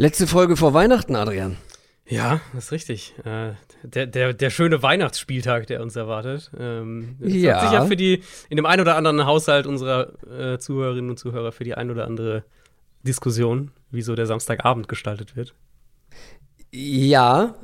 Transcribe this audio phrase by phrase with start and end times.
[0.00, 1.58] Letzte Folge vor Weihnachten, Adrian.
[2.08, 3.14] Ja, das ist richtig.
[3.22, 3.50] Äh,
[3.82, 6.50] der, der, der schöne Weihnachtsspieltag, der uns erwartet.
[6.58, 7.60] Ähm, das Ja.
[7.60, 11.52] Hat sicher für die, in dem einen oder anderen Haushalt unserer äh, Zuhörerinnen und Zuhörer
[11.52, 12.44] für die ein oder andere
[13.02, 15.52] Diskussion, wie so der Samstagabend gestaltet wird.
[16.72, 17.56] Ja,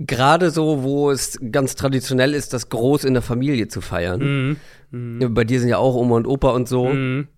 [0.00, 4.56] gerade so, wo es ganz traditionell ist, das groß in der Familie zu feiern.
[4.90, 5.20] Mhm.
[5.22, 6.86] Ja, Bei dir sind ja auch Oma und Opa und so.
[6.88, 7.28] Mhm.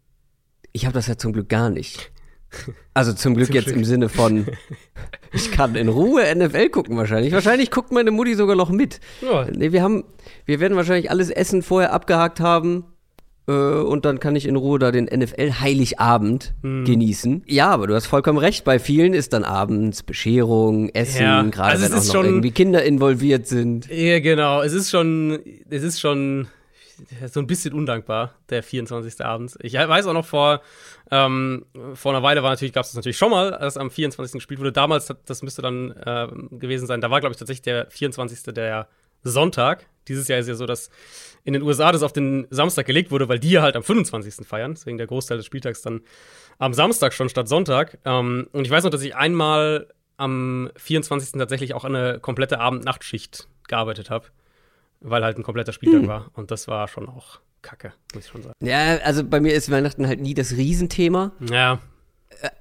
[0.72, 2.10] Ich habe das ja zum Glück gar nicht.
[2.94, 3.76] Also zum Glück Zum jetzt Glück.
[3.76, 4.46] im Sinne von,
[5.32, 7.32] ich kann in Ruhe NFL gucken wahrscheinlich.
[7.32, 9.00] Wahrscheinlich guckt meine Mutti sogar noch mit.
[9.20, 10.04] Ja, Nee, wir haben,
[10.46, 12.84] wir werden wahrscheinlich alles Essen vorher abgehakt haben.
[13.48, 16.84] Äh, und dann kann ich in Ruhe da den NFL-Heiligabend Hm.
[16.84, 17.42] genießen.
[17.46, 18.64] Ja, aber du hast vollkommen recht.
[18.64, 22.50] Bei vielen ist dann abends Bescherung, Essen, Ja, gerade also wenn auch noch schon- irgendwie
[22.50, 23.88] Kinder involviert sind.
[23.90, 24.62] Ja, genau.
[24.62, 25.38] Es ist schon,
[25.70, 26.48] es ist schon
[27.30, 29.20] so ein bisschen undankbar, der 24.
[29.24, 29.58] abends.
[29.60, 30.62] Ich weiß auch noch vor,
[31.10, 34.34] ähm, vor einer Weile war natürlich, gab es das natürlich schon mal, als am 24.
[34.34, 34.72] gespielt wurde.
[34.72, 38.54] Damals, das müsste dann äh, gewesen sein, da war, glaube ich, tatsächlich der 24.
[38.54, 38.88] der
[39.22, 39.86] Sonntag.
[40.08, 40.90] Dieses Jahr ist ja so, dass
[41.44, 44.46] in den USA das auf den Samstag gelegt wurde, weil die ja halt am 25.
[44.46, 44.74] feiern.
[44.74, 46.02] Deswegen der Großteil des Spieltags dann
[46.58, 47.98] am Samstag schon statt Sonntag.
[48.04, 51.32] Ähm, und ich weiß noch, dass ich einmal am 24.
[51.38, 54.26] tatsächlich auch eine komplette Abend-Nachtschicht gearbeitet habe,
[55.00, 56.30] weil halt ein kompletter Spieltag war.
[56.34, 58.54] Und das war schon auch kacke, muss ich schon sagen.
[58.62, 61.32] Ja, also bei mir ist Weihnachten halt nie das Riesenthema.
[61.50, 61.80] Ja,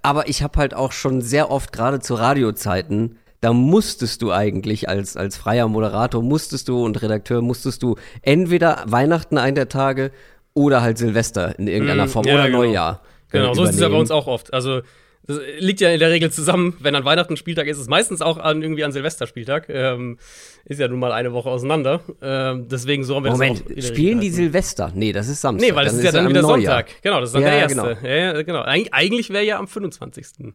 [0.01, 4.89] Aber ich habe halt auch schon sehr oft, gerade zu Radiozeiten, da musstest du eigentlich
[4.89, 10.11] als, als freier Moderator, musstest du und Redakteur, musstest du entweder Weihnachten ein der Tage
[10.55, 12.57] oder halt Silvester in irgendeiner Mm, Form ja, oder genau.
[12.59, 13.01] Neujahr.
[13.29, 13.53] äh, genau.
[13.53, 14.01] So ist es ja bei übernehmen.
[14.01, 14.53] uns auch oft.
[14.53, 14.81] Also,
[15.27, 18.21] das liegt ja in der Regel zusammen, wenn an Weihnachten Spieltag ist, ist es meistens
[18.21, 19.67] auch an, irgendwie an Silvesterspieltag.
[19.69, 20.17] Ähm,
[20.65, 22.01] ist ja nun mal eine Woche auseinander.
[22.21, 24.29] Ähm, deswegen so haben wir Moment, das auch spielen die.
[24.29, 24.91] Silvester?
[24.93, 25.67] Nee, das ist Samstag.
[25.69, 26.77] Nee, weil das Dann ist ja dann wieder Neujahr.
[26.83, 27.01] Sonntag.
[27.01, 27.97] Genau, das ist dann Ja, der erste.
[28.03, 28.63] Ja, ja, genau.
[28.65, 30.53] Eig eigentlich wäre ja am 25.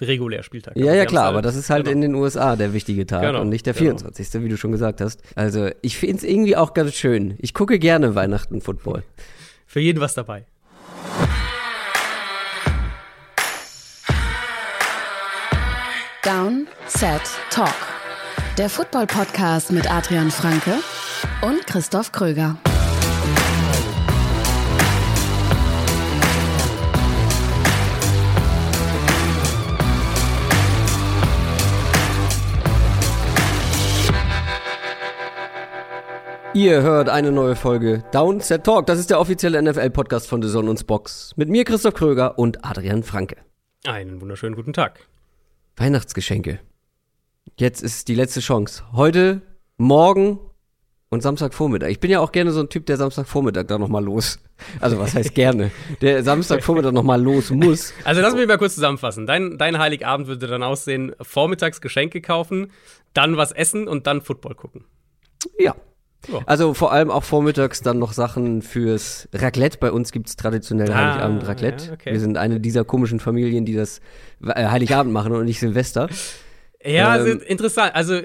[0.00, 0.76] regulär Spieltag.
[0.76, 1.94] Ja, ja, klar, haben's aber halt- das ist halt genau.
[1.94, 3.96] in den USA der wichtige Tag Genau, und nicht der genau.
[3.96, 5.22] 24., wie du schon gesagt hast.
[5.36, 7.34] Also, ich finde es irgendwie auch ganz schön.
[7.38, 9.04] Ich gucke gerne Weihnachten Football.
[9.66, 10.44] Für jeden was dabei.
[16.26, 17.72] Down, Set, Talk.
[18.58, 20.72] Der Football-Podcast mit Adrian Franke
[21.40, 22.56] und Christoph Kröger.
[36.54, 38.86] Ihr hört eine neue Folge Downset Talk.
[38.86, 41.34] Das ist der offizielle NFL-Podcast von The Zone und Box.
[41.36, 43.36] Mit mir Christoph Kröger und Adrian Franke.
[43.86, 45.06] Einen wunderschönen guten Tag.
[45.76, 46.60] Weihnachtsgeschenke.
[47.58, 48.82] Jetzt ist die letzte Chance.
[48.92, 49.42] Heute,
[49.76, 50.38] morgen
[51.10, 51.88] und Samstagvormittag.
[51.88, 54.38] Ich bin ja auch gerne so ein Typ, der Samstagvormittag da nochmal los.
[54.80, 55.70] Also was heißt gerne?
[56.00, 57.92] Der Samstagvormittag nochmal los muss.
[58.04, 59.26] Also lass mich mal kurz zusammenfassen.
[59.26, 62.72] Dein, dein Heiligabend würde dann aussehen, vormittags Geschenke kaufen,
[63.12, 64.84] dann was essen und dann Football gucken.
[65.58, 65.74] Ja.
[66.32, 66.40] Ja.
[66.46, 69.78] Also vor allem auch vormittags dann noch Sachen fürs Raclette.
[69.78, 71.84] Bei uns gibt's traditionell Ah, Heiligabend Raclette.
[71.86, 72.12] ja, okay.
[72.12, 74.00] Wir sind eine dieser komischen Familien, die das
[74.44, 76.08] äh, Heiligabend machen und nicht Silvester.
[76.84, 77.94] Ja, Ähm, interessant.
[77.94, 78.20] Also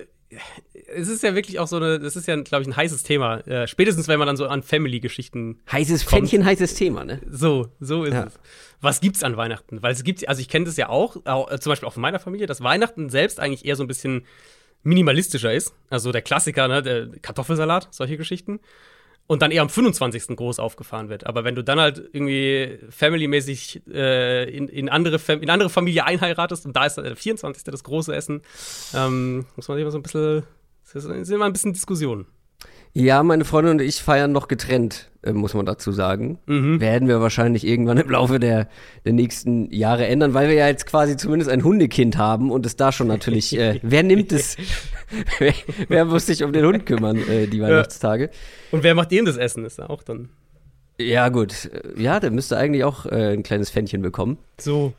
[0.93, 3.39] es ist ja wirklich auch so eine, das ist ja, glaube ich, ein heißes Thema.
[3.47, 6.09] Äh, spätestens, wenn man dann so an Family-Geschichten Heißes Kommt.
[6.29, 7.21] Pfännchen, heißes Thema, ne?
[7.29, 8.25] So, so ist Ja.
[8.25, 8.33] es.
[8.81, 9.81] Was gibt's an Weihnachten?
[9.83, 12.19] Weil es gibt, also ich kenne das ja auch, auch, zum Beispiel auch von meiner
[12.19, 14.25] Familie, dass Weihnachten selbst eigentlich eher so ein bisschen
[14.83, 15.73] minimalistischer ist.
[15.89, 18.59] Also der Klassiker, ne, der Kartoffelsalat, solche Geschichten.
[19.27, 20.35] Und dann eher am 25.
[20.35, 21.25] groß aufgefahren wird.
[21.25, 26.05] Aber wenn du dann halt irgendwie familymäßig äh, in, in, andere Fam in andere Familie
[26.05, 27.63] einheiratest und da ist der 24.
[27.63, 28.41] das große Essen,
[28.93, 30.43] ähm, muss man sich immer so ein bisschen,
[30.91, 32.25] das ist immer ein bisschen Diskussion.
[32.93, 36.39] Ja, meine Freundin und ich feiern noch getrennt, äh, muss man dazu sagen.
[36.45, 36.81] Mhm.
[36.81, 38.67] Werden wir wahrscheinlich irgendwann im Laufe der,
[39.05, 42.75] der nächsten Jahre ändern, weil wir ja jetzt quasi zumindest ein Hundekind haben und es
[42.75, 44.57] da schon natürlich, äh, wer nimmt es,
[45.39, 45.53] wer,
[45.87, 48.29] wer muss sich um den Hund kümmern, äh, die Weihnachtstage.
[48.71, 49.63] Und wer macht dem das Essen?
[49.63, 50.29] Ist ja auch dann
[50.99, 51.69] Ja, gut.
[51.71, 54.37] Äh, Ja, der müsste eigentlich auch äh, ein kleines Fännchen bekommen.
[54.59, 54.93] so.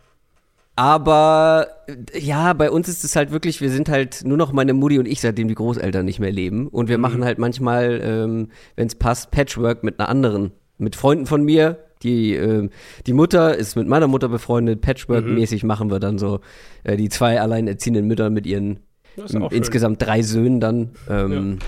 [0.75, 4.73] Aber äh, ja, bei uns ist es halt wirklich, wir sind halt nur noch meine
[4.73, 6.69] Mutti und ich, seitdem die Großeltern nicht mehr leben.
[6.69, 11.27] Und wir machen halt manchmal, ähm, wenn es passt, Patchwork mit einer anderen, mit Freunden
[11.27, 11.79] von mir.
[12.03, 12.71] Die, ähm,
[13.07, 16.41] die Mutter ist mit meiner Mutter befreundet, Patchwork-mäßig machen wir dann so
[16.83, 18.81] äh, die zwei alleinerziehenden Mütter mit ihren
[19.23, 19.43] auch schön.
[19.51, 20.91] insgesamt drei Söhnen dann.
[21.09, 21.59] Ähm,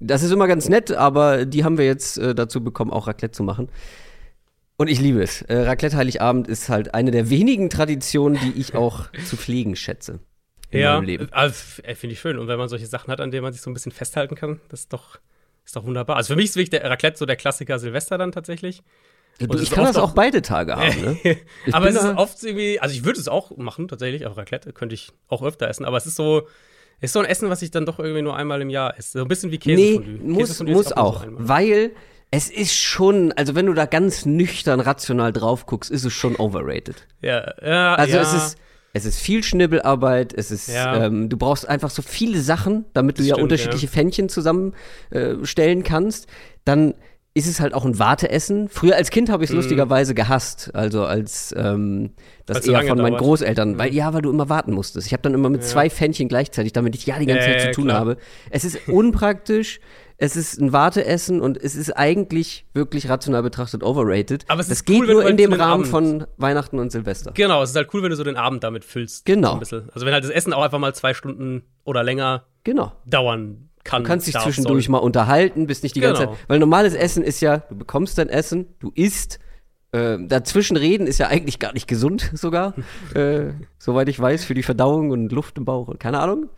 [0.00, 3.32] Das ist immer ganz nett, aber die haben wir jetzt äh, dazu bekommen, auch Raclette
[3.32, 3.68] zu machen.
[4.80, 5.42] Und ich liebe es.
[5.42, 10.20] Äh, Raclette Heiligabend ist halt eine der wenigen Traditionen, die ich auch zu pflegen schätze.
[10.70, 11.28] In Ja, meinem Leben.
[11.32, 12.38] also, äh, finde ich schön.
[12.38, 14.60] Und wenn man solche Sachen hat, an denen man sich so ein bisschen festhalten kann,
[14.68, 15.18] das ist doch,
[15.66, 16.16] ist doch wunderbar.
[16.16, 18.82] Also für mich ist wirklich der Raclette so der Klassiker Silvester dann tatsächlich.
[19.40, 21.36] Du, ich kann das auch beide Tage haben, ne?
[21.72, 24.94] aber es ist oft irgendwie, also ich würde es auch machen, tatsächlich, auch Raclette könnte
[24.94, 26.48] ich auch öfter essen, aber es ist so,
[27.00, 29.18] ist so ein Essen, was ich dann doch irgendwie nur einmal im Jahr esse.
[29.18, 30.12] So ein bisschen wie Käsefondue.
[30.20, 31.92] Nee, muss, muss auch, so weil
[32.30, 36.36] es ist schon, also wenn du da ganz nüchtern rational drauf guckst, ist es schon
[36.36, 37.06] overrated.
[37.22, 37.94] Ja, ja.
[37.94, 38.22] Also ja.
[38.22, 38.58] es ist,
[38.92, 41.04] es ist viel Schnibbelarbeit, es ist, ja.
[41.06, 43.92] ähm, du brauchst einfach so viele Sachen, damit du das ja stimmt, unterschiedliche ja.
[43.92, 46.26] Fännchen zusammenstellen äh, kannst.
[46.64, 46.94] Dann
[47.34, 48.68] ist es halt auch ein Warteessen.
[48.68, 49.60] Früher als Kind habe ich es mhm.
[49.60, 52.10] lustigerweise gehasst, also als ähm,
[52.46, 53.22] das eher von meinen dauert.
[53.22, 53.78] Großeltern, mhm.
[53.78, 55.06] weil ja, weil du immer warten musstest.
[55.06, 55.66] Ich habe dann immer mit ja.
[55.66, 58.00] zwei Fännchen gleichzeitig, damit ich ja die ganze Zeit zu tun klar.
[58.00, 58.16] habe.
[58.50, 59.80] Es ist unpraktisch.
[60.20, 64.44] es ist ein Warteessen und es ist eigentlich wirklich rational betrachtet overrated.
[64.48, 65.86] Aber es das geht cool, nur in dem Rahmen Abend.
[65.86, 67.30] von Weihnachten und Silvester.
[67.32, 69.24] Genau, es ist halt cool, wenn du so den Abend damit füllst.
[69.24, 69.62] Genau.
[69.62, 72.92] So also wenn halt das Essen auch einfach mal zwei Stunden oder länger genau.
[73.06, 74.02] dauern kann.
[74.02, 74.92] Du kannst dich zwischendurch soll.
[74.92, 76.14] mal unterhalten, bist nicht die genau.
[76.14, 76.48] ganze Zeit.
[76.48, 79.38] Weil normales Essen ist ja, du bekommst dein Essen, du isst,
[79.92, 82.74] äh, dazwischen reden ist ja eigentlich gar nicht gesund sogar,
[83.14, 86.48] äh, soweit ich weiß, für die Verdauung und Luft im Bauch und keine Ahnung.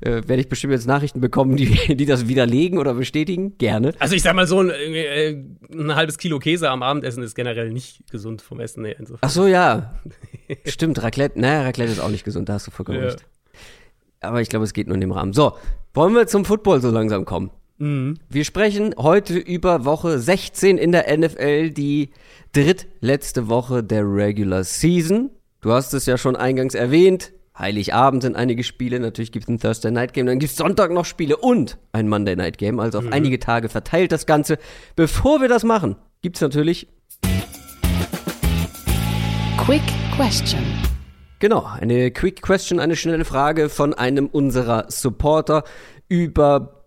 [0.00, 1.66] Äh, Werde ich bestimmt jetzt Nachrichten bekommen, die,
[1.96, 3.56] die das widerlegen oder bestätigen.
[3.58, 3.94] Gerne.
[3.98, 5.36] Also ich sag mal so, ein, äh,
[5.72, 8.96] ein halbes Kilo Käse am Abendessen ist generell nicht gesund vom Essen her.
[8.98, 9.20] Insofern.
[9.22, 9.94] Ach so, ja.
[10.66, 13.04] Stimmt, Raclette, naja, Raclette ist auch nicht gesund, da hast du vollkommen ja.
[13.04, 13.24] recht.
[14.20, 15.32] Aber ich glaube, es geht nur in dem Rahmen.
[15.32, 15.56] So,
[15.94, 17.50] wollen wir zum Football so langsam kommen?
[17.80, 18.18] Mhm.
[18.28, 22.10] Wir sprechen heute über Woche 16 in der NFL, die
[22.52, 25.30] drittletzte Woche der Regular Season.
[25.62, 27.32] Du hast es ja schon eingangs erwähnt.
[27.58, 30.92] Heiligabend sind einige Spiele, natürlich gibt es ein Thursday Night Game, dann gibt es Sonntag
[30.92, 33.12] noch Spiele und ein Monday Night Game, also auf mhm.
[33.12, 34.58] einige Tage verteilt das Ganze.
[34.94, 36.86] Bevor wir das machen, gibt es natürlich
[39.58, 39.82] Quick
[40.16, 40.62] Question.
[41.38, 45.64] Genau, eine Quick Question, eine schnelle Frage von einem unserer Supporter
[46.08, 46.79] über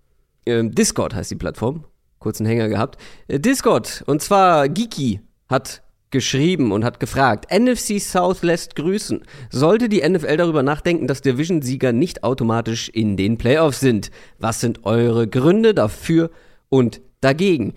[0.45, 1.85] Discord heißt die Plattform.
[2.19, 2.97] Kurzen Hänger gehabt.
[3.27, 5.19] Äh, Discord, und zwar Geeky
[5.49, 9.23] hat geschrieben und hat gefragt, NFC South lässt grüßen.
[9.49, 14.11] Sollte die NFL darüber nachdenken, dass Division-Sieger nicht automatisch in den Playoffs sind?
[14.39, 16.29] Was sind eure Gründe dafür
[16.69, 17.73] und dagegen?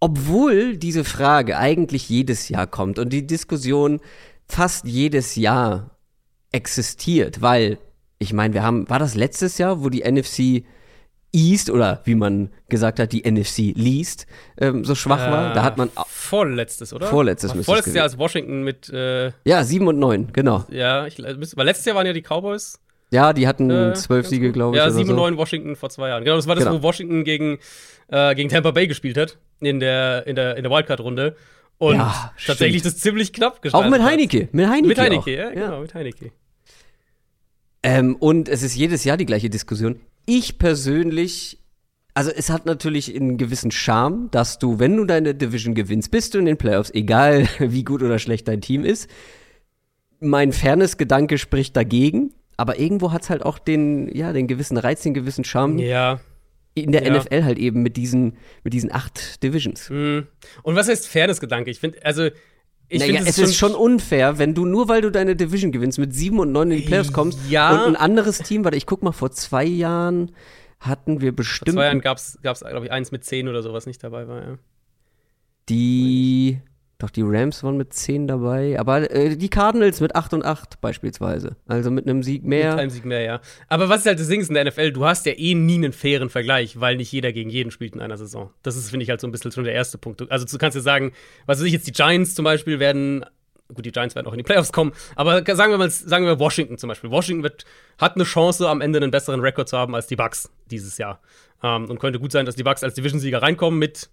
[0.00, 4.00] Obwohl diese Frage eigentlich jedes Jahr kommt und die Diskussion
[4.46, 5.98] fast jedes Jahr
[6.50, 7.78] existiert, weil
[8.18, 10.64] ich meine, wir haben, war das letztes Jahr, wo die NFC
[11.34, 14.26] East oder wie man gesagt hat, die NFC Least
[14.58, 15.52] ähm, so schwach äh, war.
[15.52, 17.08] Da hat man vorletztes, oder?
[17.08, 20.64] Vorletztes müsste Vorletztes Jahr als Washington mit äh, Ja, sieben und neun, genau.
[20.70, 22.80] Ja, ich, weil letztes Jahr waren ja die Cowboys.
[23.10, 24.82] Ja, die hatten äh, zwölf Siege, glaube ich.
[24.82, 26.24] Ja, sieben und neun Washington vor zwei Jahren.
[26.24, 26.78] Genau, das war das, genau.
[26.78, 27.58] wo Washington gegen,
[28.08, 31.36] äh, gegen Tampa Bay gespielt hat in der, in der, in der Wildcard-Runde.
[31.78, 34.48] Und ja, tatsächlich das ziemlich knapp gestaltet Auch mit Heineke.
[34.52, 36.30] Mit Heineke, mit Heineke ja, genau, mit Heineke.
[37.82, 40.00] Ähm, und es ist jedes Jahr die gleiche Diskussion.
[40.26, 41.58] Ich persönlich,
[42.14, 46.34] also es hat natürlich einen gewissen Charme, dass du, wenn du deine Division gewinnst, bist
[46.34, 49.08] du in den Playoffs, egal wie gut oder schlecht dein Team ist.
[50.20, 55.02] Mein Fairness-Gedanke spricht dagegen, aber irgendwo hat es halt auch den, ja, den gewissen Reiz,
[55.02, 55.78] den gewissen Charme.
[55.78, 56.20] Ja
[56.74, 57.18] in der ja.
[57.18, 59.90] NFL halt eben mit diesen, mit diesen acht Divisions.
[59.90, 60.26] Mhm.
[60.62, 61.70] Und was heißt Fairness-Gedanke?
[61.70, 62.30] Ich finde, also
[62.90, 66.14] naja, es, es ist schon unfair, wenn du nur weil du deine Division gewinnst, mit
[66.14, 67.70] sieben und neun in die Playoffs kommst ja.
[67.70, 70.32] und ein anderes Team, warte, ich guck mal, vor zwei Jahren
[70.80, 71.70] hatten wir bestimmt.
[71.70, 74.42] Vor zwei Jahren gab es, glaube ich, eins mit zehn oder sowas nicht dabei war,
[74.42, 74.58] ja.
[75.68, 76.60] Die.
[77.04, 80.80] Doch, die Rams waren mit 10 dabei, aber äh, die Cardinals mit 8 und 8
[80.80, 81.54] beispielsweise.
[81.66, 82.70] Also mit einem Sieg mehr.
[82.70, 83.40] Mit einem Sieg mehr, ja.
[83.68, 84.90] Aber was ist halt das Ding in der NFL?
[84.92, 88.00] Du hast ja eh nie einen fairen Vergleich, weil nicht jeder gegen jeden spielt in
[88.00, 88.48] einer Saison.
[88.62, 90.30] Das ist, finde ich, halt so ein bisschen schon der erste Punkt.
[90.30, 91.12] Also du kannst ja sagen,
[91.44, 93.26] was weiß ich jetzt, die Giants zum Beispiel werden
[93.74, 96.38] gut, die Giants werden auch in die Playoffs kommen, aber sagen wir mal, sagen wir
[96.38, 97.10] Washington zum Beispiel.
[97.10, 97.66] Washington wird,
[97.98, 101.20] hat eine Chance, am Ende einen besseren Rekord zu haben als die Bucks dieses Jahr.
[101.62, 104.08] Ähm, und könnte gut sein, dass die Bucks als Division-Sieger reinkommen mit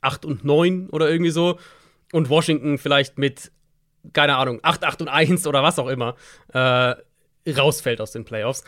[0.00, 1.58] 8 und 9 oder irgendwie so
[2.12, 3.52] und Washington vielleicht mit,
[4.12, 6.16] keine Ahnung, 8, 8 und 1 oder was auch immer,
[6.52, 6.94] äh,
[7.50, 8.64] rausfällt aus den Playoffs.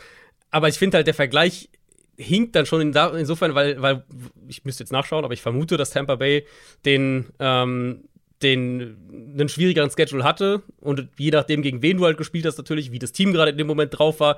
[0.49, 1.69] Aber ich finde halt, der Vergleich
[2.17, 4.03] hinkt dann schon in insofern, weil, weil
[4.47, 6.45] ich müsste jetzt nachschauen, aber ich vermute, dass Tampa Bay
[6.85, 8.03] den, ähm,
[8.43, 8.97] den
[9.37, 12.99] einen schwierigeren Schedule hatte und je nachdem, gegen wen du halt gespielt hast, natürlich, wie
[12.99, 14.37] das Team gerade in dem Moment drauf war.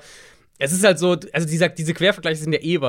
[0.60, 2.80] Es ist halt so, also dieser, diese Quervergleiche sind ja eh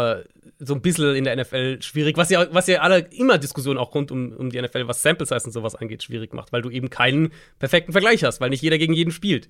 [0.59, 3.95] so ein bisschen in der NFL schwierig, was ja, was ja alle immer Diskussionen auch
[3.95, 6.71] rund um, um die NFL, was Sample Size und sowas angeht, schwierig macht, weil du
[6.71, 9.49] eben keinen perfekten Vergleich hast, weil nicht jeder gegen jeden spielt.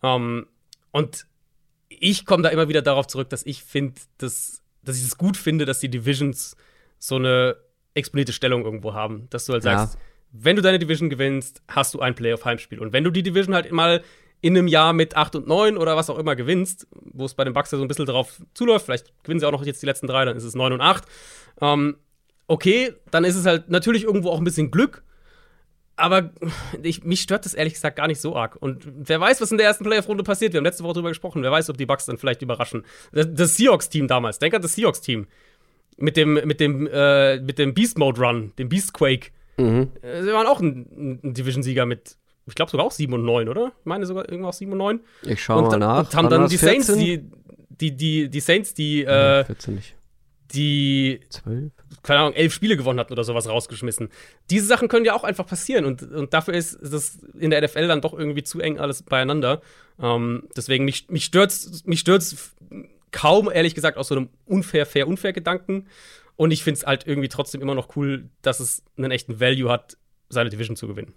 [0.00, 0.46] Um, ähm,
[0.92, 1.26] und
[1.88, 5.36] ich komme da immer wieder darauf zurück, dass ich finde, dass, dass ich es gut
[5.36, 6.56] finde, dass die Divisions
[6.98, 7.56] so eine
[7.94, 10.00] exponierte Stellung irgendwo haben, dass du halt sagst, ja.
[10.32, 12.78] wenn du deine Division gewinnst, hast du ein Playoff-Heimspiel.
[12.78, 14.02] Und wenn du die Division halt mal
[14.44, 17.44] in einem Jahr mit 8 und 9 oder was auch immer gewinnst, wo es bei
[17.44, 19.86] den Bucks ja so ein bisschen drauf zuläuft, vielleicht gewinnen sie auch noch jetzt die
[19.86, 21.02] letzten drei, dann ist es 9 und 8.
[21.62, 21.96] Ähm,
[22.46, 25.02] okay, dann ist es halt natürlich irgendwo auch ein bisschen Glück,
[25.96, 26.30] aber
[26.82, 28.56] ich, mich stört das ehrlich gesagt gar nicht so arg.
[28.60, 30.52] Und wer weiß, was in der ersten Playoff-Runde passiert.
[30.52, 31.42] Wir haben letzte Woche drüber gesprochen.
[31.42, 32.84] Wer weiß, ob die Bucks dann vielleicht überraschen.
[33.12, 34.40] Das, das Seahawks-Team damals.
[34.40, 35.26] Denk an das Seahawks-Team.
[35.96, 39.30] Mit dem, mit dem, äh, mit dem Beast Mode Run, dem Beast Quake.
[39.56, 39.92] Mhm.
[40.02, 43.48] Äh, sie waren auch ein, ein Division-Sieger mit, ich glaube sogar auch 7 und 9,
[43.48, 43.72] oder?
[43.80, 45.00] Ich meine sogar irgendwas 7 und 9.
[45.22, 46.06] Ich schaue mal nach.
[46.06, 46.82] Und haben dann die 14?
[46.82, 47.30] Saints, die,
[47.68, 49.94] die, die, die Saints, die, äh, 14 nicht.
[50.52, 51.72] die 12
[52.04, 54.10] keine Ahnung, elf Spiele gewonnen hatten oder sowas rausgeschmissen.
[54.50, 57.88] Diese Sachen können ja auch einfach passieren und, und dafür ist das in der NFL
[57.88, 59.62] dann doch irgendwie zu eng alles beieinander.
[60.00, 62.54] Ähm, deswegen, mich, mich stört's, mich stört's
[63.10, 65.86] kaum, ehrlich gesagt, aus so einem unfair, fair, unfair Gedanken.
[66.36, 69.70] Und ich finde es halt irgendwie trotzdem immer noch cool, dass es einen echten Value
[69.70, 69.96] hat,
[70.28, 71.14] seine Division zu gewinnen.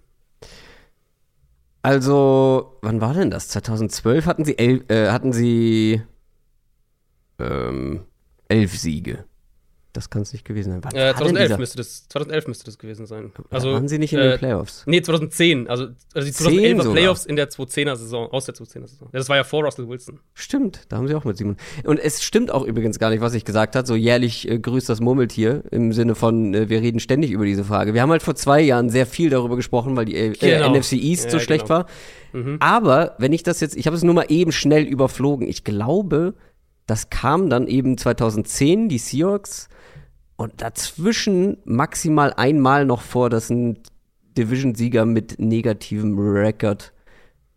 [1.81, 3.49] Also, wann war denn das?
[3.49, 6.01] 2012 hatten sie, elf, äh, hatten sie
[7.39, 8.05] ähm,
[8.49, 9.25] elf Siege.
[9.97, 10.93] Das kann es nicht gewesen sein.
[10.93, 13.31] Äh, 2011, müsste das, 2011 müsste das gewesen sein.
[13.49, 14.83] Also, waren sie nicht in äh, den Playoffs?
[14.85, 15.67] Nee, 2010.
[15.67, 19.09] Also, also die 2011er Playoffs in der 2010er-Saison, aus der 2010er-Saison.
[19.11, 20.19] Das war ja vor Russell Wilson.
[20.35, 21.57] Stimmt, da haben sie auch mit Simon.
[21.83, 23.87] Und es stimmt auch übrigens gar nicht, was ich gesagt habe.
[23.87, 27.63] So jährlich äh, grüßt das Murmeltier im Sinne von, äh, wir reden ständig über diese
[27.63, 27.95] Frage.
[27.95, 30.77] Wir haben halt vor zwei Jahren sehr viel darüber gesprochen, weil die äh, genau.
[30.77, 31.79] NFC East ja, so schlecht genau.
[31.79, 31.85] war.
[32.33, 32.57] Mhm.
[32.59, 35.47] Aber wenn ich das jetzt, ich habe es nur mal eben schnell überflogen.
[35.47, 36.35] Ich glaube,
[36.85, 39.69] das kam dann eben 2010, die Seahawks
[40.37, 43.79] und dazwischen maximal einmal noch vor, dass ein
[44.37, 46.93] Division-Sieger mit negativem Rekord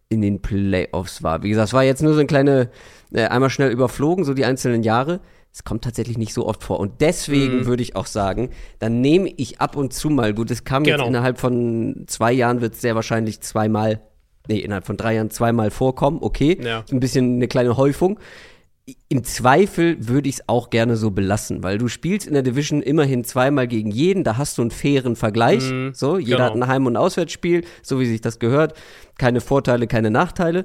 [0.08, 1.42] in den Playoffs war.
[1.42, 2.70] Wie gesagt, es war jetzt nur so ein kleine,
[3.12, 5.20] äh, einmal schnell überflogen, so die einzelnen Jahre.
[5.52, 6.80] Es kommt tatsächlich nicht so oft vor.
[6.80, 7.66] Und deswegen mhm.
[7.66, 10.99] würde ich auch sagen, dann nehme ich ab und zu mal, gut, es kam genau.
[10.99, 14.00] jetzt innerhalb von zwei Jahren, wird es sehr wahrscheinlich zweimal,
[14.49, 16.58] nee, innerhalb von drei Jahren zweimal vorkommen, okay.
[16.60, 16.84] Ja.
[16.90, 18.18] Ein bisschen eine kleine Häufung
[19.09, 22.82] im Zweifel würde ich es auch gerne so belassen, weil du spielst in der Division
[22.82, 25.70] immerhin zweimal gegen jeden, da hast du einen fairen Vergleich.
[25.70, 26.44] Mhm, so, jeder genau.
[26.47, 28.75] hat ein Heim- und Auswärtsspiel, so wie sich das gehört.
[29.18, 30.64] Keine Vorteile, keine Nachteile.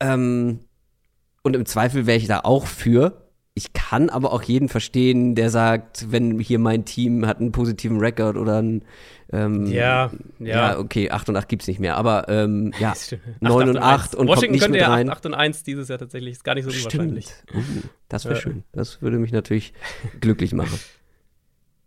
[0.00, 0.60] Ähm,
[1.42, 3.31] und im Zweifel wäre ich da auch für.
[3.54, 7.98] Ich kann aber auch jeden verstehen, der sagt, wenn hier mein Team hat einen positiven
[7.98, 8.82] Rekord oder ein
[9.30, 10.78] ähm, ja, ja, ja.
[10.78, 12.92] okay, 8 und 8 gibt es nicht mehr, aber ähm, ja,
[13.40, 16.32] 9 und 8 und, und Washington könnte ja 8, 8 und 1 dieses Jahr tatsächlich,
[16.32, 17.26] ist gar nicht so unwahrscheinlich.
[17.54, 17.62] Uh,
[18.08, 18.40] das wäre ja.
[18.40, 19.72] schön, das würde mich natürlich
[20.20, 20.78] glücklich machen.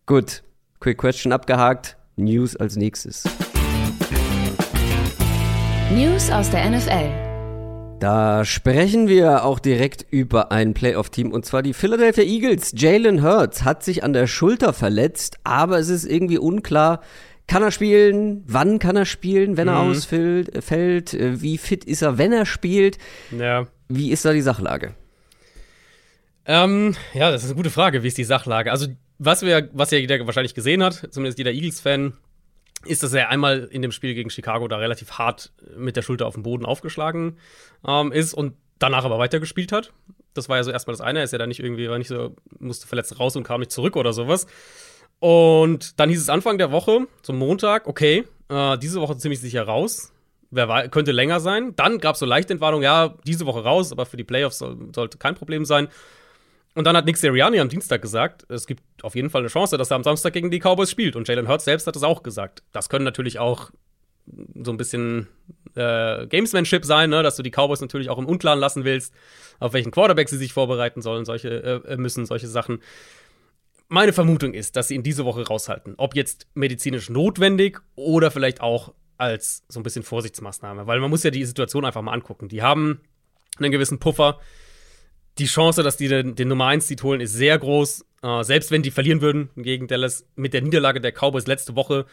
[0.07, 0.43] Gut,
[0.79, 3.23] Quick Question abgehakt, News als nächstes.
[5.91, 7.24] News aus der NFL.
[8.05, 12.71] Da sprechen wir auch direkt über ein Playoff-Team und zwar die Philadelphia Eagles.
[12.77, 17.01] Jalen Hurts hat sich an der Schulter verletzt, aber es ist irgendwie unklar,
[17.47, 18.43] kann er spielen?
[18.45, 19.89] Wann kann er spielen, wenn er mhm.
[19.89, 20.63] ausfällt?
[20.63, 21.17] Fällt?
[21.19, 22.99] Wie fit ist er, wenn er spielt?
[23.35, 23.65] Ja.
[23.87, 24.93] Wie ist da die Sachlage?
[26.45, 28.03] Ähm, ja, das ist eine gute Frage.
[28.03, 28.71] Wie ist die Sachlage?
[28.71, 28.85] Also,
[29.17, 32.13] was, wir, was ja jeder wahrscheinlich gesehen hat, zumindest jeder Eagles-Fan,
[32.83, 36.27] ist, dass er einmal in dem Spiel gegen Chicago da relativ hart mit der Schulter
[36.27, 37.37] auf den Boden aufgeschlagen
[37.87, 39.93] ähm, ist und danach aber weitergespielt hat.
[40.33, 41.19] Das war ja so erstmal das eine.
[41.19, 43.71] Er ist ja da nicht irgendwie, war nicht so, musste verletzt raus und kam nicht
[43.71, 44.47] zurück oder sowas.
[45.19, 49.63] Und dann hieß es Anfang der Woche, zum Montag, okay, äh, diese Woche ziemlich sicher
[49.63, 50.11] raus.
[50.51, 51.75] Wer war, könnte länger sein.
[51.75, 54.77] Dann gab es so leichte Entwarnung, ja, diese Woche raus, aber für die Playoffs soll,
[54.93, 55.87] sollte kein Problem sein.
[56.75, 59.77] Und dann hat Nick Sirianni am Dienstag gesagt, es gibt auf jeden Fall eine Chance,
[59.77, 61.15] dass er am Samstag gegen die Cowboys spielt.
[61.15, 62.63] Und Jalen Hurts selbst hat es auch gesagt.
[62.73, 63.71] Das können natürlich auch
[64.55, 65.27] so ein bisschen
[65.75, 67.23] äh, Gamesmanship sein, ne?
[67.23, 69.13] dass du die Cowboys natürlich auch im Unklaren lassen willst,
[69.59, 72.79] auf welchen Quarterback sie sich vorbereiten sollen, solche äh, äh, müssen, solche Sachen.
[73.87, 75.93] Meine Vermutung ist, dass sie ihn diese Woche raushalten.
[75.97, 80.87] Ob jetzt medizinisch notwendig oder vielleicht auch als so ein bisschen Vorsichtsmaßnahme.
[80.87, 82.49] Weil man muss ja die Situation einfach mal angucken.
[82.49, 82.99] Die haben
[83.59, 84.39] einen gewissen Puffer
[85.37, 88.05] die Chance, dass die den, den Nummer 1 Seed holen, ist sehr groß.
[88.21, 92.05] Äh, selbst wenn die verlieren würden gegen Dallas mit der Niederlage der Cowboys letzte Woche,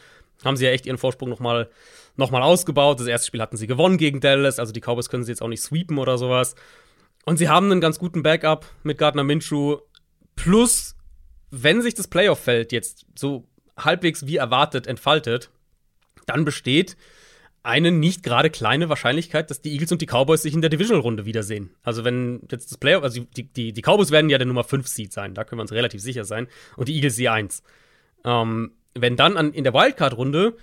[0.44, 1.70] haben sie ja echt ihren Vorsprung nochmal
[2.16, 3.00] noch mal ausgebaut.
[3.00, 5.48] Das erste Spiel hatten sie gewonnen gegen Dallas, also die Cowboys können sie jetzt auch
[5.48, 6.54] nicht sweepen oder sowas.
[7.24, 9.78] Und sie haben einen ganz guten Backup mit Gardner Minshew.
[10.34, 10.96] Plus,
[11.50, 15.50] wenn sich das Playoff-Feld jetzt so halbwegs wie erwartet entfaltet,
[16.26, 16.96] dann besteht
[17.62, 21.24] eine nicht gerade kleine Wahrscheinlichkeit, dass die Eagles und die Cowboys sich in der Divisional-Runde
[21.24, 21.70] wiedersehen.
[21.82, 24.86] Also wenn jetzt das Playoff, also die, die, die Cowboys werden ja der Nummer 5
[24.88, 27.62] Seed sein, da können wir uns relativ sicher sein, und die Eagles die 1.
[28.24, 30.56] Ähm, wenn dann an, in der Wildcard-Runde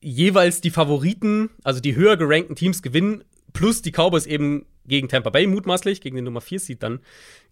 [0.00, 5.30] jeweils die Favoriten, also die höher gerankten Teams gewinnen, plus die Cowboys eben gegen Tampa
[5.30, 7.00] Bay mutmaßlich, gegen den Nummer 4 Seed dann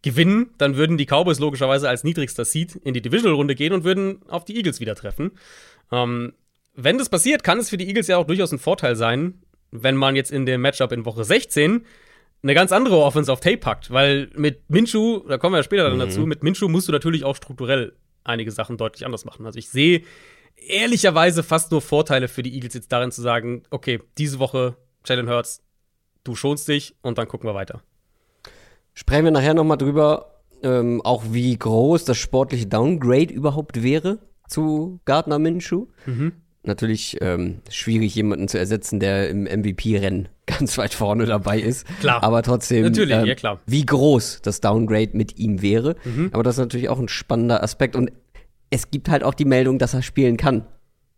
[0.02, 4.20] gewinnen, dann würden die Cowboys logischerweise als niedrigster Seed in die Divisional-Runde gehen und würden
[4.28, 5.32] auf die Eagles wieder treffen.
[5.90, 6.34] Ähm,
[6.74, 9.96] wenn das passiert, kann es für die Eagles ja auch durchaus ein Vorteil sein, wenn
[9.96, 11.84] man jetzt in dem Matchup in Woche 16
[12.42, 15.84] eine ganz andere Offense auf Tape packt, weil mit Minshu, da kommen wir ja später
[15.84, 16.00] dann mhm.
[16.00, 19.46] dazu, mit Minshu musst du natürlich auch strukturell einige Sachen deutlich anders machen.
[19.46, 20.02] Also ich sehe
[20.56, 24.76] ehrlicherweise fast nur Vorteile für die Eagles jetzt darin zu sagen, okay, diese Woche
[25.06, 25.62] Jalen Hurts,
[26.22, 27.82] du schonst dich und dann gucken wir weiter.
[28.94, 35.00] Sprechen wir nachher nochmal drüber, ähm, auch wie groß das sportliche Downgrade überhaupt wäre zu
[35.04, 35.86] Gardner Minshew.
[36.06, 36.32] Mhm.
[36.66, 41.86] Natürlich ähm, schwierig, jemanden zu ersetzen, der im MVP-Rennen ganz weit vorne dabei ist.
[42.00, 42.22] Klar.
[42.22, 43.60] Aber trotzdem, natürlich, ähm, ja klar.
[43.66, 45.96] wie groß das Downgrade mit ihm wäre.
[46.04, 46.30] Mhm.
[46.32, 47.96] Aber das ist natürlich auch ein spannender Aspekt.
[47.96, 48.10] Und
[48.70, 50.66] es gibt halt auch die Meldung, dass er spielen kann.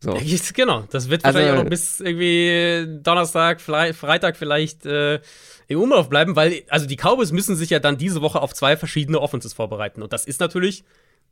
[0.00, 0.18] So.
[0.54, 5.20] Genau, das wird wahrscheinlich also, auch noch bis irgendwie Donnerstag, Freitag vielleicht äh,
[5.68, 8.76] im Umlauf bleiben, weil, also die Cowboys müssen sich ja dann diese Woche auf zwei
[8.76, 10.02] verschiedene Offenses vorbereiten.
[10.02, 10.84] Und das ist natürlich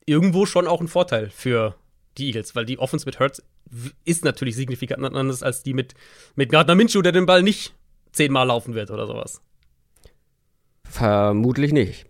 [0.07, 1.75] irgendwo schon auch ein Vorteil für
[2.19, 3.43] die Eagles, weil die Offense mit Hurts
[4.05, 5.95] ist natürlich signifikant anders als die mit,
[6.37, 7.75] mit Gardner Minshew, der den Ball nicht
[8.13, 9.41] zehnmal laufen wird oder sowas.
[10.85, 12.07] Vermutlich nicht.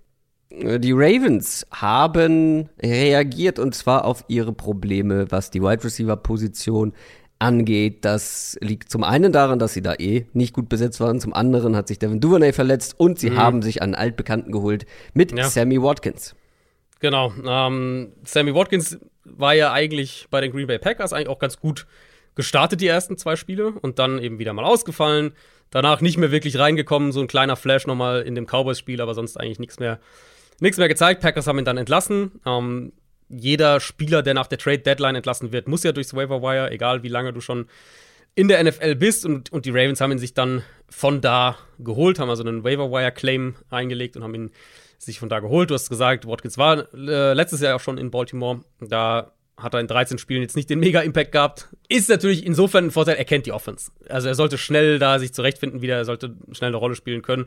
[0.50, 6.92] Die Ravens haben reagiert und zwar auf ihre Probleme, was die Wide Receiver Position
[7.38, 8.04] angeht.
[8.04, 11.18] Das liegt zum einen daran, dass sie da eh nicht gut besetzt waren.
[11.18, 13.36] Zum anderen hat sich Devin Duvernay verletzt und sie mhm.
[13.38, 15.48] haben sich einen Altbekannten geholt mit ja.
[15.48, 16.36] Sammy Watkins.
[17.04, 17.34] Genau.
[17.46, 21.86] Ähm, Sammy Watkins war ja eigentlich bei den Green Bay Packers eigentlich auch ganz gut
[22.34, 25.34] gestartet, die ersten zwei Spiele, und dann eben wieder mal ausgefallen.
[25.68, 29.38] Danach nicht mehr wirklich reingekommen, so ein kleiner Flash nochmal in dem Cowboys-Spiel, aber sonst
[29.38, 30.00] eigentlich nichts mehr,
[30.60, 31.20] mehr gezeigt.
[31.20, 32.40] Packers haben ihn dann entlassen.
[32.46, 32.94] Ähm,
[33.28, 37.02] jeder Spieler, der nach der Trade Deadline entlassen wird, muss ja durchs Waiver Wire, egal
[37.02, 37.66] wie lange du schon
[38.34, 39.26] in der NFL bist.
[39.26, 42.90] Und, und die Ravens haben ihn sich dann von da geholt, haben also einen Waiver
[42.90, 44.50] Wire Claim eingelegt und haben ihn
[45.06, 45.70] sich von da geholt.
[45.70, 48.60] Du hast gesagt, Watkins war äh, letztes Jahr auch schon in Baltimore.
[48.80, 51.68] Da hat er in 13 Spielen jetzt nicht den Mega-Impact gehabt.
[51.88, 53.92] Ist natürlich insofern ein Vorteil, er kennt die Offense.
[54.08, 57.46] Also er sollte schnell da sich zurechtfinden wieder, er sollte schnell eine Rolle spielen können.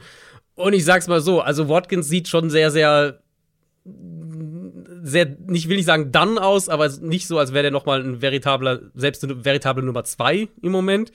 [0.56, 3.20] Und ich sag's mal so, also Watkins sieht schon sehr, sehr
[5.04, 8.22] sehr, nicht will nicht sagen dann aus, aber nicht so, als wäre der nochmal ein
[8.22, 11.12] veritabler, selbst eine veritable Nummer zwei im Moment.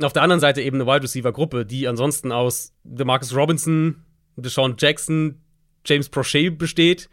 [0.00, 4.04] Auf der anderen Seite eben eine Wide Receiver Gruppe, die ansonsten aus DeMarcus Robinson,
[4.36, 5.42] Deshaun Jackson,
[5.86, 7.08] James Prochet besteht.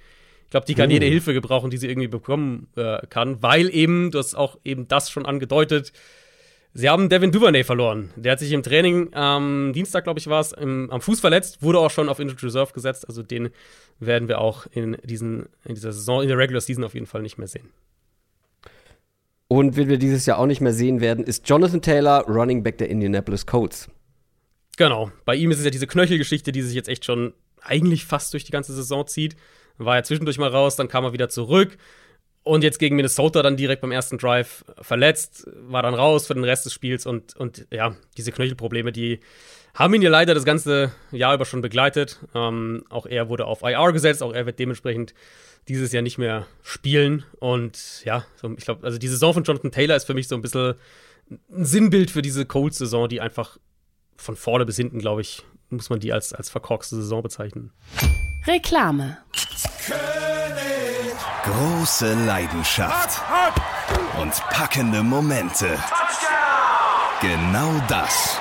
[0.46, 0.94] Ich glaube, die kann uh.
[0.94, 4.88] jede Hilfe gebrauchen, die sie irgendwie bekommen äh, kann, weil eben, du hast auch eben
[4.88, 5.94] das schon angedeutet,
[6.74, 8.12] sie haben Devin Duvernay verloren.
[8.16, 11.62] Der hat sich im Training am ähm, Dienstag, glaube ich, war es, am Fuß verletzt,
[11.62, 13.08] wurde auch schon auf Injured Reserve gesetzt.
[13.08, 13.50] Also den
[14.00, 17.22] werden wir auch in, diesen, in dieser Saison, in der Regular Season auf jeden Fall
[17.22, 17.70] nicht mehr sehen.
[19.48, 22.80] Und wen wir dieses Jahr auch nicht mehr sehen werden, ist Jonathan Taylor, Running Back
[22.80, 23.88] der Indianapolis Colts.
[24.78, 25.12] Genau.
[25.26, 27.34] Bei ihm ist es ja diese Knöchelgeschichte, die sich jetzt echt schon
[27.64, 29.36] eigentlich fast durch die ganze Saison zieht.
[29.78, 31.78] War ja zwischendurch mal raus, dann kam er wieder zurück.
[32.44, 36.44] Und jetzt gegen Minnesota dann direkt beim ersten Drive verletzt, war dann raus für den
[36.44, 39.22] Rest des Spiels und, und ja, diese Knöchelprobleme, die
[39.74, 42.20] haben ihn ja leider das ganze Jahr über schon begleitet.
[42.36, 45.14] Ähm, auch er wurde auf IR gesetzt, auch er wird dementsprechend
[45.68, 47.24] dieses Jahr nicht mehr spielen.
[47.40, 50.36] Und ja, so, ich glaube, also die Saison von Jonathan Taylor ist für mich so
[50.36, 50.76] ein bisschen
[51.50, 53.58] ein Sinnbild für diese Colts-Saison, die einfach
[54.18, 55.44] von vorne bis hinten, glaube ich,
[55.76, 57.72] muss man die als, als verkorkste Saison bezeichnen.
[58.46, 59.18] Reklame.
[61.44, 63.22] Große Leidenschaft
[64.22, 65.78] und packende Momente.
[67.22, 68.40] Genau das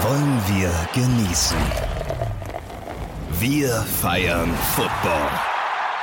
[0.00, 1.56] wollen wir genießen.
[3.40, 5.30] Wir feiern Football.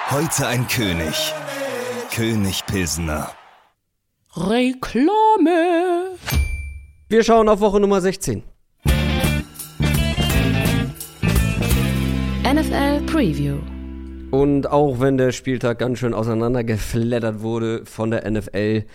[0.10, 1.34] Heute ein König.
[2.14, 3.32] König Pilsner.
[4.36, 6.18] Reklame.
[7.10, 8.44] Wir schauen auf Woche Nummer 16.
[12.72, 13.58] NFL Preview.
[14.32, 18.86] Und auch wenn der Spieltag ganz schön auseinandergeflattert wurde von der NFL,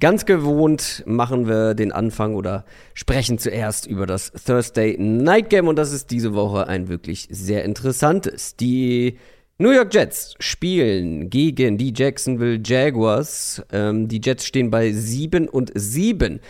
[0.00, 2.64] ganz gewohnt machen wir den Anfang oder
[2.94, 7.64] sprechen zuerst über das Thursday Night Game und das ist diese Woche ein wirklich sehr
[7.64, 8.56] interessantes.
[8.56, 9.18] Die
[9.58, 13.62] New York Jets spielen gegen die Jacksonville Jaguars.
[13.70, 16.40] Ähm, die Jets stehen bei 7 und 7.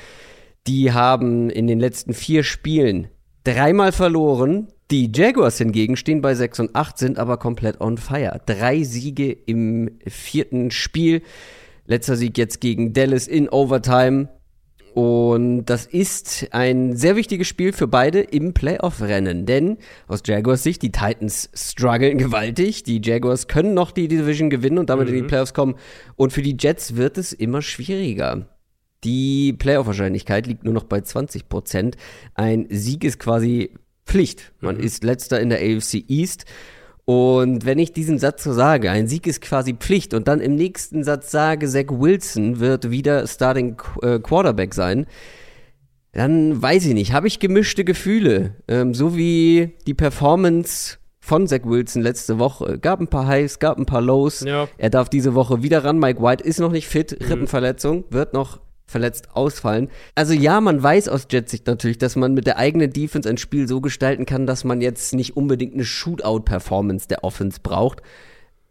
[0.69, 3.09] Die haben in den letzten vier Spielen
[3.45, 8.41] dreimal verloren, die Jaguars hingegen stehen bei 6 und 8, sind aber komplett on fire.
[8.47, 11.23] Drei Siege im vierten Spiel.
[11.87, 14.29] Letzter Sieg jetzt gegen Dallas in Overtime.
[14.95, 19.47] Und das ist ein sehr wichtiges Spiel für beide im Playoff-Rennen.
[19.47, 22.83] Denn aus Jaguars Sicht, die Titans strugglen gewaltig.
[22.83, 25.13] Die Jaguars können noch die Division gewinnen und damit mhm.
[25.13, 25.29] in die mhm.
[25.29, 25.77] Playoffs kommen.
[26.17, 28.49] Und für die Jets wird es immer schwieriger.
[29.05, 31.97] Die Playoff-Wahrscheinlichkeit liegt nur noch bei 20 Prozent.
[32.35, 33.75] Ein Sieg ist quasi
[34.07, 34.53] Pflicht.
[34.61, 34.83] Man mhm.
[34.83, 36.45] ist letzter in der AFC East.
[37.05, 40.57] Und wenn ich diesen Satz so sage, ein Sieg ist quasi Pflicht und dann im
[40.57, 45.07] nächsten Satz sage, Zach Wilson wird wieder Starting äh, Quarterback sein,
[46.13, 48.57] dann weiß ich nicht, habe ich gemischte Gefühle.
[48.67, 52.79] Ähm, so wie die Performance von Zach Wilson letzte Woche.
[52.79, 54.41] Gab ein paar Highs, gab ein paar Lows.
[54.41, 54.69] Ja.
[54.77, 55.99] Er darf diese Woche wieder ran.
[55.99, 59.89] Mike White ist noch nicht fit, Rippenverletzung, wird noch verletzt ausfallen.
[60.15, 63.69] Also ja, man weiß aus Jetsicht natürlich, dass man mit der eigenen Defense ein Spiel
[63.69, 68.03] so gestalten kann, dass man jetzt nicht unbedingt eine Shootout-Performance der Offense braucht.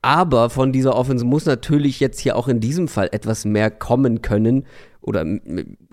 [0.01, 4.21] Aber von dieser Offense muss natürlich jetzt hier auch in diesem Fall etwas mehr kommen
[4.21, 4.65] können
[5.01, 5.23] oder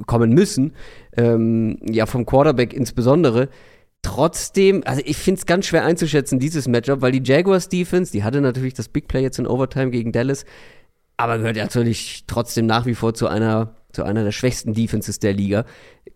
[0.06, 0.72] kommen müssen.
[1.16, 3.48] Ähm, ja, vom Quarterback insbesondere.
[4.02, 8.22] Trotzdem, also ich finde es ganz schwer einzuschätzen, dieses Matchup, weil die Jaguars Defense, die
[8.22, 10.44] hatte natürlich das Big Play jetzt in Overtime gegen Dallas,
[11.16, 15.32] aber gehört natürlich trotzdem nach wie vor zu einer, zu einer der schwächsten Defenses der
[15.32, 15.64] Liga.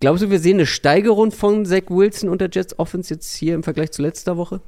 [0.01, 3.55] Glaubst du, wir sehen eine Steigerung von Zach Wilson und der Jets Offense jetzt hier
[3.55, 4.61] im Vergleich zu letzter Woche?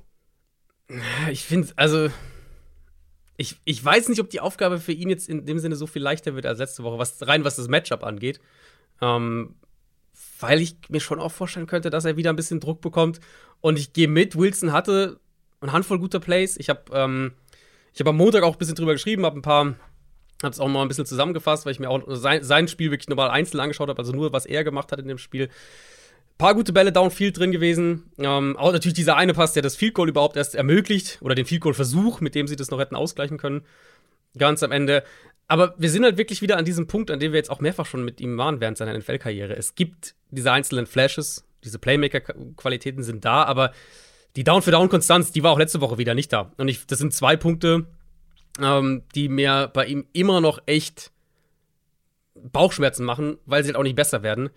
[1.30, 2.08] Ich finde, also,
[3.36, 6.02] ich, ich weiß nicht, ob die Aufgabe für ihn jetzt in dem Sinne so viel
[6.02, 8.40] leichter wird als letzte Woche, was rein was das Matchup angeht.
[9.00, 9.54] Ähm,
[10.40, 13.20] weil ich mir schon auch vorstellen könnte, dass er wieder ein bisschen Druck bekommt.
[13.60, 15.20] Und ich gehe mit, Wilson hatte
[15.60, 16.56] eine Handvoll guter Plays.
[16.56, 17.32] Ich habe ähm,
[17.98, 19.74] hab am Montag auch ein bisschen drüber geschrieben, habe ein paar,
[20.42, 23.08] habe es auch mal ein bisschen zusammengefasst, weil ich mir auch sein, sein Spiel wirklich
[23.08, 25.48] nochmal einzeln angeschaut habe, also nur, was er gemacht hat in dem Spiel.
[26.38, 28.04] Paar gute Bälle downfield drin gewesen.
[28.18, 31.44] Ähm, auch natürlich dieser eine Pass, der das Field Goal überhaupt erst ermöglicht, oder den
[31.44, 33.62] Field Goal Versuch, mit dem sie das noch hätten ausgleichen können.
[34.38, 35.04] Ganz am Ende.
[35.48, 37.84] Aber wir sind halt wirklich wieder an diesem Punkt, an dem wir jetzt auch mehrfach
[37.84, 39.54] schon mit ihm waren während seiner NFL-Karriere.
[39.56, 43.72] Es gibt diese einzelnen Flashes, diese Playmaker-Qualitäten sind da, aber
[44.36, 46.52] die Down-für-Down-Konstanz, die war auch letzte Woche wieder nicht da.
[46.56, 47.86] Und ich, das sind zwei Punkte,
[48.60, 51.12] ähm, die mir bei ihm immer noch echt
[52.34, 54.50] Bauchschmerzen machen, weil sie halt auch nicht besser werden.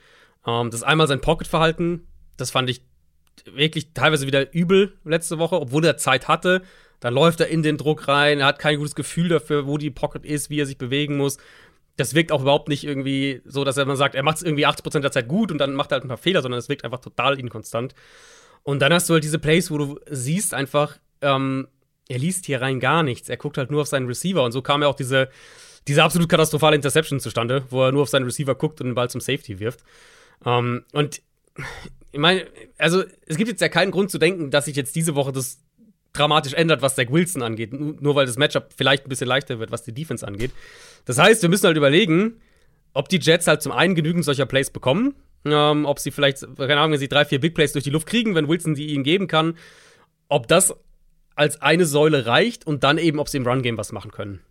[0.46, 2.82] Ähm, das ist einmal sein Pocket-Verhalten, das fand ich
[3.46, 6.62] wirklich teilweise wieder übel letzte Woche, obwohl er Zeit hatte.
[7.00, 9.92] Dann läuft er in den Druck rein, er hat kein gutes Gefühl dafür, wo die
[9.92, 11.38] Pocket ist, wie er sich bewegen muss.
[11.98, 14.66] Das wirkt auch überhaupt nicht irgendwie so, dass er mal sagt, er macht es irgendwie
[14.66, 16.86] 80% der Zeit gut und dann macht er halt ein paar Fehler, sondern es wirkt
[16.86, 17.94] einfach total inkonstant.
[18.64, 21.68] Und dann hast du halt diese Plays, wo du siehst einfach, ähm,
[22.10, 23.30] er liest hier rein gar nichts.
[23.30, 24.44] Er guckt halt nur auf seinen Receiver.
[24.44, 25.30] Und so kam ja auch diese,
[25.88, 29.10] diese absolut katastrophale Interception zustande, wo er nur auf seinen Receiver guckt und den Ball
[29.10, 29.84] zum Safety wirft.
[30.46, 31.22] Ähm, und
[32.12, 32.46] ich meine,
[32.78, 35.60] also es gibt jetzt ja keinen Grund zu denken, dass sich jetzt diese Woche das
[36.14, 37.74] dramatisch ändert, was Zach Wilson angeht.
[37.74, 40.52] Nur weil das Matchup vielleicht ein bisschen leichter wird, was die Defense angeht.
[41.06, 42.40] Das heißt, wir müssen halt überlegen,
[42.94, 46.78] ob die Jets halt zum einen genügend solcher Plays bekommen, ähm, ob sie vielleicht, keine
[46.78, 49.04] Ahnung, wenn sie drei, vier Big Plays durch die Luft kriegen, wenn Wilson die ihnen
[49.04, 49.58] geben kann,
[50.30, 50.76] ob das
[51.36, 54.42] als eine Säule reicht und dann eben, ob sie im Run-Game was machen können.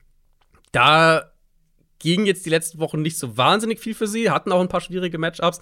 [0.73, 1.33] Da
[1.99, 4.81] ging jetzt die letzten Wochen nicht so wahnsinnig viel für sie, hatten auch ein paar
[4.81, 5.61] schwierige Matchups.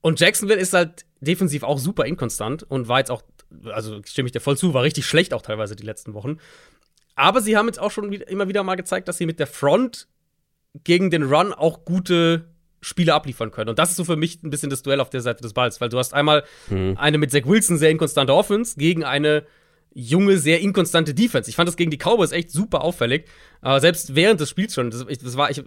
[0.00, 3.22] Und Jacksonville ist halt defensiv auch super inkonstant und war jetzt auch,
[3.72, 6.38] also stimme ich dir voll zu, war richtig schlecht auch teilweise die letzten Wochen.
[7.14, 10.08] Aber sie haben jetzt auch schon immer wieder mal gezeigt, dass sie mit der Front
[10.82, 12.50] gegen den Run auch gute
[12.82, 13.70] Spiele abliefern können.
[13.70, 15.80] Und das ist so für mich ein bisschen das Duell auf der Seite des Balls,
[15.80, 16.44] weil du hast einmal
[16.96, 19.46] eine mit Zach Wilson sehr inkonstante Offense gegen eine
[19.94, 21.48] junge, sehr inkonstante Defense.
[21.48, 23.26] Ich fand das gegen die Cowboys echt super auffällig.
[23.60, 25.62] Aber selbst während des Spiels schon, das, ich, das war, ich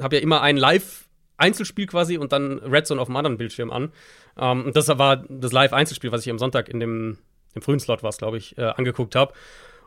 [0.00, 3.92] habe ja immer ein Live-Einzelspiel quasi und dann Red Zone auf dem anderen Bildschirm an.
[4.38, 7.18] Ähm, und das war das Live-Einzelspiel, was ich am Sonntag in dem,
[7.54, 9.34] im frühen Slot war es, glaube ich, äh, angeguckt habe.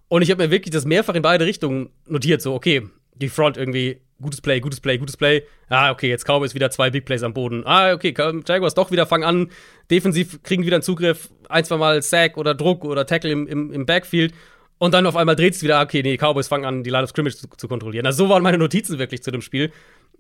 [0.08, 2.42] Und ich habe mir wirklich das mehrfach in beide Richtungen notiert.
[2.42, 5.43] So, okay, die Front irgendwie, gutes Play, gutes Play, gutes Play.
[5.69, 7.63] Ah, okay, jetzt Cowboys wieder zwei Big Plays am Boden.
[7.65, 8.13] Ah, okay,
[8.47, 9.51] Jaguars doch wieder fangen an.
[9.91, 11.30] Defensiv kriegen wieder einen Zugriff.
[11.49, 14.34] Ein, zwei Mal Sack oder Druck oder Tackle im, im, im Backfield.
[14.78, 17.10] Und dann auf einmal dreht es wieder, okay, nee, Cowboys fangen an, die Line of
[17.10, 18.06] Scrimmage zu, zu kontrollieren.
[18.06, 19.71] Also so waren meine Notizen wirklich zu dem Spiel.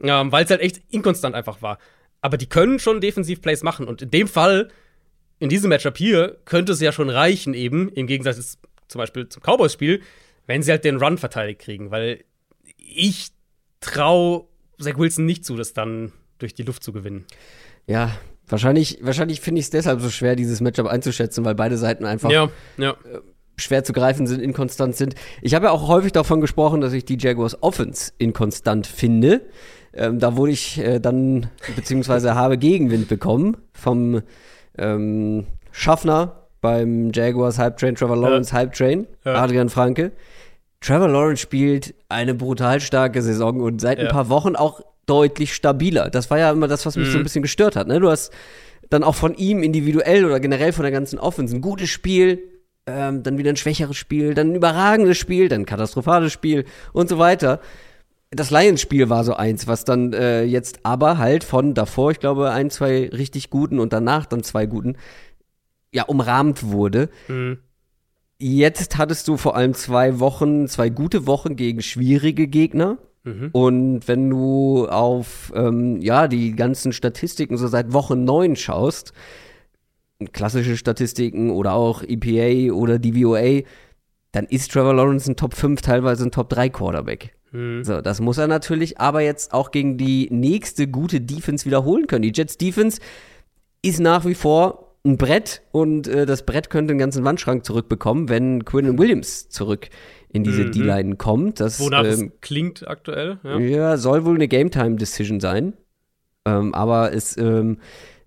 [0.01, 1.77] Ähm, Weil es halt echt inkonstant einfach war.
[2.21, 3.87] Aber die können schon Defensiv-Plays machen.
[3.87, 4.69] Und in dem Fall,
[5.39, 9.43] in diesem Matchup hier, könnte es ja schon reichen, eben, im Gegensatz zum Beispiel zum
[9.43, 10.01] Cowboys-Spiel,
[10.47, 11.91] wenn sie halt den Run verteidigt kriegen.
[11.91, 12.23] Weil
[12.77, 13.31] ich
[13.81, 14.45] traue
[14.79, 17.25] Zach Wilson nicht zu, das dann durch die Luft zu gewinnen.
[17.87, 18.11] Ja,
[18.47, 22.29] wahrscheinlich, wahrscheinlich finde ich es deshalb so schwer, dieses Matchup einzuschätzen, weil beide Seiten einfach
[22.29, 22.95] Ja, ja.
[23.57, 25.15] schwer zu greifen sind, inkonstant sind.
[25.41, 29.41] Ich habe ja auch häufig davon gesprochen, dass ich die Jaguars Offense inkonstant finde.
[29.93, 34.21] Ähm, da wurde ich äh, dann, beziehungsweise habe Gegenwind bekommen vom
[34.77, 39.35] ähm, Schaffner beim Jaguars Hype Train, Trevor Lawrence Hype Train, Ja.
[39.35, 40.11] Adrian Franke.
[40.85, 44.11] Trevor Lawrence spielt eine brutal starke Saison und seit ein Ja.
[44.11, 46.09] paar Wochen auch deutlich stabiler.
[46.09, 47.11] Das war ja immer das, was mich Mhm.
[47.11, 47.87] so ein bisschen gestört hat.
[47.87, 47.99] Ne?
[47.99, 48.31] Du hast
[48.89, 52.39] dann auch von ihm individuell oder generell von der ganzen Offense ein gutes Spiel,
[52.87, 57.09] ähm, dann wieder ein schwächeres Spiel, dann ein überragendes Spiel, dann ein katastrophales Spiel und
[57.09, 57.59] so weiter.
[58.31, 62.51] Das Lions-Spiel war so eins, was dann äh, jetzt aber halt von davor, ich glaube,
[62.51, 64.97] ein, zwei richtig guten und danach dann zwei guten,
[65.91, 67.09] ja, umrahmt wurde.
[67.27, 67.59] Mhm.
[68.37, 72.97] Jetzt hattest du vor allem zwei Wochen, zwei gute Wochen gegen schwierige Gegner.
[73.23, 73.49] Mhm.
[73.53, 79.13] Und wenn du auf ähm, ja die ganzen Statistiken so seit Woche 9 schaust,
[80.33, 83.63] klassische Statistiken oder auch EPA oder DVOA,
[84.31, 87.35] dann ist Trevor Lawrence ein Top 5, teilweise ein Top 3 Quarterback.
[87.51, 87.83] Mhm.
[87.83, 92.23] So, das muss er natürlich aber jetzt auch gegen die nächste gute Defense wiederholen können.
[92.23, 92.99] Die Jets Defense
[93.81, 98.27] ist nach wie vor ein Brett und äh, das Brett könnte einen ganzen Wandschrank zurückbekommen,
[98.27, 99.89] wenn Quinn Williams zurück
[100.29, 100.71] in diese Mhm.
[100.71, 101.59] D-Line kommt.
[101.59, 103.39] Das Wonach es ähm, klingt aktuell.
[103.43, 103.59] Ja.
[103.59, 105.73] ja, soll wohl eine Game-Time-Decision sein.
[106.45, 107.77] Ähm, aber es, ähm,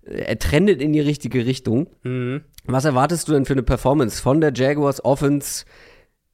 [0.03, 1.87] er trendet in die richtige Richtung.
[2.03, 2.41] Mhm.
[2.65, 5.65] Was erwartest du denn für eine Performance von der Jaguars Offense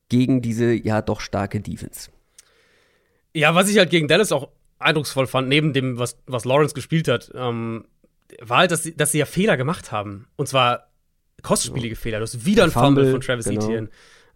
[0.09, 2.09] gegen diese ja doch starke Defense?
[3.33, 7.07] Ja, was ich halt gegen Dallas auch eindrucksvoll fand, neben dem, was, was Lawrence gespielt
[7.07, 7.85] hat, ähm,
[8.41, 10.27] war halt, dass sie, dass sie ja Fehler gemacht haben.
[10.35, 10.87] Und zwar
[11.41, 12.19] kostspielige Fehler.
[12.19, 13.65] Du hast wieder ein Fumble, Fumble, von Travis genau.
[13.65, 13.89] Etienne.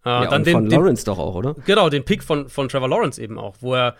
[0.05, 1.55] Äh, ja, dann und den, von den, Lawrence doch auch, oder?
[1.65, 3.95] Genau, den Pick von, von Trevor Lawrence eben auch, wo er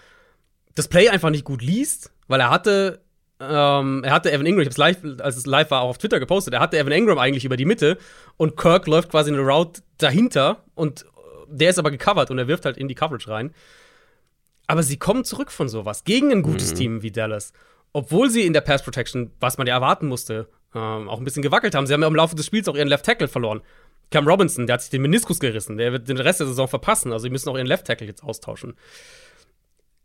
[0.76, 3.02] das Play einfach nicht gut liest, weil er hatte,
[3.40, 6.20] ähm, er hatte Evan Ingram, ich hab's live, als es live war, auch auf Twitter
[6.20, 7.98] gepostet, er hatte Evan Ingram eigentlich über die Mitte
[8.38, 11.06] und Kirk läuft quasi eine Route dahinter und
[11.48, 13.54] der ist aber gecovert und er wirft halt in die Coverage rein.
[14.68, 17.54] Aber sie kommen zurück von sowas gegen ein gutes Team wie Dallas.
[17.94, 21.42] Obwohl sie in der Pass Protection, was man ja erwarten musste, ähm, auch ein bisschen
[21.42, 21.88] gewackelt haben.
[21.88, 23.62] Sie haben ja im Laufe des Spiels auch ihren Left Tackle verloren.
[24.12, 25.78] Cam Robinson, der hat sich den Meniskus gerissen.
[25.78, 27.12] Der wird den Rest der Saison verpassen.
[27.12, 28.76] Also, sie müssen auch ihren Left Tackle jetzt austauschen.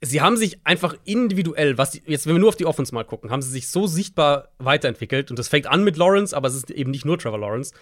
[0.00, 3.04] Sie haben sich einfach individuell, was die, jetzt, wenn wir nur auf die Offense mal
[3.04, 5.30] gucken, haben sie sich so sichtbar weiterentwickelt.
[5.30, 7.74] Und das fängt an mit Lawrence, aber es ist eben nicht nur Trevor Lawrence.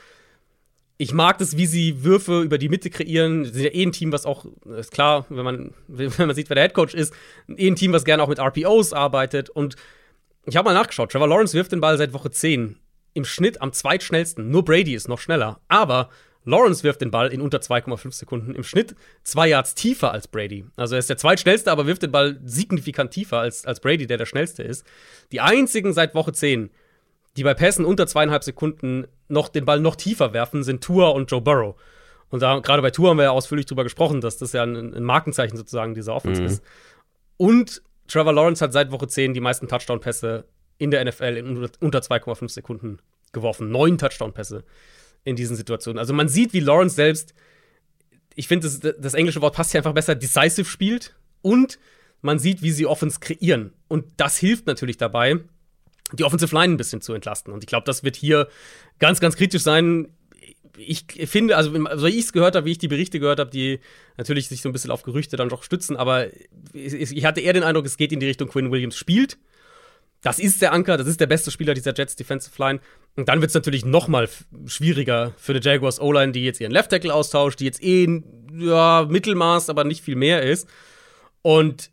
[1.02, 3.44] Ich mag das, wie sie Würfe über die Mitte kreieren.
[3.44, 4.46] Sie sind ja eh ein Team, was auch,
[4.78, 7.12] ist klar, wenn man, wenn man sieht, wer der Headcoach ist,
[7.48, 9.50] eh ein Team, was gerne auch mit RPOs arbeitet.
[9.50, 9.74] Und
[10.46, 11.10] ich habe mal nachgeschaut.
[11.10, 12.76] Trevor Lawrence wirft den Ball seit Woche 10
[13.14, 14.48] im Schnitt am zweitschnellsten.
[14.48, 15.58] Nur Brady ist noch schneller.
[15.66, 16.08] Aber
[16.44, 18.54] Lawrence wirft den Ball in unter 2,5 Sekunden.
[18.54, 20.66] Im Schnitt zwei Yards tiefer als Brady.
[20.76, 24.18] Also er ist der zweitschnellste, aber wirft den Ball signifikant tiefer als, als Brady, der
[24.18, 24.86] der schnellste ist.
[25.32, 26.70] Die einzigen seit Woche 10,
[27.36, 31.30] die bei Pässen unter zweieinhalb Sekunden noch den Ball noch tiefer werfen, sind Tua und
[31.30, 31.76] Joe Burrow.
[32.28, 34.94] Und da, gerade bei Tua haben wir ja ausführlich drüber gesprochen, dass das ja ein,
[34.94, 36.64] ein Markenzeichen sozusagen dieser Offense ist.
[37.36, 40.44] Und Trevor Lawrence hat seit Woche 10 die meisten Touchdown-Pässe
[40.78, 42.98] in der NFL in unter, unter 2,5 Sekunden
[43.32, 43.70] geworfen.
[43.70, 44.64] Neun Touchdown-Pässe
[45.24, 45.98] in diesen Situationen.
[45.98, 47.34] Also man sieht, wie Lawrence selbst,
[48.34, 51.14] ich finde, das, das englische Wort passt hier einfach besser, decisive spielt.
[51.42, 51.78] Und
[52.22, 53.72] man sieht, wie sie Offense kreieren.
[53.88, 55.40] Und das hilft natürlich dabei,
[56.12, 57.52] die Offensive Line ein bisschen zu entlasten.
[57.52, 58.48] Und ich glaube, das wird hier
[58.98, 60.08] ganz, ganz kritisch sein.
[60.76, 63.50] Ich finde, also, so wie ich es gehört habe, wie ich die Berichte gehört habe,
[63.50, 63.80] die
[64.16, 66.28] natürlich sich so ein bisschen auf Gerüchte dann doch stützen, aber
[66.72, 69.38] ich hatte eher den Eindruck, es geht in die Richtung Quinn Williams spielt.
[70.22, 72.80] Das ist der Anker, das ist der beste Spieler dieser Jets Defensive Line.
[73.16, 74.28] Und dann wird es natürlich noch mal
[74.66, 78.22] schwieriger für eine Jaguars O-Line, die jetzt ihren Left Tackle austauscht, die jetzt eh
[78.56, 80.68] ja, Mittelmaß, aber nicht viel mehr ist.
[81.42, 81.90] Und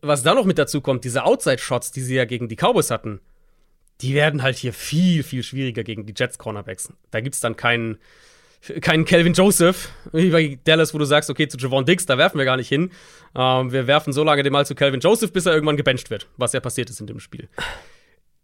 [0.00, 3.20] was da noch mit dazu kommt, diese Outside-Shots, die sie ja gegen die Cowboys hatten,
[4.00, 6.92] die werden halt hier viel, viel schwieriger gegen die Jets Cornerbacks.
[7.10, 7.98] Da gibt's dann keinen
[8.82, 12.36] keinen Calvin Joseph, wie bei Dallas, wo du sagst, okay, zu Javon Diggs, da werfen
[12.36, 12.90] wir gar nicht hin.
[13.34, 16.28] Ähm, wir werfen so lange den Mal zu Calvin Joseph, bis er irgendwann gebencht wird,
[16.36, 17.48] was ja passiert ist in dem Spiel.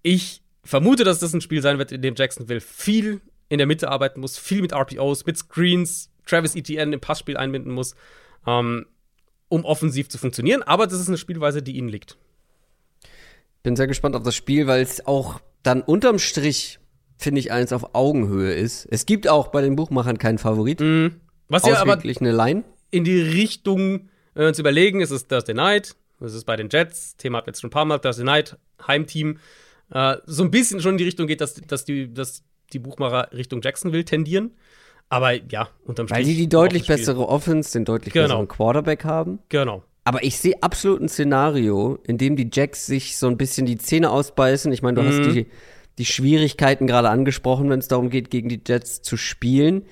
[0.03, 3.89] Ich vermute, dass das ein Spiel sein wird, in dem Jacksonville viel in der Mitte
[3.91, 7.95] arbeiten muss, viel mit RPOs, mit Screens, Travis Etienne im Passspiel einbinden muss,
[8.47, 8.87] ähm,
[9.49, 10.63] um offensiv zu funktionieren.
[10.63, 12.17] Aber das ist eine Spielweise, die ihnen liegt.
[13.67, 16.79] Bin sehr gespannt auf das Spiel, weil es auch dann unterm Strich,
[17.19, 18.87] finde ich, eins auf Augenhöhe ist.
[18.93, 20.79] Es gibt auch bei den Buchmachern keinen Favorit.
[20.79, 21.17] Mhm.
[21.49, 22.63] Was ja aber eine Line.
[22.93, 26.69] in die Richtung, wenn wir uns überlegen, es ist Thursday Night, es ist bei den
[26.71, 29.41] Jets, Thema hat jetzt schon ein paar Mal, Thursday Night, Heimteam,
[29.91, 33.33] äh, so ein bisschen schon in die Richtung geht, dass, dass, die, dass die Buchmacher
[33.33, 34.53] Richtung Jacksonville tendieren.
[35.09, 36.19] Aber ja, unterm Strich.
[36.21, 38.27] Weil die die deutlich bessere Offense, den deutlich Genau.
[38.27, 39.41] besseren Quarterback haben.
[39.49, 39.83] Genau.
[40.07, 43.77] Aber ich sehe absolut ein Szenario, in dem die Jacks sich so ein bisschen die
[43.77, 44.71] Zähne ausbeißen.
[44.73, 45.09] Ich meine, du Mhm.
[45.09, 45.47] hast die,
[45.99, 49.83] die Schwierigkeiten gerade angesprochen, wenn es darum geht, gegen die Jets zu spielen.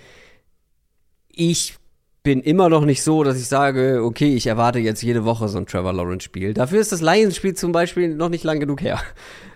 [1.29, 1.75] Ich
[2.23, 5.59] bin immer noch nicht so, dass ich sage, okay, ich erwarte jetzt jede Woche so
[5.59, 6.55] ein Trevor Lawrence-Spiel.
[6.55, 9.01] Dafür ist das Lions-Spiel zum Beispiel noch nicht lang genug her.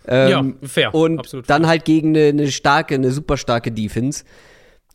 [0.07, 0.95] Ähm, Ja, fair.
[0.95, 1.69] Und Absolut dann fair.
[1.71, 4.25] halt gegen eine, eine starke, eine super starke Defense.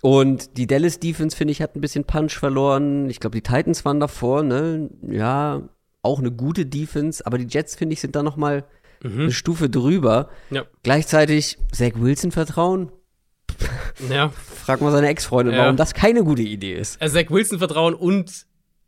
[0.03, 3.09] Und die Dallas Defense, finde ich, hat ein bisschen Punch verloren.
[3.09, 4.89] Ich glaube, die Titans waren davor, ne?
[5.07, 5.61] Ja,
[6.01, 8.65] auch eine gute Defense, aber die Jets, finde ich, sind da noch mal
[9.01, 10.29] eine Stufe drüber.
[10.49, 10.63] Ja.
[10.83, 12.91] Gleichzeitig Zach Wilson vertrauen.
[14.09, 14.29] Ja.
[14.29, 15.61] Frag mal seine Ex-Freundin, Ja.
[15.63, 17.01] warum das keine gute Idee ist.
[17.01, 18.45] Also Zach Wilson vertrauen und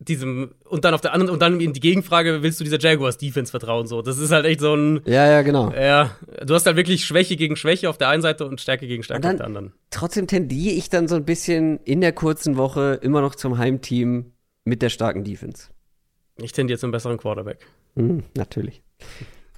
[0.08, 3.18] diesem, und dann auf der anderen, und dann in die Gegenfrage, willst du dieser Jaguars
[3.18, 3.88] Defense vertrauen?
[3.88, 5.72] So, das ist halt echt so ein, Ja, ja, genau.
[5.72, 6.12] ja,
[6.46, 9.22] du hast halt wirklich Schwäche gegen Schwäche auf der einen Seite und Stärke gegen Stärke
[9.22, 9.74] dann- auf der anderen.
[9.90, 14.32] Trotzdem tendiere ich dann so ein bisschen in der kurzen Woche immer noch zum Heimteam
[14.64, 15.70] mit der starken Defense.
[16.38, 17.66] Ich tendiere zum besseren Quarterback.
[17.96, 18.82] Mhm, natürlich.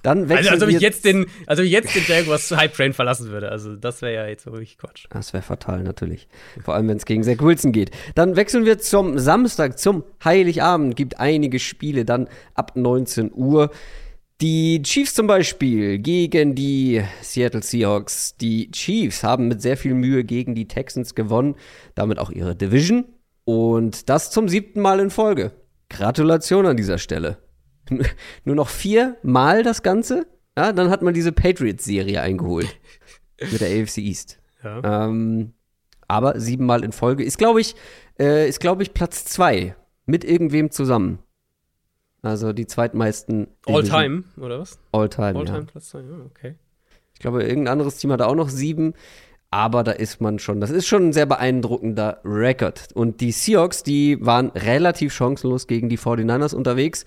[0.02, 3.30] Dann Also, wechseln als ob ich jetzt den, also jetzt den Jaguars Hype Train verlassen
[3.30, 3.50] würde.
[3.50, 5.06] Also, das wäre ja jetzt wirklich Quatsch.
[5.10, 6.28] Das wäre fatal, natürlich.
[6.64, 7.90] Vor allem, wenn es gegen Zach Wilson geht.
[8.14, 10.96] Dann wechseln wir zum Samstag, zum Heiligabend.
[10.96, 13.70] Gibt einige Spiele dann ab 19 Uhr.
[14.40, 18.36] Die Chiefs zum Beispiel gegen die Seattle Seahawks.
[18.36, 21.56] Die Chiefs haben mit sehr viel Mühe gegen die Texans gewonnen,
[21.96, 23.04] damit auch ihre Division.
[23.44, 25.50] Und das zum siebten Mal in Folge.
[25.90, 27.38] Gratulation an dieser Stelle.
[28.44, 30.26] Nur noch viermal das Ganze.
[30.56, 32.76] Ja, dann hat man diese Patriots-Serie eingeholt.
[33.40, 34.40] mit der AFC East.
[34.64, 35.06] Ja.
[35.06, 35.52] Ähm,
[36.08, 37.74] aber siebenmal in Folge ist, glaube ich,
[38.18, 41.20] äh, ist, glaube ich, Platz zwei mit irgendwem zusammen.
[42.22, 43.46] Also die zweitmeisten.
[43.66, 44.78] All Division- time, oder was?
[44.92, 45.54] All time, All ja.
[45.54, 46.54] time Platz zwei, ja, okay.
[47.14, 48.94] Ich glaube, irgendein anderes Team hat auch noch sieben.
[49.50, 52.88] Aber da ist man schon, das ist schon ein sehr beeindruckender Rekord.
[52.94, 57.06] Und die Seahawks, die waren relativ chancenlos gegen die 49ers unterwegs.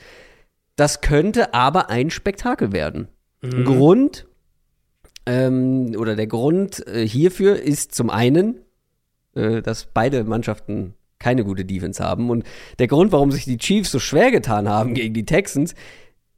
[0.82, 3.08] Das könnte aber ein Spektakel werden.
[3.66, 4.26] Grund,
[5.28, 8.56] ähm, oder der Grund äh, hierfür ist zum einen,
[9.36, 12.32] äh, dass beide Mannschaften keine gute Defense haben.
[12.32, 12.46] Und
[12.80, 15.76] der Grund, warum sich die Chiefs so schwer getan haben gegen die Texans,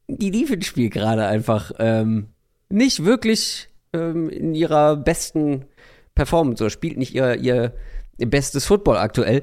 [0.10, 2.28] die Defense spielt gerade einfach ähm,
[2.68, 5.68] nicht wirklich ähm, in ihrer besten
[6.16, 7.74] Performance oder spielt nicht ihr, ihr,
[8.18, 9.42] ihr bestes Football aktuell.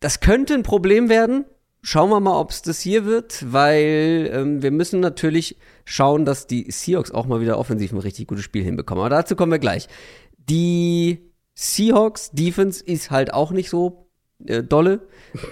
[0.00, 1.44] Das könnte ein Problem werden.
[1.80, 6.46] Schauen wir mal, ob es das hier wird, weil ähm, wir müssen natürlich schauen, dass
[6.46, 9.02] die Seahawks auch mal wieder offensiv ein richtig gutes Spiel hinbekommen.
[9.04, 9.88] Aber dazu kommen wir gleich.
[10.36, 14.08] Die Seahawks Defense ist halt auch nicht so
[14.46, 15.08] äh, dolle,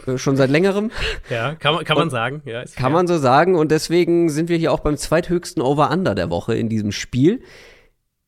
[0.06, 0.90] äh, schon seit längerem.
[1.30, 2.42] Ja, kann man, kann man sagen.
[2.44, 2.90] Ja, Kann fair.
[2.90, 3.56] man so sagen.
[3.56, 7.42] Und deswegen sind wir hier auch beim zweithöchsten Over-Under der Woche in diesem Spiel.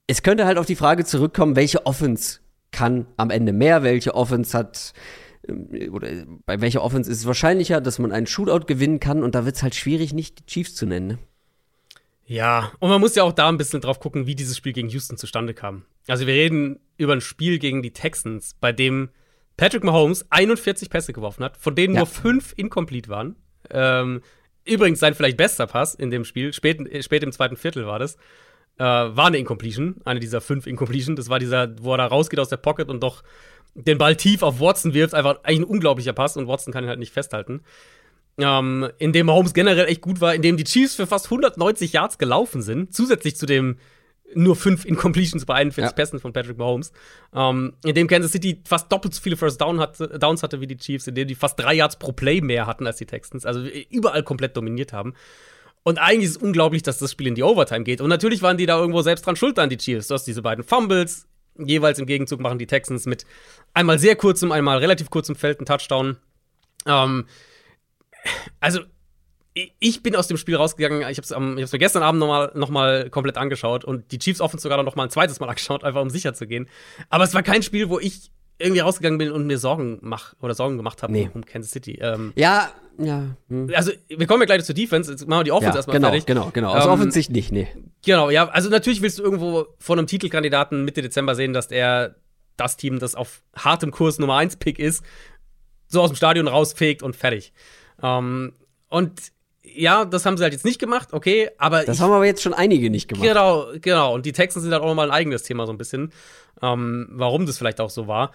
[0.06, 2.40] Es könnte halt auf die Frage zurückkommen, welche Offense
[2.72, 4.92] kann am Ende mehr, welche Offense hat,
[5.90, 6.08] oder
[6.46, 9.22] bei welcher Offense ist es wahrscheinlicher, dass man einen Shootout gewinnen kann.
[9.22, 11.06] Und da wird es halt schwierig, nicht die Chiefs zu nennen.
[11.06, 11.18] Ne?
[12.26, 14.88] Ja, und man muss ja auch da ein bisschen drauf gucken, wie dieses Spiel gegen
[14.90, 15.84] Houston zustande kam.
[16.08, 19.08] Also wir reden über ein Spiel gegen die Texans, bei dem
[19.56, 22.00] Patrick Mahomes 41 Pässe geworfen hat, von denen Ja.
[22.00, 23.36] nur fünf incomplete waren.
[23.70, 24.20] Ähm,
[24.64, 27.98] übrigens sein vielleicht bester Pass in dem Spiel, spät, äh, spät im zweiten Viertel war
[27.98, 28.16] das,
[28.78, 31.16] äh, war eine Incompletion, eine dieser fünf Incompletion.
[31.16, 33.22] Das war dieser, wo er da rausgeht aus der Pocket und doch
[33.74, 35.14] den Ball tief auf Watson wirft.
[35.14, 37.62] Einfach eigentlich ein unglaublicher Pass und Watson kann ihn halt nicht festhalten
[38.38, 41.92] ähm, in dem Mahomes generell echt gut war, in dem die Chiefs für fast 190
[41.92, 43.78] Yards gelaufen sind, zusätzlich zu dem
[44.34, 45.92] nur fünf Incompletions bei 41 Ja.
[45.94, 46.92] Pässen von Patrick Mahomes,
[47.34, 50.66] ähm, in dem Kansas City fast doppelt so viele First Down hatte, Downs hatte wie
[50.66, 53.46] die Chiefs, in dem die fast drei Yards pro Play mehr hatten als die Texans,
[53.46, 55.14] also überall komplett dominiert haben.
[55.82, 58.02] Und eigentlich ist es unglaublich, dass das Spiel in die Overtime geht.
[58.02, 60.08] Und natürlich waren die da irgendwo selbst dran schuld an die Chiefs.
[60.08, 61.26] Du hast diese beiden Fumbles,
[61.58, 63.26] jeweils im Gegenzug machen die Texans mit
[63.74, 66.16] einmal sehr kurzem, einmal relativ kurzem Feld einen Touchdown.
[66.86, 67.26] Ähm,
[68.60, 68.80] also
[69.80, 72.68] ich- bin aus dem Spiel rausgegangen, ich habe es hab's mir gestern Abend nochmal noch
[72.70, 76.00] mal komplett angeschaut und die Chiefs Offense sogar noch mal ein zweites Mal angeschaut, einfach
[76.02, 76.68] um sicher zu gehen.
[77.10, 80.54] Aber es war kein Spiel, wo ich irgendwie rausgegangen bin und mir Sorgen mach oder
[80.54, 81.30] Sorgen gemacht habe Nee.
[81.32, 81.98] um Kansas City.
[82.02, 83.36] Ähm, Ja, ja.
[83.48, 83.70] Hm.
[83.74, 86.08] also wir kommen ja gleich zur Defense, jetzt machen wir die Offense Ja, erstmal genau,
[86.08, 86.26] fertig.
[86.26, 86.74] genau, genau.
[86.74, 87.68] Aus Ähm, Offensicht nicht, nee.
[88.04, 92.16] Genau, ja, also natürlich willst du irgendwo von einem Titelkandidaten Mitte Dezember sehen, dass er
[92.56, 95.04] das Team, das auf hartem Kurs Nummer 1 Pick ist,
[95.86, 97.52] so aus dem Stadion rausfegt und fertig.
[98.02, 98.52] Ähm,
[98.88, 99.20] und
[99.74, 102.42] ja, das haben sie halt jetzt nicht gemacht, okay, aber Das ich, haben aber jetzt
[102.42, 103.26] schon einige nicht gemacht.
[103.26, 104.14] genau, genau.
[104.14, 106.12] Und die Texans sind halt auch nochmal ein eigenes Thema so ein bisschen,
[106.62, 108.32] ähm, warum das vielleicht auch so war.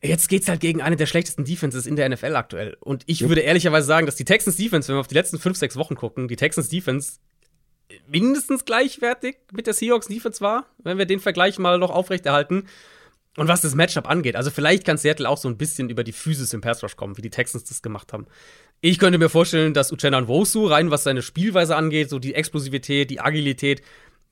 [0.00, 2.76] Jetzt geht's halt gegen eine der schlechtesten Defenses in der NFL aktuell.
[2.80, 5.58] Und ich würde ehrlicherweise sagen, dass die Texans Defense, wenn wir auf die letzten fünf,
[5.58, 7.18] sechs Wochen gucken, die Texans Defense
[8.06, 12.68] mindestens gleichwertig mit der Seahawks Defense war, wenn wir den Vergleich mal noch aufrechterhalten.
[13.36, 16.12] Und was das Matchup angeht, also vielleicht kann Seattle auch so ein bisschen über die
[16.12, 18.26] Physis im Pass Rush kommen, wie die Texans das gemacht haben.
[18.80, 23.10] Ich könnte mir vorstellen, dass Uchenna Nwosu, rein was seine Spielweise angeht, so die Explosivität,
[23.10, 23.82] die Agilität,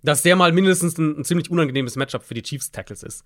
[0.02, 3.24] dass der mal mindestens ein, ein ziemlich unangenehmes Matchup für die Chiefs Tackles ist.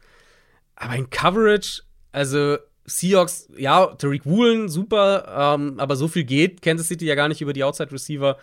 [0.77, 2.57] Aber in Coverage, also
[2.87, 7.43] Seahawks, ja, Tariq Woolen, super, ähm, aber so viel geht Kansas City ja gar nicht
[7.43, 8.39] über die Outside Receiver.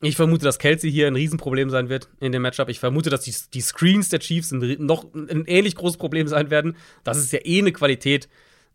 [0.00, 2.68] Ich vermute, dass Kelsey hier ein Riesenproblem sein wird in dem Matchup.
[2.68, 6.50] Ich vermute, dass die, die Screens der Chiefs ein, noch ein ähnlich großes Problem sein
[6.50, 6.76] werden.
[7.04, 8.28] Das ist ja eh eine Qualität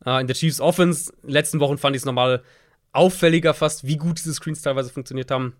[0.05, 1.11] äh, in der Chiefs Offense.
[1.21, 2.43] In den letzten Wochen fand ich es nochmal
[2.97, 5.53] auffälliger fast, wie gut diese Screens teilweise funktioniert haben.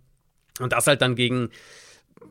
[0.59, 1.49] Und das halt dann gegen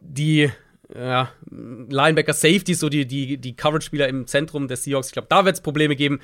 [0.00, 0.50] die
[0.94, 5.08] ja, Linebacker Safeties, so die, die, die Coverage-Spieler im Zentrum der Seahawks.
[5.08, 6.20] Ich glaube, da wird es Probleme geben.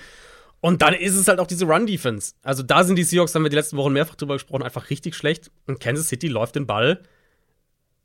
[0.60, 2.34] Und dann ist es halt auch diese Run-Defense.
[2.42, 5.14] Also da sind die Seahawks, haben wir die letzten Wochen mehrfach drüber gesprochen, einfach richtig
[5.14, 5.50] schlecht.
[5.66, 7.02] Und Kansas City läuft den Ball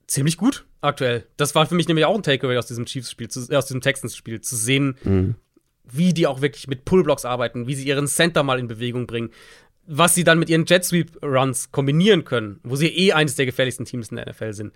[0.07, 1.27] ziemlich gut aktuell.
[1.37, 4.41] Das war für mich nämlich auch ein Takeaway aus diesem Chiefs-Spiel, äh, aus diesem Texans-Spiel,
[4.41, 5.35] zu sehen,
[5.83, 9.29] wie die auch wirklich mit Pullblocks arbeiten, wie sie ihren Center mal in Bewegung bringen.
[9.87, 13.45] Was sie dann mit ihren Jet Sweep Runs kombinieren können, wo sie eh eines der
[13.45, 14.73] gefährlichsten Teams in der NFL sind.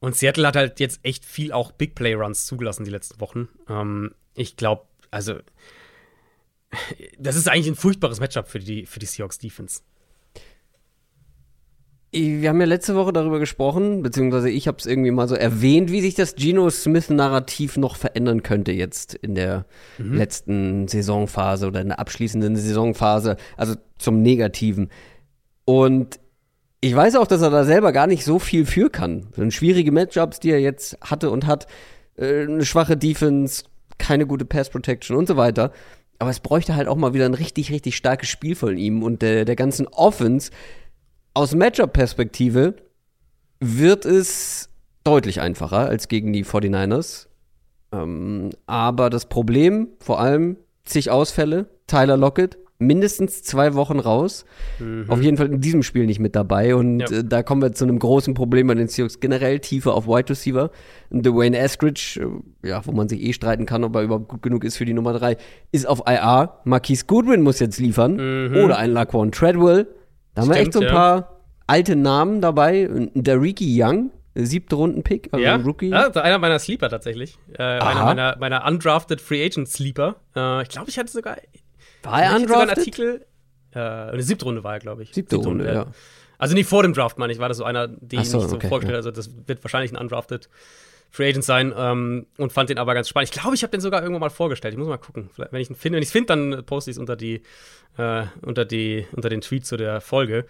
[0.00, 3.48] Und Seattle hat halt jetzt echt viel auch Big Play Runs zugelassen die letzten Wochen.
[3.68, 5.38] Ähm, ich glaube, also
[7.18, 9.82] das ist eigentlich ein furchtbares Matchup für die, für die Seahawks Defense.
[12.14, 15.90] Wir haben ja letzte Woche darüber gesprochen, beziehungsweise ich habe es irgendwie mal so erwähnt,
[15.90, 19.66] wie sich das Geno Smith-Narrativ noch verändern könnte jetzt in der
[19.98, 20.14] mhm.
[20.14, 24.90] letzten Saisonphase oder in der abschließenden Saisonphase, also zum Negativen.
[25.64, 26.20] Und
[26.80, 29.26] ich weiß auch, dass er da selber gar nicht so viel für kann.
[29.34, 31.66] So schwierige Matchups, die er jetzt hatte und hat,
[32.16, 33.64] äh, eine schwache Defense,
[33.98, 35.72] keine gute Pass Protection und so weiter.
[36.20, 39.20] Aber es bräuchte halt auch mal wieder ein richtig, richtig starkes Spiel von ihm und
[39.22, 40.52] der, der ganzen Offense
[41.34, 42.74] aus Matchup-Perspektive
[43.60, 44.70] wird es
[45.02, 47.26] deutlich einfacher als gegen die 49ers.
[47.92, 54.44] Ähm, aber das Problem, vor allem zig Ausfälle, Tyler Lockett, mindestens zwei Wochen raus.
[54.78, 55.04] Mhm.
[55.08, 56.74] Auf jeden Fall in diesem Spiel nicht mit dabei.
[56.74, 57.18] Und ja.
[57.18, 59.20] äh, da kommen wir zu einem großen Problem bei den Seahawks.
[59.20, 60.70] Generell Tiefe auf Wide Receiver.
[61.10, 62.20] Dwayne Eskridge,
[62.62, 64.84] äh, ja, wo man sich eh streiten kann, ob er überhaupt gut genug ist für
[64.84, 65.36] die Nummer drei,
[65.70, 66.60] ist auf IR.
[66.64, 68.16] Marquise Goodwin muss jetzt liefern.
[68.50, 68.56] Mhm.
[68.56, 69.86] Oder ein Laquan Treadwell.
[70.34, 71.28] Da haben wir echt so ein paar ja.
[71.66, 72.88] alte Namen dabei.
[73.14, 75.56] Der Ricky Young, siebte Runden-Pick, also ja?
[75.56, 75.90] Rookie.
[75.90, 77.38] Ja, einer meiner Sleeper tatsächlich.
[77.56, 80.16] Äh, einer meiner, meiner undrafted Free Agent Sleeper.
[80.34, 81.36] Äh, ich glaube, ich hatte sogar.
[82.02, 82.48] War er undrafted?
[82.48, 83.26] Sogar einen Artikel.
[83.72, 85.14] Äh, eine siebte Runde war er, glaube ich.
[85.14, 85.86] Siebte, siebte Runde, Runde, ja.
[86.38, 88.56] Also nicht vor dem Draft, meine ich, war das so einer, den so, ich so
[88.56, 89.06] okay, vorgestellt habe.
[89.06, 89.10] Ja.
[89.10, 90.48] Also das wird wahrscheinlich ein undrafted
[91.14, 93.30] Free Agent sein ähm, und fand den aber ganz spannend.
[93.32, 94.74] Ich glaube, ich habe den sogar irgendwann mal vorgestellt.
[94.74, 95.30] Ich muss mal gucken.
[95.32, 97.40] Vielleicht, wenn ich ihn finde, wenn ich finde, dann poste ich es unter die,
[97.96, 100.44] äh, unter die, unter den Tweet zu der Folge.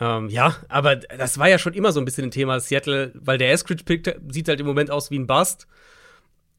[0.00, 3.38] Ähm, ja, aber das war ja schon immer so ein bisschen ein Thema Seattle, weil
[3.38, 5.68] der Eskridge-Pick sieht halt im Moment aus wie ein Bust.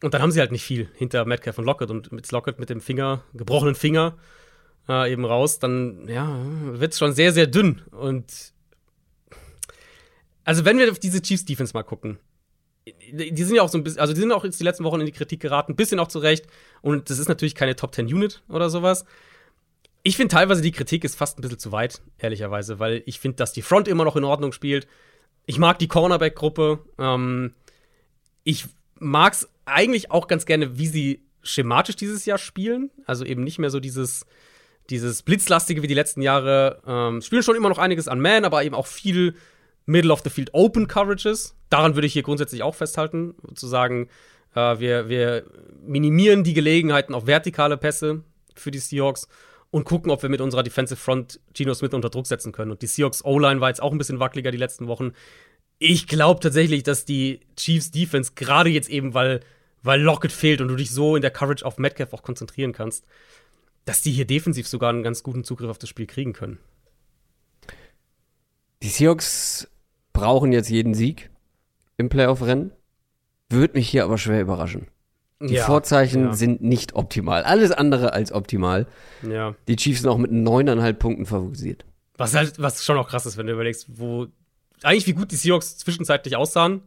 [0.02, 2.70] Und dann haben sie halt nicht viel hinter Metcalf und Lockett und mit Lockett mit
[2.70, 4.16] dem Finger, gebrochenen Finger
[4.88, 7.82] äh, eben raus, dann ja, wird es schon sehr, sehr dünn.
[7.92, 8.54] Und
[10.46, 12.20] also wenn wir auf diese Chiefs Defense mal gucken,
[13.12, 15.00] die sind ja auch so ein bisschen, also die sind auch jetzt die letzten Wochen
[15.00, 16.46] in die Kritik geraten, ein bisschen auch zurecht.
[16.82, 19.06] Und das ist natürlich keine Top 10 Unit oder sowas.
[20.04, 23.36] Ich finde teilweise die Kritik ist fast ein bisschen zu weit, ehrlicherweise, weil ich finde,
[23.36, 24.88] dass die Front immer noch in Ordnung spielt.
[25.46, 26.80] Ich mag die Cornerback-Gruppe.
[26.98, 27.54] Ähm,
[28.44, 28.66] ich
[29.00, 32.92] mag es eigentlich auch ganz gerne, wie sie schematisch dieses Jahr spielen.
[33.06, 34.26] Also eben nicht mehr so dieses,
[34.90, 36.82] dieses Blitzlastige wie die letzten Jahre.
[36.86, 39.36] Ähm, spielen schon immer noch einiges an Man, aber eben auch viel
[39.90, 41.56] Middle of the Field Open Coverages.
[41.70, 44.08] Daran würde ich hier grundsätzlich auch festhalten, zu sagen,
[44.56, 45.46] äh, wir, wir
[45.82, 48.24] minimieren die Gelegenheiten auf vertikale Pässe
[48.56, 49.28] für die Seahawks
[49.72, 52.72] und gucken, ob wir mit unserer Defensive Front Geno Smith unter Druck setzen können.
[52.72, 55.14] Und die Seahawks O-Line war jetzt auch ein bisschen wackeliger die letzten Wochen.
[55.80, 59.40] Ich glaube tatsächlich, dass die Chiefs Defense gerade jetzt eben, weil,
[59.82, 63.06] weil Lockett fehlt und du dich so in der Coverage auf Metcalf auch konzentrieren kannst,
[63.86, 66.60] dass die hier defensiv sogar einen ganz guten Zugriff auf das Spiel kriegen können.
[68.84, 69.68] Die Seahawks
[70.20, 71.30] brauchen jetzt jeden Sieg
[71.98, 72.72] im Playoff-Rennen.
[73.50, 74.88] Würde mich hier aber schwer überraschen.
[75.42, 76.34] Die ja, Vorzeichen ja.
[76.34, 77.44] sind nicht optimal.
[77.44, 78.88] Alles andere als optimal.
[79.28, 79.56] Ja.
[79.68, 81.86] Die Chiefs sind auch mit neuneinhalb Punkten favorisiert.
[82.18, 84.28] Was halt, was schon auch krass ist, wenn du überlegst, wo
[84.84, 86.82] eigentlich wie gut die Seahawks zwischenzeitlich aussahen.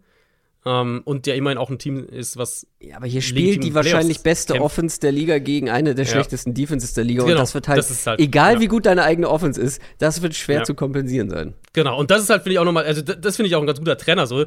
[0.64, 2.66] Ähm, und der immerhin auch ein Team ist, was.
[2.80, 4.64] Ja, aber hier spielt die wahrscheinlich beste kämpft.
[4.64, 6.10] Offense der Liga gegen eine der ja.
[6.12, 7.22] schlechtesten Defenses der Liga.
[7.22, 8.60] Genau, und das wird halt, das halt egal ja.
[8.60, 10.64] wie gut deine eigene Offense ist, das wird schwer ja.
[10.64, 11.54] zu kompensieren sein.
[11.72, 13.66] Genau, und das ist halt, finde ich auch nochmal, also das finde ich auch ein
[13.66, 14.44] ganz guter Trainer so.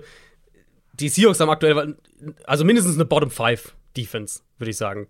[0.94, 1.98] Die Seahawks haben aktuell,
[2.46, 5.08] also mindestens eine Bottom 5 Defense, würde ich sagen.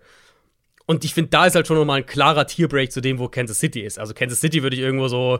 [0.87, 3.59] Und ich finde, da ist halt schon nochmal ein klarer Tierbreak zu dem, wo Kansas
[3.59, 3.99] City ist.
[3.99, 5.39] Also Kansas City würde ich irgendwo so,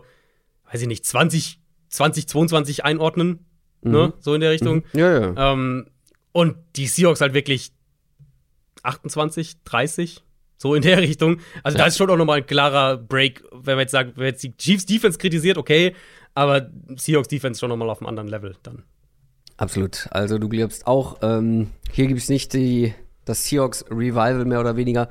[0.72, 1.60] weiß ich nicht, 20,
[1.90, 3.46] 20, 22 einordnen.
[3.86, 3.98] Ne?
[3.98, 4.06] Mhm.
[4.06, 4.14] Ne?
[4.20, 4.84] So in der Richtung.
[4.94, 5.00] Mhm.
[5.00, 5.54] Ja, ja.
[5.54, 5.86] Ähm,
[6.32, 7.72] und die Seahawks halt wirklich
[8.84, 10.24] 28, 30,
[10.58, 11.40] so in der Richtung.
[11.64, 11.84] Also ja.
[11.84, 14.56] da ist schon auch nochmal ein klarer Break, wenn wir jetzt sagen, wenn jetzt die
[14.58, 15.96] Chiefs Defense kritisiert, okay,
[16.34, 18.84] aber Seahawks Defense schon nochmal auf einem anderen Level dann.
[19.58, 20.08] Absolut.
[20.12, 24.76] Also du glaubst auch, ähm, hier gibt es nicht die, das Seahawks Revival mehr oder
[24.76, 25.10] weniger,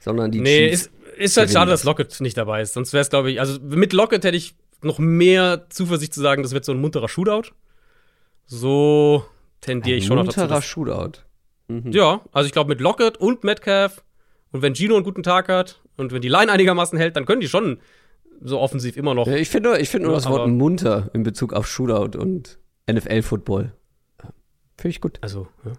[0.00, 0.90] sondern die nee, Chiefs.
[0.90, 2.72] Nee, ist, ist halt schade, dass Lockett nicht dabei ist.
[2.72, 6.42] Sonst wäre es, glaube ich, also mit Lockett hätte ich noch mehr Zuversicht zu sagen,
[6.42, 7.52] das wird so ein munterer Shootout.
[8.54, 9.24] So
[9.62, 10.40] tendiere ich schon noch dazu.
[10.40, 11.20] Ein munterer Shootout.
[11.68, 11.90] Mhm.
[11.90, 14.04] Ja, also ich glaube mit Lockett und Metcalf
[14.50, 17.40] und wenn Gino einen guten Tag hat und wenn die Line einigermaßen hält, dann können
[17.40, 17.78] die schon
[18.42, 19.26] so offensiv immer noch.
[19.26, 22.58] Ja, ich finde ich find nur das Wort munter in Bezug auf Shootout und
[22.90, 23.72] NFL-Football.
[24.76, 25.18] Finde ich gut.
[25.22, 25.72] Also, ja.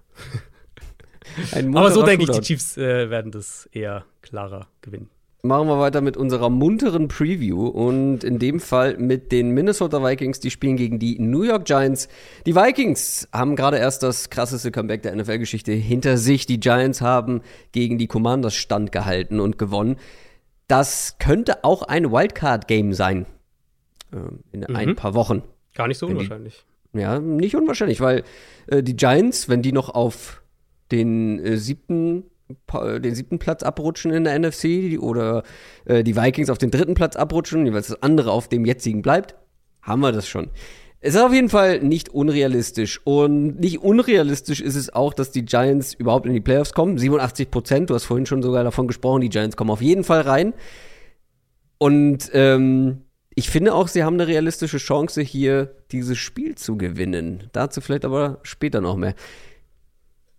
[1.76, 5.10] Aber so denke ich, die Chiefs äh, werden das eher klarer gewinnen.
[5.46, 10.40] Machen wir weiter mit unserer munteren Preview und in dem Fall mit den Minnesota Vikings,
[10.40, 12.08] die spielen gegen die New York Giants.
[12.46, 16.46] Die Vikings haben gerade erst das krasseste Comeback der NFL-Geschichte hinter sich.
[16.46, 17.42] Die Giants haben
[17.74, 19.98] gegen die Commanders standgehalten und gewonnen.
[20.70, 23.26] Das könnte auch ein Wildcard-Game sein
[24.14, 24.76] ähm, in mhm.
[24.78, 25.44] ein paar Wochen.
[25.76, 26.64] Gar nicht so unwahrscheinlich.
[26.94, 28.24] Die, ja, nicht unwahrscheinlich, weil
[28.68, 30.42] äh, die Giants, wenn die noch auf
[30.90, 32.24] den äh, siebten
[32.74, 35.44] den siebten Platz abrutschen in der NFC oder
[35.86, 39.36] äh, die Vikings auf den dritten Platz abrutschen, jeweils das andere auf dem jetzigen bleibt,
[39.82, 40.50] haben wir das schon.
[41.06, 43.02] Es ist auf jeden Fall nicht unrealistisch.
[43.04, 46.98] Und nicht unrealistisch ist es auch, dass die Giants überhaupt in die Playoffs kommen.
[46.98, 50.22] 87 Prozent, du hast vorhin schon sogar davon gesprochen, die Giants kommen auf jeden Fall
[50.22, 50.54] rein.
[51.78, 53.02] Und ähm,
[53.36, 57.50] ich finde auch, sie haben eine realistische Chance, hier dieses Spiel zu gewinnen.
[57.52, 59.14] Dazu vielleicht aber später noch mehr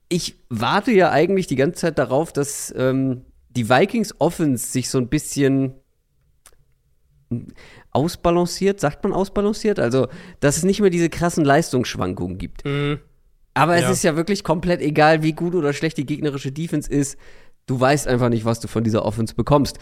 [0.09, 4.99] ich warte ja eigentlich die ganze Zeit darauf, dass ähm, die Vikings Offense sich so
[4.99, 5.75] ein bisschen
[7.91, 9.79] ausbalanciert, sagt man ausbalanciert?
[9.79, 10.09] Also,
[10.41, 12.65] dass es nicht mehr diese krassen Leistungsschwankungen gibt.
[12.65, 12.99] Mhm.
[13.55, 13.91] Aber es ja.
[13.91, 17.17] ist ja wirklich komplett egal, wie gut oder schlecht die gegnerische Defense ist.
[17.67, 19.79] Du weißt einfach nicht, was du von dieser Offense bekommst.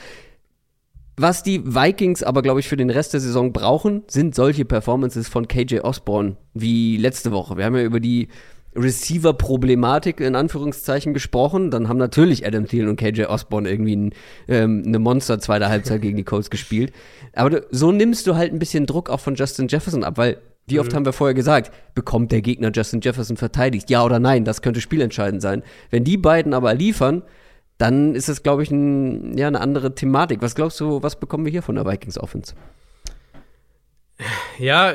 [1.17, 5.29] Was die Vikings aber, glaube ich, für den Rest der Saison brauchen, sind solche Performances
[5.29, 7.57] von KJ Osborne wie letzte Woche.
[7.57, 8.29] Wir haben ja über die
[8.75, 11.71] Receiver-Problematik in Anführungszeichen gesprochen.
[11.71, 14.15] Dann haben natürlich Adam Thielen und KJ Osborne irgendwie ein,
[14.49, 16.93] ähm, eine Monster-zweite Halbzeit gegen die Colts gespielt.
[17.35, 20.39] Aber du, so nimmst du halt ein bisschen Druck auch von Justin Jefferson ab, weil
[20.67, 20.97] wie oft mhm.
[20.97, 23.91] haben wir vorher gesagt, bekommt der Gegner Justin Jefferson verteidigt?
[23.91, 24.45] Ja oder nein?
[24.45, 25.63] Das könnte spielentscheidend sein.
[25.91, 27.23] Wenn die beiden aber liefern,
[27.79, 30.41] dann ist das, glaube ich, ein, ja, eine andere Thematik.
[30.41, 32.55] Was glaubst du, was bekommen wir hier von der Vikings Offense?
[34.59, 34.95] Ja,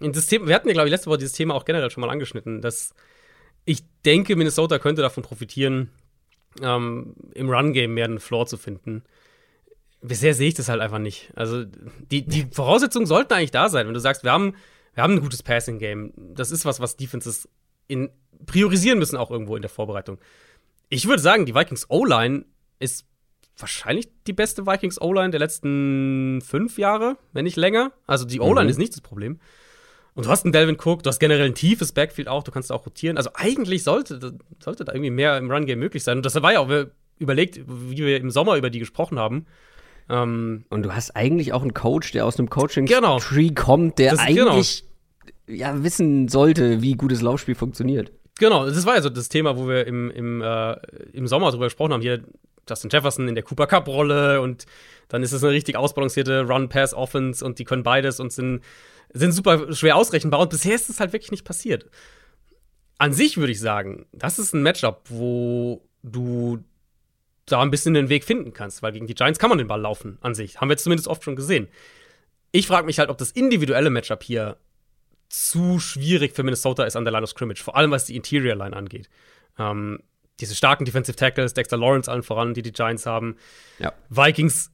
[0.00, 2.10] das Thema, wir hatten ja, glaube ich, letzte Woche dieses Thema auch generell schon mal
[2.10, 2.94] angeschnitten, dass
[3.64, 5.90] ich denke, Minnesota könnte davon profitieren,
[6.62, 9.02] ähm, im Run-Game mehr einen Floor zu finden.
[10.00, 11.32] Bisher sehe ich das halt einfach nicht.
[11.34, 13.86] Also, die, die Voraussetzungen sollten eigentlich da sein.
[13.86, 14.54] Wenn du sagst, wir haben,
[14.94, 17.48] wir haben ein gutes Passing-Game, das ist was, was Defenses
[17.88, 18.10] in,
[18.46, 20.18] priorisieren müssen, auch irgendwo in der Vorbereitung.
[20.88, 22.44] Ich würde sagen, die Vikings O-Line
[22.78, 23.06] ist
[23.56, 27.92] wahrscheinlich die beste Vikings O-Line der letzten fünf Jahre, wenn nicht länger.
[28.06, 28.70] Also die O-Line mhm.
[28.70, 29.40] ist nicht das Problem.
[30.18, 32.72] Und du hast einen Delvin Cook, du hast generell ein tiefes Backfield auch, du kannst
[32.72, 33.16] auch rotieren.
[33.16, 36.16] Also eigentlich sollte, sollte da irgendwie mehr im Run-Game möglich sein.
[36.16, 36.68] Und das war ja auch
[37.20, 39.46] überlegt, wie wir im Sommer über die gesprochen haben.
[40.10, 43.20] Ähm, und du hast eigentlich auch einen Coach, der aus einem Coaching-Tree genau.
[43.54, 44.50] kommt, der das, genau.
[44.50, 44.84] eigentlich
[45.46, 45.56] genau.
[45.56, 48.10] ja, wissen sollte, wie gutes Laufspiel funktioniert.
[48.40, 50.72] Genau, das war ja so das Thema, wo wir im, im, äh,
[51.12, 52.02] im Sommer drüber gesprochen haben.
[52.02, 52.24] Hier
[52.68, 54.66] Justin Jefferson in der Cooper Cup-Rolle und
[55.06, 58.62] dann ist es eine richtig ausbalancierte Run-Pass-Offense und die können beides und sind
[59.12, 61.86] sind super schwer ausrechenbar und bisher ist es halt wirklich nicht passiert.
[62.98, 66.64] An sich würde ich sagen, das ist ein Matchup, wo du
[67.46, 69.80] da ein bisschen den Weg finden kannst, weil gegen die Giants kann man den Ball
[69.80, 70.60] laufen an sich.
[70.60, 71.68] Haben wir jetzt zumindest oft schon gesehen.
[72.52, 74.56] Ich frage mich halt, ob das individuelle Matchup hier
[75.28, 78.56] zu schwierig für Minnesota ist an der Line of Scrimmage, vor allem was die Interior
[78.56, 79.08] Line angeht.
[79.58, 80.00] Ähm,
[80.40, 83.36] diese starken Defensive Tackles, Dexter Lawrence allen voran, die die Giants haben.
[83.78, 83.92] Ja.
[84.08, 84.70] Vikings,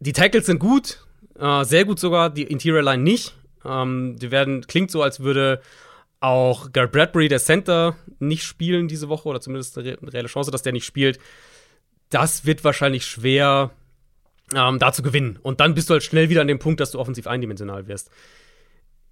[0.00, 1.06] die Tackles sind gut,
[1.38, 3.34] äh, sehr gut sogar, die Interior Line nicht.
[3.64, 5.60] Ähm, die werden, klingt so, als würde
[6.20, 10.50] auch Garrett Bradbury, der Center, nicht spielen diese Woche oder zumindest eine, re reelle Chance,
[10.50, 11.18] dass der nicht spielt.
[12.10, 13.70] Das wird wahrscheinlich schwer,
[14.54, 15.38] ähm, da zu gewinnen.
[15.42, 18.10] Und dann bist du halt schnell wieder an dem Punkt, dass du offensiv eindimensional wirst.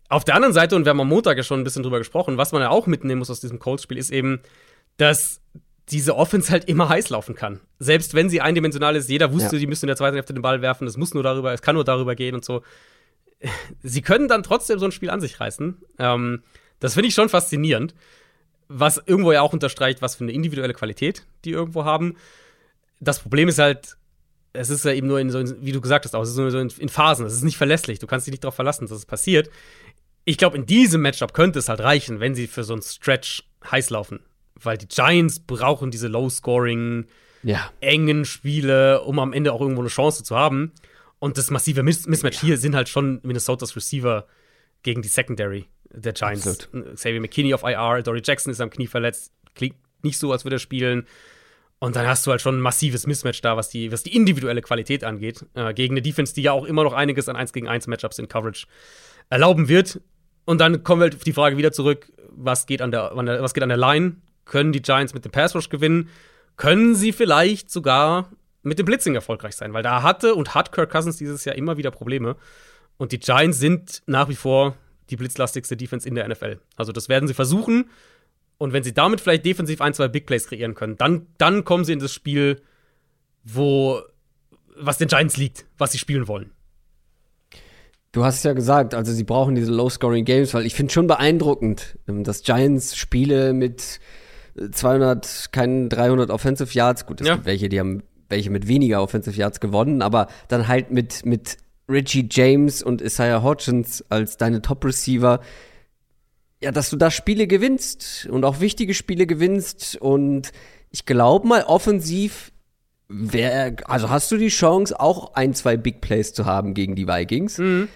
[0.09, 2.37] Auf der anderen Seite, und wir haben am Montag ja schon ein bisschen drüber gesprochen,
[2.37, 4.41] was man ja auch mitnehmen muss aus diesem Colts-Spiel, ist eben,
[4.97, 5.41] dass
[5.89, 7.61] diese Offense halt immer heiß laufen kann.
[7.79, 9.61] Selbst wenn sie eindimensional ist, jeder wusste, ja.
[9.61, 11.75] die müssen in der zweiten Hälfte den Ball werfen, es muss nur darüber, es kann
[11.75, 12.63] nur darüber gehen und so
[13.82, 15.78] sie können dann trotzdem so ein Spiel an sich reißen.
[15.99, 16.43] Ähm,
[16.78, 17.95] das finde ich schon faszinierend.
[18.68, 22.16] Was irgendwo ja auch unterstreicht, was für eine individuelle Qualität die irgendwo haben.
[23.01, 23.97] Das Problem ist halt,
[24.53, 26.51] es ist ja eben nur in so, wie du gesagt hast, auch, es ist nur
[26.51, 27.26] so in, Phasen.
[27.26, 27.99] Es ist nicht verlässlich.
[27.99, 29.51] Du kannst dich nicht darauf verlassen, dass es passiert.
[30.24, 33.45] Ich glaube, in diesem Matchup könnte es halt reichen, wenn sie für so einen Stretch
[33.68, 34.20] heiß laufen.
[34.55, 37.07] Weil die Giants brauchen diese Low-Scoring,
[37.43, 37.70] ja.
[37.80, 40.72] engen Spiele, um am Ende auch irgendwo eine Chance zu haben.
[41.21, 42.49] Und das massive Miss Mismatch ja.
[42.49, 44.27] hier sind halt schon Minnesotas Receiver
[44.83, 46.47] gegen die Secondary der Giants.
[46.47, 46.95] Absolut.
[46.95, 50.57] Xavier McKinney auf IR, Dory Jackson ist am Knie verletzt, klingt nicht so, als würde
[50.57, 51.07] er spielen.
[51.79, 54.61] Und dann hast du halt schon ein massives Mismatch da, was die, was die individuelle
[54.61, 57.68] Qualität angeht, äh, gegen eine Defense, die ja auch immer noch einiges an 1 gegen
[57.68, 58.66] 1 Matchups in Coverage
[59.31, 60.01] erlauben wird.
[60.45, 63.55] Und dann kommen wir halt auf die Frage wieder zurück, was geht an der, was
[63.55, 64.16] geht an der Line?
[64.45, 66.09] Können die Giants mit dem Pass Rush gewinnen?
[66.57, 68.31] Können sie vielleicht sogar
[68.63, 71.77] mit dem Blitzing erfolgreich sein, weil da hatte und hat Kirk Cousins dieses Jahr immer
[71.77, 72.37] wieder Probleme.
[72.99, 74.77] Und die Giants sind nach wie vor
[75.09, 76.61] die blitzlastigste Defense in der NFL.
[76.77, 77.91] Also das werden sie versuchen.
[78.59, 81.85] Und wenn sie damit vielleicht defensiv ein, zwei Big Plays kreieren können, dann, dann kommen
[81.85, 82.61] sie in das Spiel,
[83.43, 84.03] wo
[84.77, 86.53] was den Giants liegt, was sie spielen wollen.
[88.13, 91.99] Du hast es ja gesagt, also sie brauchen diese Low-Scoring-Games, weil ich finde schon beeindruckend,
[92.09, 94.01] ähm, dass Giants Spiele mit
[94.73, 97.35] 200, keinen 300 Offensive Yards, gut, es ja.
[97.35, 101.59] gibt welche, die haben welche mit weniger Offensive Yards gewonnen, aber dann halt mit, mit
[101.89, 105.41] Richie James und Isaiah Hodgins als deine Top-Receiver,
[106.62, 109.97] ja, dass du da Spiele gewinnst und auch wichtige Spiele gewinnst.
[109.97, 110.53] Und
[110.91, 112.53] ich glaube mal, offensiv
[113.09, 117.09] wär, also hast du die Chance, auch ein, zwei Big Plays zu haben gegen die
[117.09, 117.59] Vikings.
[117.59, 117.89] Mhm.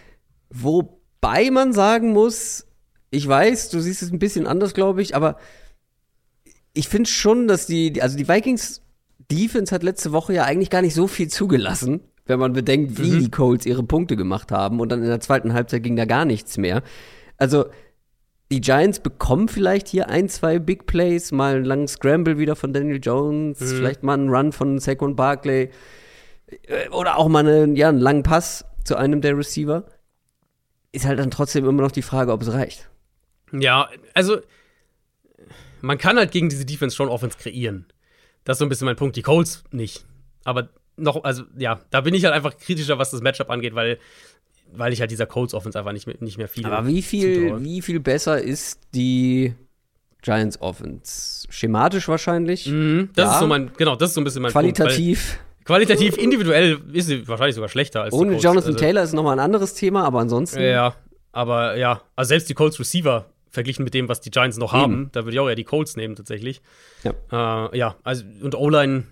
[0.51, 2.67] Wobei man sagen muss,
[3.11, 5.37] ich weiß, du siehst es ein bisschen anders, glaube ich, aber
[6.73, 8.83] ich finde schon, dass die, also die Vikings
[9.31, 13.11] Defense hat letzte Woche ja eigentlich gar nicht so viel zugelassen, wenn man bedenkt, wie
[13.11, 13.19] Mhm.
[13.21, 16.25] die Colts ihre Punkte gemacht haben und dann in der zweiten Halbzeit ging da gar
[16.25, 16.83] nichts mehr.
[17.37, 17.67] Also
[18.53, 22.73] die Giants bekommen vielleicht hier ein, zwei Big Plays, mal einen langen Scramble wieder von
[22.73, 23.67] Daniel Jones, Mhm.
[23.77, 25.71] vielleicht mal einen Run von Saquon Barkley
[26.69, 29.85] äh, oder auch mal einen, ja, einen langen Pass zu einem der Receiver.
[30.93, 32.89] Ist halt dann trotzdem immer noch die Frage, ob es reicht.
[33.53, 34.39] Ja, also
[35.81, 37.87] man kann halt gegen diese Defense schon Offense kreieren.
[38.45, 39.17] Das ist so ein bisschen mein Punkt.
[39.17, 40.05] Die Colts nicht.
[40.45, 43.99] Aber noch, also ja, da bin ich halt einfach kritischer, was das Matchup angeht, weil,
[44.73, 46.67] weil ich halt dieser Colts Offense einfach nicht mehr, nicht mehr viel.
[46.67, 49.55] Aber wie viel, wie viel besser ist die
[50.23, 51.47] Giants Offense?
[51.51, 52.67] Schematisch wahrscheinlich.
[52.67, 53.33] Mhm, das Ja.
[53.35, 55.27] ist so mein, genau, das ist so ein bisschen mein Qualitativ.
[55.37, 55.41] Punkt.
[55.67, 58.37] Weil qualitativ, individuell ist sie wahrscheinlich sogar schlechter als die Ohne.
[58.37, 60.61] Jonathan also, Taylor ist nochmal ein anderes Thema, aber ansonsten.
[60.61, 60.95] Ja,
[61.33, 63.25] aber ja, also selbst die Colts Receiver
[63.55, 65.97] verglichen mit dem, was die Giants noch haben, da würde ich auch eher die Colts
[65.97, 66.61] nehmen tatsächlich.
[67.03, 67.71] Ja.
[67.73, 69.05] Äh, ja, also und O-Line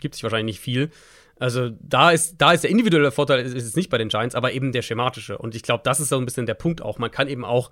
[0.00, 0.90] gibt sich wahrscheinlich nicht viel.
[1.38, 4.34] Also da ist, da ist der individuelle Vorteil ist, ist es nicht bei den Giants,
[4.34, 5.36] aber eben der schematische.
[5.36, 6.98] Und ich glaube, das ist so ein bisschen der Punkt auch.
[6.98, 7.70] Man kann eben auch,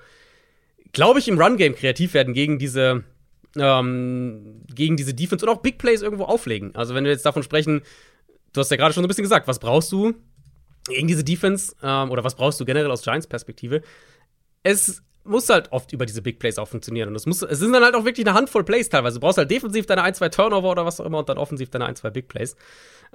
[0.93, 3.05] glaube ich, im Run-Game kreativ werden gegen diese,
[3.57, 6.75] ähm, gegen diese Defense und auch Big Plays irgendwo auflegen.
[6.75, 7.83] Also wenn wir jetzt davon sprechen,
[8.53, 10.13] du hast ja gerade schon so ein bisschen gesagt, was brauchst du
[10.87, 13.81] gegen diese Defense ähm, oder was brauchst du generell aus Giants Perspektive?
[14.63, 17.09] Es muss halt oft über diese Big Plays auch funktionieren.
[17.09, 19.17] Und es, muss, es sind dann halt auch wirklich eine Handvoll Plays teilweise.
[19.17, 21.71] Du brauchst halt defensiv deine ein, zwei Turnover oder was auch immer und dann offensiv
[21.71, 22.57] deine ein, zwei Big Plays.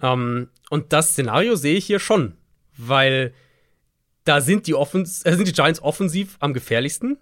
[0.01, 2.35] Ähm, und das Szenario sehe ich hier schon,
[2.77, 3.33] weil
[4.25, 7.17] da sind die, Offens äh, sind die Giants offensiv am gefährlichsten.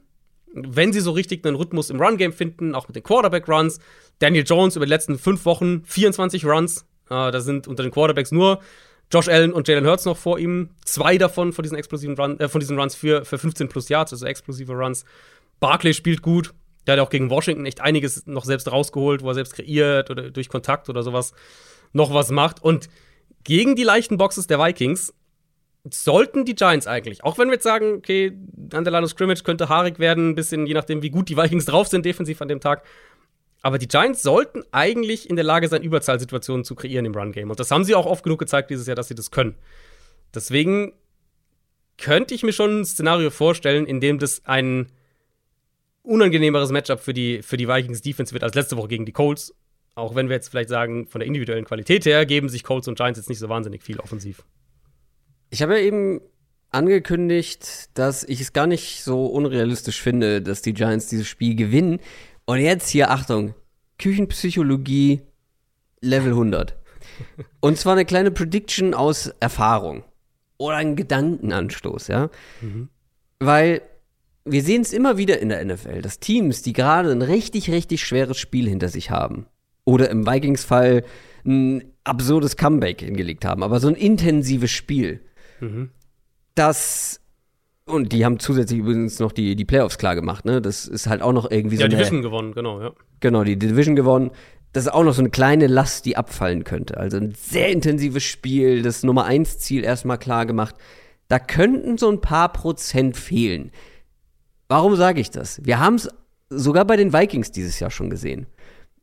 [0.53, 3.79] Wenn sie so richtig einen Rhythmus im Run-Game finden, auch mit den Quarterback-Runs.
[4.19, 6.81] Daniel Jones über die letzten fünf Wochen 24 Runs.
[7.09, 8.61] Äh, da sind unter den Quarterbacks nur
[9.11, 10.69] Josh Allen und Jalen Hurts noch vor ihm.
[10.83, 14.11] Zwei davon von diesen explosiven Run, äh, von diesen Runs für, für 15 plus Yards,
[14.13, 15.05] also explosive Runs.
[15.59, 16.53] Barkley spielt gut.
[16.85, 20.31] Der hat auch gegen Washington echt einiges noch selbst rausgeholt, wo er selbst kreiert oder
[20.31, 21.33] durch Kontakt oder sowas
[21.91, 22.63] noch was macht.
[22.63, 22.87] Und
[23.43, 25.13] gegen die leichten Boxes der Vikings
[25.89, 28.33] sollten die Giants eigentlich, auch wenn wir jetzt sagen, okay,
[28.73, 32.05] an Scrimmage könnte haarig werden, ein bisschen je nachdem, wie gut die Vikings drauf sind
[32.05, 32.83] defensiv an dem Tag.
[33.61, 37.49] Aber die Giants sollten eigentlich in der Lage sein, Überzahlsituationen zu kreieren im Run-Game.
[37.49, 39.55] Und das haben sie auch oft genug gezeigt dieses Jahr, dass sie das können.
[40.33, 40.93] Deswegen
[41.97, 44.91] könnte ich mir schon ein Szenario vorstellen, in dem das ein
[46.03, 49.53] unangenehmeres Matchup für die, für die Vikings Defense wird als letzte Woche gegen die Colts.
[49.95, 52.95] Auch wenn wir jetzt vielleicht sagen, von der individuellen Qualität her geben sich Colts und
[52.95, 54.43] Giants jetzt nicht so wahnsinnig viel offensiv.
[55.49, 56.21] Ich habe ja eben
[56.69, 61.99] angekündigt, dass ich es gar nicht so unrealistisch finde, dass die Giants dieses Spiel gewinnen.
[62.47, 63.53] Und jetzt hier, Achtung,
[63.99, 65.21] Küchenpsychologie
[66.01, 66.75] Level 100.
[67.59, 70.03] Und zwar eine kleine Prediction aus Erfahrung.
[70.57, 72.29] Oder ein Gedankenanstoß, ja.
[73.39, 73.81] Weil
[74.45, 78.05] wir sehen es immer wieder in der NFL, dass Teams, die gerade ein richtig, richtig
[78.05, 79.45] schweres Spiel hinter sich haben,
[79.83, 81.03] oder im Vikings-Fall
[81.45, 85.19] ein absurdes Comeback hingelegt haben, aber so ein intensives Spiel,
[86.55, 87.19] das
[87.87, 90.61] und die haben zusätzlich übrigens noch die, die Playoffs klar gemacht, ne?
[90.61, 92.91] Das ist halt auch noch irgendwie so Ja, die Division gewonnen, genau, ja.
[93.19, 94.31] Genau, die Division gewonnen.
[94.73, 96.97] Das ist auch noch so eine kleine Last, die abfallen könnte.
[96.97, 100.75] Also ein sehr intensives Spiel, das Nummer 1 Ziel erstmal klar gemacht.
[101.29, 103.71] Da könnten so ein paar Prozent fehlen.
[104.67, 105.65] Warum sage ich das?
[105.65, 106.09] Wir haben es
[106.49, 108.47] sogar bei den Vikings dieses Jahr schon gesehen.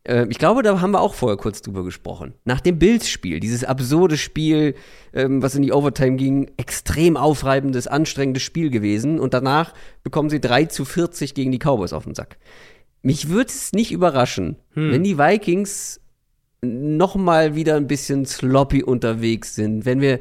[0.04, 2.34] Äh, ich glaube, da haben wir auch vorher kurz drüber gesprochen.
[2.44, 4.74] Nach dem Bills-Spiel, dieses absurde Spiel,
[5.12, 9.18] ähm, was in die Overtime ging, extrem aufreibendes, anstrengendes Spiel gewesen.
[9.20, 12.36] Und danach bekommen sie 3 zu 40 gegen die Cowboys auf den Sack.
[13.02, 16.00] Mich würde es nicht überraschen, wenn die Vikings
[16.62, 19.84] noch mal wieder ein bisschen sloppy unterwegs sind.
[19.84, 20.20] Wenn wir,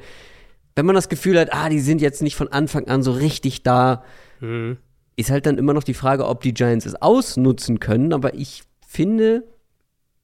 [0.75, 3.63] wenn man das Gefühl hat, ah, die sind jetzt nicht von Anfang an so richtig
[3.63, 4.03] da,
[4.41, 4.75] Mhm.
[5.15, 8.11] ist halt dann immer noch die Frage, ob die Giants es ausnutzen können.
[8.11, 9.43] Aber ich finde,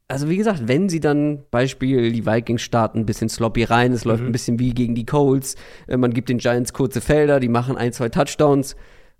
[0.09, 4.05] also wie gesagt, wenn sie dann Beispiel die Vikings starten ein bisschen sloppy rein, es
[4.05, 5.55] läuft ein bisschen wie gegen die Colts,
[5.87, 8.75] äh, man gibt den Giants kurze Felder, die machen ein, zwei Touchdowns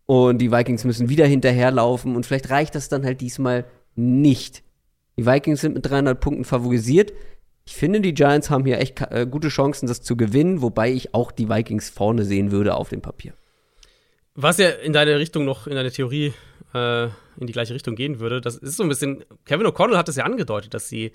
[0.08, 3.66] und die Vikings müssen wieder hinterherlaufen und vielleicht reicht das dann halt diesmal
[3.96, 4.64] nicht.
[5.18, 7.14] Die Vikings sind mit 300 Punkten favorisiert.
[7.66, 11.14] Ich finde, die Giants haben hier echt äh, gute Chancen, das zu gewinnen, wobei ich
[11.14, 13.34] auch die Vikings vorne sehen würde auf dem Papier.
[14.34, 16.34] Was ja in deine Richtung noch, in deine Theorie
[16.74, 20.09] äh, in die gleiche Richtung gehen würde, das ist so ein bisschen, Kevin O'Connell hat
[20.09, 21.11] es ja angedeutet, dass sie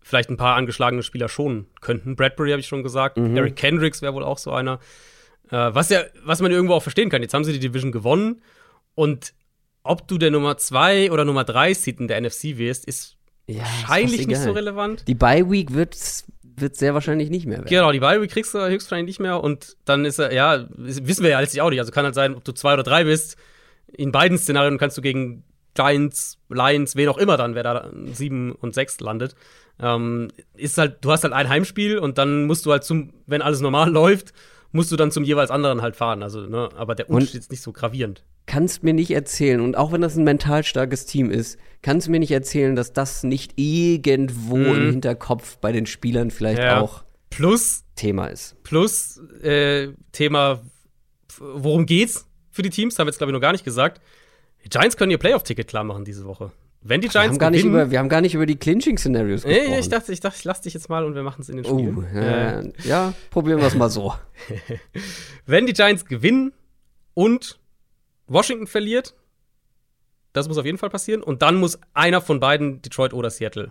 [0.00, 2.16] vielleicht ein paar angeschlagene Spieler schonen könnten.
[2.16, 4.80] Bradbury habe ich schon gesagt, Eric Kendricks wäre wohl auch so einer.
[5.50, 7.22] Äh, was ja, was man irgendwo auch verstehen kann.
[7.22, 8.42] Jetzt haben sie die Division gewonnen
[8.94, 9.34] und
[9.84, 13.62] ob du der Nummer 2 oder Nummer 3 Seed in der NFC wirst, ist Ja,
[13.62, 15.06] wahrscheinlich ist nicht so relevant.
[15.08, 15.96] Die Bye Week wird
[16.54, 17.68] wird sehr wahrscheinlich nicht mehr werden.
[17.68, 21.22] Genau, die Bye Week kriegst du höchstwahrscheinlich nicht mehr und dann ist er, ja, wissen
[21.22, 21.80] wir ja letztlich auch nicht.
[21.80, 23.36] Also kann halt sein, ob du zwei oder drei bist.
[23.92, 28.52] In beiden Szenarien kannst du gegen Giants, Lions, wen auch immer dann, wer da sieben
[28.52, 29.34] und sechs landet.
[29.80, 33.40] Ähm, ist halt, du hast halt ein Heimspiel und dann musst du halt zum, wenn
[33.42, 34.32] alles normal läuft,
[34.70, 36.22] musst du dann zum jeweils anderen halt fahren.
[36.22, 38.22] Also, ne, aber der Unterschied ist nicht so gravierend.
[38.46, 42.10] Kannst mir nicht erzählen, und auch wenn das ein mental starkes Team ist, kannst du
[42.10, 44.74] mir nicht erzählen, dass das nicht irgendwo Mhm.
[44.74, 46.80] im Hinterkopf bei den Spielern vielleicht Ja.
[46.80, 48.62] auch Plus, Thema ist.
[48.62, 50.60] plus äh, Thema,
[51.38, 54.00] worum geht's für die Teams, haben wir jetzt glaube ich noch gar nicht gesagt.
[54.64, 56.52] Die Giants können ihr Playoff-Ticket klar machen diese Woche.
[56.84, 58.56] Wenn die Wir Giants haben, gar nicht gewinnen, über, wir haben gar nicht über die
[58.56, 59.70] Clinching-Szenarios gesprochen.
[59.70, 61.56] nee, ich dachte, ich dachte, ich lass dich jetzt mal und wir machen es in
[61.56, 61.94] den oh, Spielen.
[62.14, 64.14] äh, Äh, ja, probieren wir es mal so.
[65.46, 66.52] wenn die Giants gewinnen
[67.14, 67.60] und
[68.26, 69.14] Washington verliert,
[70.32, 71.22] das muss auf jeden Fall passieren.
[71.22, 73.70] Und dann muss einer von beiden, Detroit oder Seattle,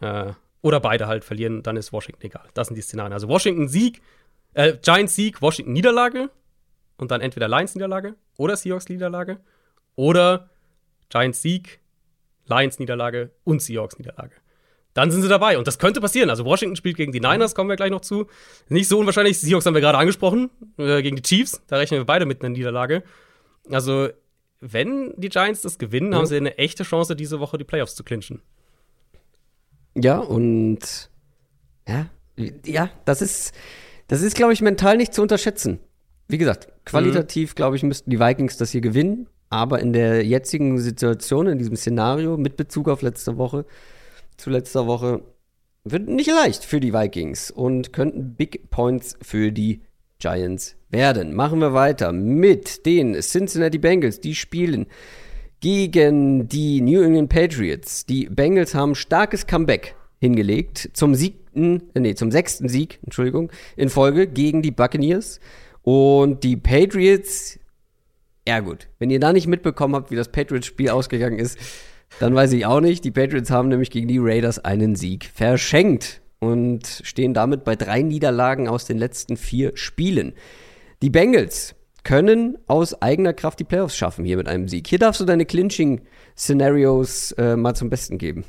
[0.00, 2.48] äh, oder beide halt verlieren, dann ist Washington egal.
[2.54, 3.12] Das sind die Szenarien.
[3.12, 4.00] Also Washington Sieg,
[4.54, 6.30] äh, Giants Sieg, Washington Niederlage
[6.98, 9.40] und dann entweder Lions Niederlage oder Seahawks Niederlage
[9.96, 10.50] oder
[11.08, 11.80] Giants Sieg,
[12.46, 14.34] Lions Niederlage und Seahawks Niederlage.
[14.94, 15.58] Dann sind sie dabei.
[15.58, 16.28] Und das könnte passieren.
[16.28, 18.26] Also Washington spielt gegen die Niners, kommen wir gleich noch zu.
[18.68, 19.38] Nicht so unwahrscheinlich.
[19.40, 20.50] Seahawks haben wir gerade angesprochen.
[20.76, 21.62] Äh, gegen die Chiefs.
[21.68, 23.04] Da rechnen wir beide mit einer Niederlage.
[23.70, 24.08] Also,
[24.60, 28.02] wenn die Giants das gewinnen, haben sie eine echte Chance, diese Woche die Playoffs zu
[28.02, 28.42] clinchen.
[29.94, 31.10] Ja, und
[31.86, 32.06] ja,
[32.64, 33.52] ja, das ist,
[34.08, 35.80] das ist, glaube ich, mental nicht zu unterschätzen.
[36.28, 39.28] Wie gesagt, qualitativ, glaube ich, müssten die Vikings das hier gewinnen.
[39.50, 43.64] Aber in der jetzigen Situation, in diesem Szenario, mit Bezug auf letzte Woche,
[44.36, 45.22] zu letzter Woche,
[45.84, 49.80] wird nicht leicht für die Vikings und könnten Big Points für die
[50.18, 51.34] Giants werden.
[51.34, 54.20] Machen wir weiter mit den Cincinnati Bengals.
[54.20, 54.86] Die spielen
[55.60, 58.04] gegen die New England Patriots.
[58.04, 64.26] Die Bengals haben starkes Comeback hingelegt zum siebten, nee, zum sechsten Sieg, Entschuldigung, in Folge
[64.26, 65.40] gegen die Buccaneers.
[65.90, 67.58] Und die Patriots,
[68.46, 71.58] ja gut, wenn ihr da nicht mitbekommen habt, wie das Patriots-Spiel ausgegangen ist,
[72.20, 73.06] dann weiß ich auch nicht.
[73.06, 78.02] Die Patriots haben nämlich gegen die Raiders einen Sieg verschenkt und stehen damit bei drei
[78.02, 80.34] Niederlagen aus den letzten vier Spielen.
[81.00, 81.74] Die Bengals
[82.04, 84.86] können aus eigener Kraft die Playoffs schaffen hier mit einem Sieg.
[84.88, 88.44] Hier darfst du deine Clinching-Szenarios äh, mal zum Besten geben.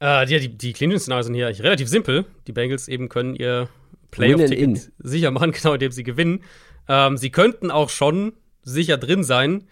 [0.00, 2.26] Äh, die, die Clinching-Szenarien sind hier eigentlich relativ simpel.
[2.46, 3.70] Die Bengals eben können ihr
[4.10, 6.44] Playoff-Ticket sicher machen, genau, indem sie gewinnen.
[6.88, 8.32] Ähm, sie könnten auch schon
[8.62, 9.64] sicher drin sein,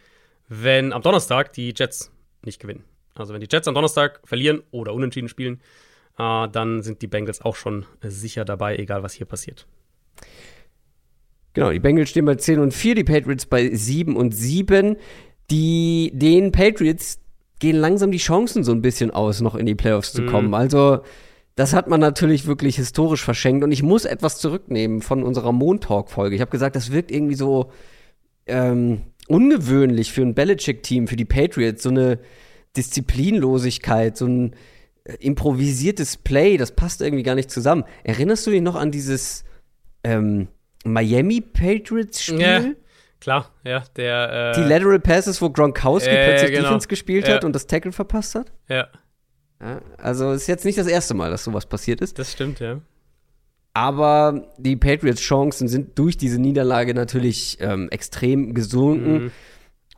[0.49, 2.13] wenn am Donnerstag die Jets
[2.45, 2.85] nicht gewinnen.
[3.15, 5.61] Also wenn die Jets am Donnerstag verlieren oder unentschieden spielen,
[6.19, 9.67] äh, dann sind die Bengals auch schon sicher dabei, egal was hier passiert.
[11.55, 14.97] Genau, die Bengals stehen bei 10 und 4, die Patriots bei 7 und 7.
[15.51, 17.19] Die, den Patriots
[17.59, 20.53] gehen langsam die Chancen so ein bisschen aus, noch in die Playoffs zu kommen.
[20.53, 21.01] Also,
[21.57, 23.65] das hat man natürlich wirklich historisch verschenkt.
[23.65, 26.35] Und ich muss etwas zurücknehmen von unserer Montalk-Folge.
[26.37, 27.73] Ich habe gesagt, das wirkt irgendwie so
[28.47, 31.83] ähm, ungewöhnlich für ein Belichick-Team, für die Patriots.
[31.83, 32.19] So eine
[32.77, 34.53] Disziplinlosigkeit, so ein
[35.05, 37.85] äh, improvisiertes Play, das passt irgendwie gar nicht zusammen.
[38.05, 39.45] Erinnerst du dich noch an dieses
[40.05, 40.49] ähm,
[40.85, 42.41] Miami Patriots-Spiel?
[42.41, 42.65] Ja,
[43.21, 44.53] klar, ja, der.
[44.53, 46.65] Die Äh, Lateral Passes, wo Gronkowski Äh, plötzlich genau.
[46.65, 47.35] Defense gespielt Ja.
[47.35, 48.53] hat und das Tackle verpasst hat?
[48.69, 48.89] ja,
[49.61, 52.19] Ja, also ist jetzt nicht das erste Mal, dass sowas passiert ist.
[52.19, 52.81] das stimmt, ja.
[53.73, 59.13] Aber die Patriots Chancen sind durch diese Niederlage natürlich ähm, extrem gesunken.
[59.25, 59.31] Mhm.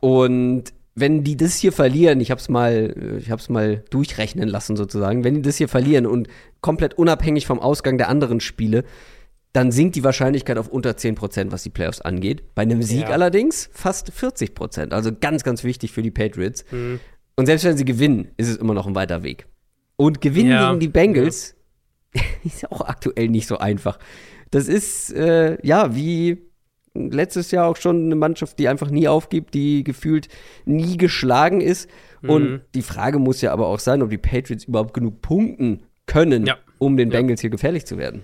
[0.01, 0.63] Und
[0.95, 5.23] wenn die das hier verlieren, ich hab's mal, äh, ich hab's mal durchrechnen lassen sozusagen,
[5.23, 6.27] wenn die das hier verlieren und
[6.59, 8.83] komplett unabhängig vom Ausgang der anderen Spiele,
[9.53, 12.43] dann sinkt die Wahrscheinlichkeit auf unter 10%, was die Playoffs angeht.
[12.55, 13.09] Bei einem Sieg Ja.
[13.09, 14.93] allerdings fast 40%.
[14.93, 16.65] Also ganz, ganz wichtig für die Patriots.
[16.71, 16.99] Mhm.
[17.39, 19.47] Und selbst wenn sie gewinnen, ist es immer noch ein weiter Weg.
[19.95, 20.67] Und gewinnen Ja.
[20.69, 21.55] gegen die Bengals
[22.43, 23.97] ist ja auch aktuell nicht so einfach.
[24.51, 26.41] Das ist, äh, ja, wie
[26.93, 30.27] letztes Jahr auch schon eine Mannschaft, die einfach nie aufgibt, die gefühlt
[30.65, 31.89] nie geschlagen ist.
[32.23, 32.61] Und Mhm.
[32.75, 36.57] die Frage muss ja aber auch sein, ob die Patriots überhaupt genug punkten können, Ja.
[36.77, 37.09] um den.
[37.09, 38.23] Bengals hier gefährlich zu werden.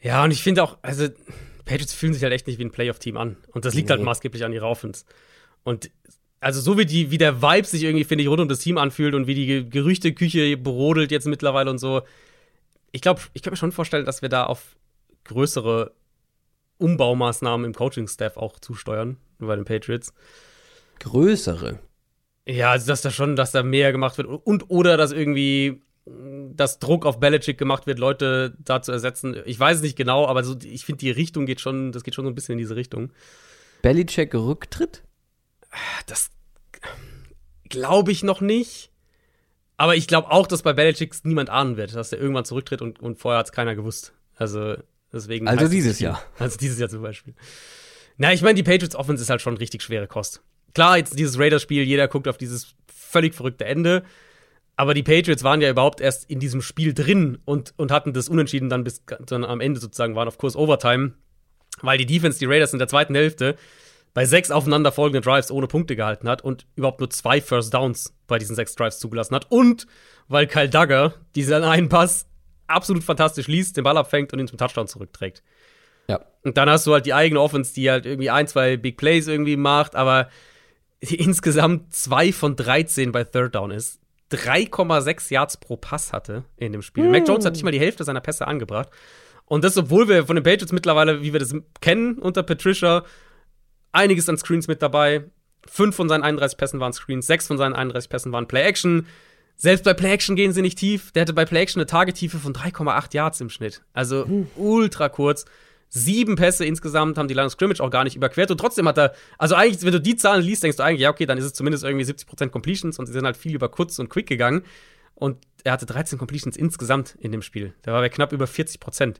[0.00, 1.06] Ja, und ich finde auch, also,
[1.66, 3.36] Patriots fühlen sich halt echt nicht wie ein Playoff-Team an.
[3.52, 4.06] Und das liegt halt Nee.
[4.06, 5.04] maßgeblich an ihrer Offense.
[5.62, 5.90] Und
[6.40, 8.78] also so wie die, wie der Vibe sich irgendwie, finde ich, rund um das Team
[8.78, 12.02] anfühlt und wie die Ge- Gerüchteküche brodelt jetzt mittlerweile und so.
[12.92, 14.76] Ich glaube, ich kann mir schon vorstellen, dass wir da auf
[15.24, 15.92] größere
[16.78, 20.14] Umbaumaßnahmen im Coaching-Staff auch zusteuern bei den Patriots.
[21.00, 21.80] Größere.
[22.46, 25.82] Ja, also dass da schon, dass da mehr gemacht wird und oder dass irgendwie
[26.54, 29.36] dass Druck auf Belichick gemacht wird, Leute da zu ersetzen.
[29.44, 32.14] Ich weiß es nicht genau, aber so, ich finde, die Richtung geht schon, das geht
[32.14, 33.12] schon so ein bisschen in diese Richtung.
[33.82, 35.02] Belichick Rücktritt?
[36.06, 36.30] Das
[37.68, 38.90] glaube ich noch nicht.
[39.76, 43.00] Aber ich glaube auch, dass bei Belichick niemand ahnen wird, dass er irgendwann zurücktritt und,
[43.00, 44.12] und vorher hat es keiner gewusst.
[44.34, 44.76] Also
[45.12, 45.46] deswegen.
[45.46, 46.22] Also dieses Jahr.
[46.38, 47.34] Also dieses Jahr zum Beispiel.
[48.16, 50.42] Na, ich meine, die Patriots Offense ist halt schon richtig schwere Kost.
[50.74, 54.02] Klar, jetzt dieses Raiders-Spiel, jeder guckt auf dieses völlig verrückte Ende.
[54.76, 58.28] Aber die Patriots waren ja überhaupt erst in diesem Spiel drin und, und hatten das
[58.28, 61.14] Unentschieden dann bis dann am Ende sozusagen waren auf Kurs Overtime,
[61.82, 63.56] weil die Defense die Raiders in der zweiten Hälfte
[64.14, 68.38] bei sechs aufeinanderfolgenden Drives ohne Punkte gehalten hat und überhaupt nur zwei First Downs bei
[68.38, 69.46] diesen sechs Drives zugelassen hat.
[69.50, 69.86] Und
[70.28, 72.26] weil Kyle Duggar diesen einen Pass
[72.66, 75.42] absolut fantastisch liest, den Ball abfängt und ihn zum Touchdown zurückträgt.
[76.08, 76.20] Ja.
[76.42, 79.26] Und dann hast du halt die eigene Offense, die halt irgendwie ein, zwei Big Plays
[79.26, 80.28] irgendwie macht, aber
[81.00, 84.00] insgesamt zwei von 13 bei Third Down ist.
[84.32, 87.04] 3,6 Yards pro Pass hatte in dem Spiel.
[87.04, 87.12] Mm.
[87.12, 88.90] Mac Jones hat nicht mal die Hälfte seiner Pässe angebracht.
[89.46, 93.04] Und das, obwohl wir von den Patriots mittlerweile, wie wir das kennen unter Patricia,
[93.92, 95.24] einiges an Screens mit dabei.
[95.66, 99.06] Fünf von seinen 31 Pässen waren Screens, sechs von seinen 31 Pässen waren Play-Action.
[99.56, 101.10] Selbst bei Play-Action gehen sie nicht tief.
[101.12, 103.82] Der hatte bei Play-Action eine Tagetiefe von 3,8 Yards im Schnitt.
[103.92, 104.46] Also uh.
[104.56, 105.44] ultra kurz.
[105.90, 108.50] Sieben Pässe insgesamt haben die Line of Scrimmage auch gar nicht überquert.
[108.50, 111.10] Und trotzdem hat er, also eigentlich, wenn du die Zahlen liest, denkst du eigentlich, ja,
[111.10, 113.98] okay, dann ist es zumindest irgendwie 70% Completions und sie sind halt viel über kurz
[113.98, 114.62] und quick gegangen.
[115.14, 117.74] Und er hatte 13 Completions insgesamt in dem Spiel.
[117.84, 119.16] Der war bei knapp über 40%.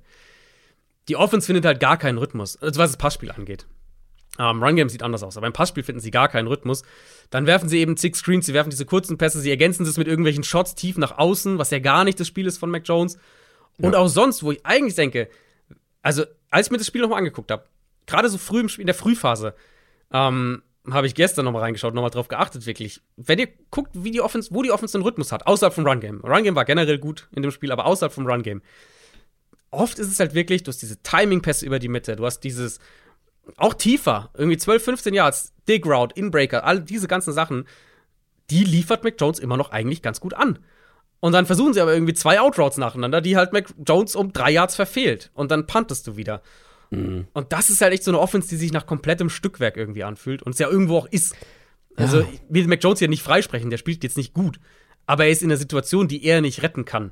[1.08, 3.66] Die Offense findet halt gar keinen Rhythmus, also was das Passspiel angeht.
[4.38, 6.84] Um, Run Game sieht anders aus, aber im Passspiel finden sie gar keinen Rhythmus.
[7.30, 10.06] Dann werfen sie eben zig Screens, sie werfen diese kurzen Pässe, sie ergänzen es mit
[10.06, 13.18] irgendwelchen Shots tief nach außen, was ja gar nicht das Spiel ist von Mac Jones.
[13.78, 13.98] Und ja.
[13.98, 15.28] auch sonst, wo ich eigentlich denke,
[16.02, 17.64] also als ich mir das Spiel nochmal angeguckt habe,
[18.06, 19.54] gerade so früh im Spiel, in der Frühphase,
[20.12, 23.02] ähm, habe ich gestern nochmal reingeschaut, nochmal drauf geachtet, wirklich.
[23.16, 26.00] Wenn ihr guckt, wie die Offense, wo die Offense den Rhythmus hat, außerhalb vom Run
[26.00, 26.20] Game.
[26.24, 28.62] Run Game war generell gut in dem Spiel, aber außerhalb vom Run Game.
[29.70, 32.78] Oft ist es halt wirklich, du hast diese Timing-Pässe über die Mitte, du hast dieses,
[33.56, 37.66] auch tiefer, irgendwie 12, 15 Yards, Dig Route, Inbreaker, all diese ganzen Sachen,
[38.50, 40.58] die liefert Mac Jones immer noch eigentlich ganz gut an.
[41.20, 44.52] Und dann versuchen sie aber irgendwie zwei Outroutes nacheinander, die halt Mac Jones um drei
[44.52, 45.30] Yards verfehlt.
[45.34, 46.42] Und dann puntest du wieder.
[46.90, 47.26] Mhm.
[47.32, 50.42] Und das ist halt echt so eine Offense, die sich nach komplettem Stückwerk irgendwie anfühlt
[50.42, 51.34] und es ja irgendwo auch ist.
[51.96, 54.60] Also, ich will Mac Jones hier nicht freisprechen, der spielt jetzt nicht gut.
[55.06, 57.10] Aber er ist in einer Situation, die er nicht retten kann.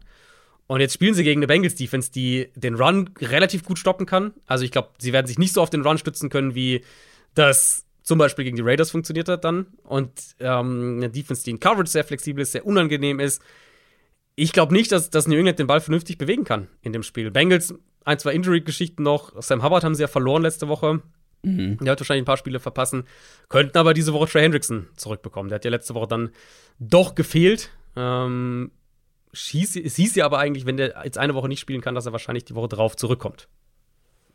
[0.67, 4.33] Und jetzt spielen sie gegen eine Bengals-Defense, die den Run relativ gut stoppen kann.
[4.47, 6.85] Also, ich glaube, sie werden sich nicht so auf den Run stützen können, wie
[7.35, 9.67] das zum Beispiel gegen die Raiders funktioniert hat dann.
[9.85, 10.11] Und
[10.41, 13.43] ähm, eine Defense, die in Coverage sehr flexibel ist, sehr unangenehm ist
[14.37, 17.31] ich glaube nicht, dass, dass New England den Ball vernünftig bewegen kann in dem Spiel.
[17.31, 19.33] Bengals, ein, zwei Injury-Geschichten noch.
[19.43, 21.01] Sam Hubbard haben sie ja verloren letzte Woche.
[21.43, 21.79] Mhm.
[21.79, 23.05] Der wird wahrscheinlich ein paar Spiele verpassen.
[23.49, 25.49] Könnten aber diese Woche Trey Hendrickson zurückbekommen.
[25.49, 26.31] Der hat ja letzte Woche dann
[26.79, 27.71] doch gefehlt.
[27.97, 28.71] Ähm,
[29.37, 32.07] schieß, es hieß ja aber eigentlich, wenn der jetzt eine Woche nicht spielen kann, dass
[32.07, 33.49] er wahrscheinlich die Woche drauf zurückkommt.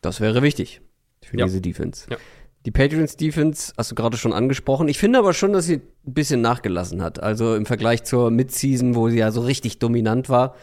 [0.02, 0.82] Das wäre wichtig
[1.24, 1.46] für ja.
[1.46, 2.08] diese Defense.
[2.10, 2.18] Ja.
[2.66, 4.88] Die Patriots Defense hast du gerade schon angesprochen.
[4.88, 7.22] Ich finde aber schon, dass sie ein bisschen nachgelassen hat.
[7.22, 10.56] Also im Vergleich zur Midseason, wo sie ja so richtig dominant war,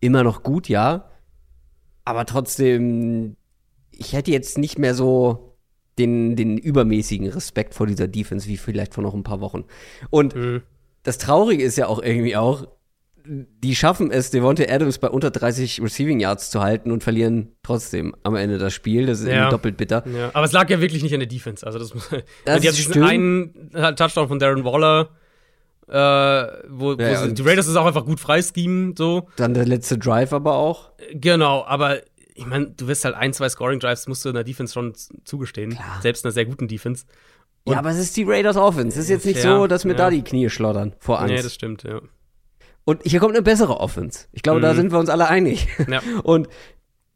[0.00, 1.10] immer noch gut, ja.
[2.04, 3.36] Aber trotzdem,
[3.90, 5.56] ich hätte jetzt nicht mehr so
[5.98, 9.64] den, den übermäßigen Respekt vor dieser Defense wie vielleicht vor noch ein paar Wochen.
[10.10, 10.62] Und mhm.
[11.04, 12.68] das Traurige ist ja auch irgendwie auch,
[13.28, 18.14] die schaffen es, Devontae Adams bei unter 30 Receiving Yards zu halten und verlieren trotzdem
[18.22, 19.06] am Ende das Spiel.
[19.06, 19.50] Das ist ja.
[19.50, 20.04] doppelt bitter.
[20.06, 20.30] Ja.
[20.32, 21.66] Aber es lag ja wirklich nicht an der Defense.
[21.66, 21.90] Also das,
[22.44, 25.10] das die haben diesen einen Touchdown von Darren Waller,
[25.88, 25.92] äh,
[26.68, 29.28] wo, ja, wo die Raiders ist auch einfach gut freischemen, so.
[29.36, 30.90] Dann der letzte Drive aber auch.
[31.12, 32.00] Genau, aber
[32.34, 34.94] ich meine, du wirst halt ein, zwei Scoring Drives musst du in der Defense schon
[35.24, 35.70] zugestehen.
[35.70, 36.00] Klar.
[36.02, 37.06] Selbst in einer sehr guten Defense.
[37.64, 38.96] Und ja, aber es ist die Raiders Offense.
[38.96, 41.34] Es ist jetzt nicht so, dass mir da die Knie schlottern vor Angst.
[41.34, 42.00] Nee, das stimmt, ja.
[42.86, 44.28] Und hier kommt eine bessere Offense.
[44.32, 44.62] Ich glaube, mhm.
[44.62, 45.66] da sind wir uns alle einig.
[45.90, 46.00] Ja.
[46.22, 46.48] Und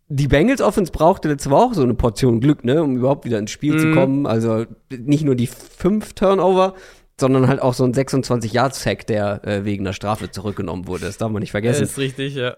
[0.08, 3.38] die Bengals Offense brauchte letzte Woche auch so eine Portion Glück, ne, um überhaupt wieder
[3.38, 3.78] ins Spiel mhm.
[3.78, 4.26] zu kommen.
[4.26, 6.74] Also nicht nur die fünf Turnover,
[7.20, 11.04] sondern halt auch so ein 26 Yard Sack, der äh, wegen der Strafe zurückgenommen wurde.
[11.04, 11.82] Das darf man nicht vergessen.
[11.82, 12.56] Das ist richtig, ja.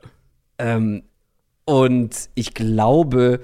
[0.58, 1.02] Ähm,
[1.66, 3.40] und ich glaube,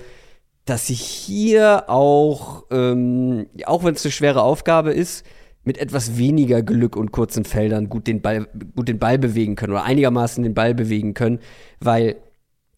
[0.64, 5.26] dass sie hier auch, ähm, auch wenn es eine schwere Aufgabe ist,
[5.68, 9.74] mit etwas weniger Glück und kurzen Feldern gut den Ball, gut den Ball bewegen können
[9.74, 11.40] oder einigermaßen den Ball bewegen können,
[11.78, 12.16] weil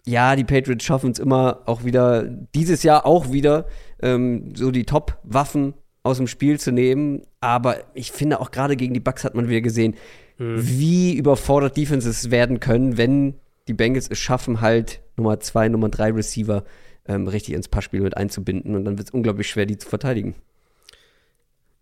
[0.04, 3.66] ja, die Patriots schaffen es immer auch wieder, dieses Jahr auch wieder,
[4.02, 7.22] ähm, so die Top-Waffen aus dem Spiel zu nehmen.
[7.40, 9.94] Aber ich finde auch gerade gegen die Bucks hat man wieder gesehen,
[10.38, 10.56] mhm.
[10.58, 13.34] wie überfordert Defenses werden können, wenn
[13.68, 16.64] die Bengals es schaffen, halt Nummer zwei, Nummer drei Receiver
[17.06, 18.74] ähm, richtig ins Passspiel mit einzubinden.
[18.74, 20.34] Und dann wird es unglaublich schwer, die zu verteidigen.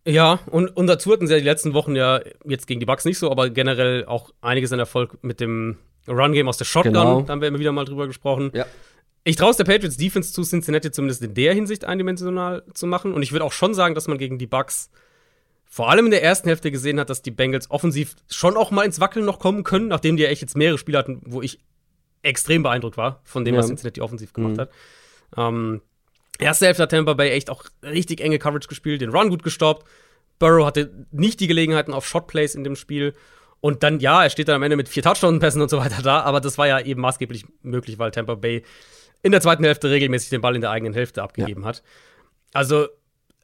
[0.08, 3.04] Ja, und, und dazu hatten sie ja die letzten Wochen ja jetzt gegen die Bucks
[3.04, 5.76] nicht so, aber generell auch einiges an Erfolg mit dem
[6.08, 7.20] Run-Game aus der Shotgun, Genau.
[7.22, 8.50] da haben wir immer wieder mal drüber gesprochen.
[8.54, 8.64] Ja.
[9.24, 13.12] Ich traue es der Patriots Defense zu, Cincinnati zumindest in der Hinsicht eindimensional zu machen.
[13.12, 14.88] Und ich würde auch schon sagen, dass man gegen die Bucks
[15.66, 18.84] vor allem in der ersten Hälfte gesehen hat, dass die Bengals offensiv schon auch mal
[18.84, 21.58] ins Wackeln noch kommen können, nachdem die ja echt jetzt mehrere Spiele hatten, wo ich
[22.22, 23.60] extrem beeindruckt war von dem, Ja.
[23.60, 24.60] was Cincinnati offensiv gemacht Mhm.
[24.60, 24.70] hat.
[25.36, 25.82] Ähm,
[26.38, 29.86] erste Hälfte hat Tampa Bay echt auch richtig enge Coverage gespielt, den Run gut gestoppt.
[30.38, 33.14] Burrow hatte nicht die Gelegenheiten auf Shotplays in dem Spiel.
[33.60, 36.20] Und dann, ja, er steht dann am Ende mit vier Touchdown-Pässen und so weiter da,
[36.20, 38.62] aber das war ja eben maßgeblich möglich, weil Tampa Bay
[39.22, 41.82] in der zweiten Hälfte regelmäßig den Ball in der eigenen Hälfte abgegeben hat.
[42.52, 42.86] Also,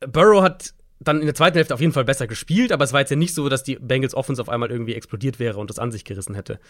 [0.06, 3.00] Burrow hat dann in der zweiten Hälfte auf jeden Fall besser gespielt, aber es war
[3.00, 5.80] jetzt ja nicht so, dass die Bengals Offense auf einmal irgendwie explodiert wäre und das
[5.80, 6.60] an sich gerissen hätte.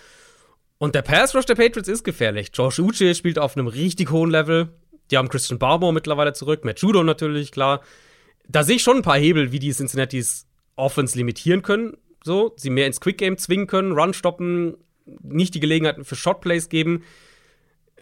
[0.79, 2.51] Und der Pass Rush der Patriots ist gefährlich.
[2.53, 4.71] Josh Uche spielt auf einem richtig hohen Level.
[5.11, 7.83] Die haben Christian Barmore mittlerweile zurück, Matt Judon natürlich, klar.
[8.49, 10.47] Da sehe ich schon ein paar Hebel, wie die Cincinnati's
[10.77, 11.97] Offense limitieren können.
[12.23, 14.77] So, sie mehr ins Quick Game zwingen können, Run stoppen,
[15.23, 17.05] nicht die Gelegenheiten für Shotplays geben.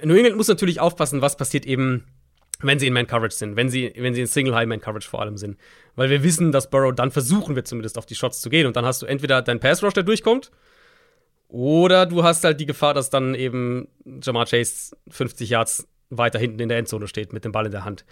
[0.02, 2.04] New England muss natürlich aufpassen, was passiert eben,
[2.60, 5.58] wenn sie in Man-Coverage sind, wenn sie, wenn sie in Single-High-Man-Coverage vor allem sind.
[5.96, 8.66] Weil wir wissen, dass Burrow dann versuchen wird, zumindest auf die Shots zu gehen.
[8.66, 10.52] Und dann hast du entweder deinen Pass-Rush, der durchkommt,
[11.52, 13.86] oder du hast halt die Gefahr, dass dann eben
[14.22, 15.86] Jamar Chase 50 Yards
[16.18, 18.04] weiter hinten in der Endzone steht mit dem Ball in der Hand.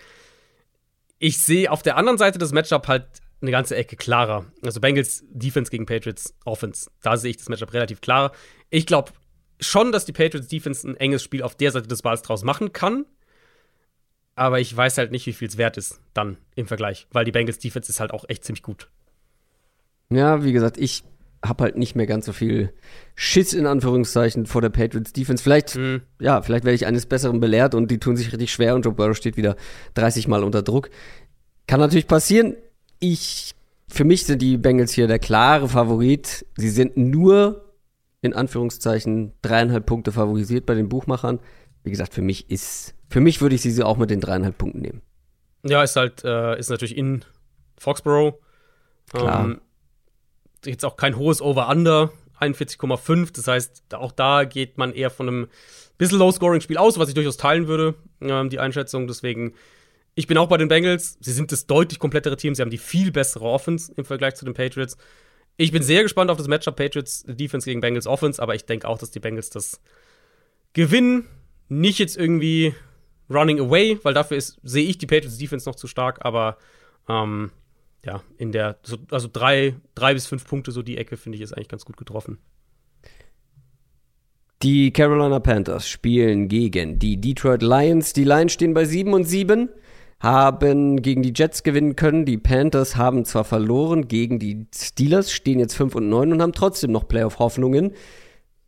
[1.19, 3.07] Ich sehe auf der anderen Seite das Matchup halt
[3.43, 4.47] eine ganze Ecke klarer.
[4.63, 6.91] Also Bengals Defense gegen Patriots Offense.
[7.03, 8.33] Da sehe ich das Matchup relativ klar.
[8.71, 9.13] Ich glaube
[9.61, 12.73] schon, dass die Patriots Defense ein enges Spiel auf der Seite des Balls draus machen
[12.73, 13.07] kann.
[14.35, 17.33] Aber ich weiß halt nicht, wie viel es wert ist dann im Vergleich, weil die
[17.33, 18.89] Bengals Defense ist halt auch echt ziemlich gut.
[20.09, 21.05] Ja, wie gesagt, ich
[21.45, 22.73] habe halt nicht mehr ganz so viel
[23.15, 25.43] Schiss in Anführungszeichen vor der Patriots Defense.
[25.43, 26.03] Vielleicht, Mhm.
[26.21, 28.93] ja, vielleicht werde ich eines Besseren belehrt und die tun sich richtig schwer und Joe
[28.95, 29.57] Burrow steht wieder
[29.95, 30.91] 30 Mal unter Druck.
[31.67, 32.57] Kann natürlich passieren.
[32.99, 33.55] Ich,
[33.89, 36.45] für mich sind die Bengals hier der klare Favorit.
[36.57, 37.65] Sie sind nur
[38.21, 41.41] in Anführungszeichen dreieinhalb Punkte favorisiert bei den Buchmachern.
[41.85, 44.81] Wie gesagt, für mich ist, für mich würde ich sie auch mit den dreieinhalb Punkten
[44.83, 45.01] nehmen.
[45.65, 47.25] Ja, ist halt, äh, ist natürlich in
[47.79, 48.35] Foxborough.
[49.11, 49.45] Klar.
[49.47, 49.61] Ähm,
[50.65, 53.33] jetzt auch kein hohes Over-Under, 41,5.
[53.35, 55.49] Das heißt, auch da geht man eher von einem
[55.99, 59.07] bisschen Low-Scoring-Spiel aus, was ich durchaus teilen würde, ähm, die Einschätzung.
[59.07, 59.55] Deswegen,
[60.15, 61.19] ich bin auch bei den Bengals.
[61.21, 62.55] Sie sind das deutlich komplettere Team.
[62.55, 64.97] Sie haben die viel bessere Offense im Vergleich zu den Patriots.
[65.57, 68.89] Ich bin sehr gespannt auf das Matchup Patriots Defense gegen Bengals Offense, aber ich denke
[68.89, 69.81] auch, dass die Bengals das
[70.73, 71.27] gewinnen.
[71.69, 72.75] Nicht jetzt irgendwie
[73.29, 76.57] running away, weil dafür sehe ich die Patriots Defense noch zu stark, aber
[77.09, 77.51] ähm,
[78.05, 81.43] ja, in der, so, also drei, drei bis fünf Punkte, so die Ecke, finde ich,
[81.43, 82.39] ist eigentlich ganz gut getroffen.
[84.63, 88.13] Die Carolina Panthers spielen gegen die Detroit Lions.
[88.13, 89.71] Die Lions stehen bei 7 und 7,
[90.21, 92.27] haben gegen die Jets gewinnen können.
[92.27, 96.53] Die Panthers haben zwar verloren gegen die Steelers, stehen jetzt 5 und 9 und haben
[96.53, 97.93] trotzdem noch Playoff-Hoffnungen.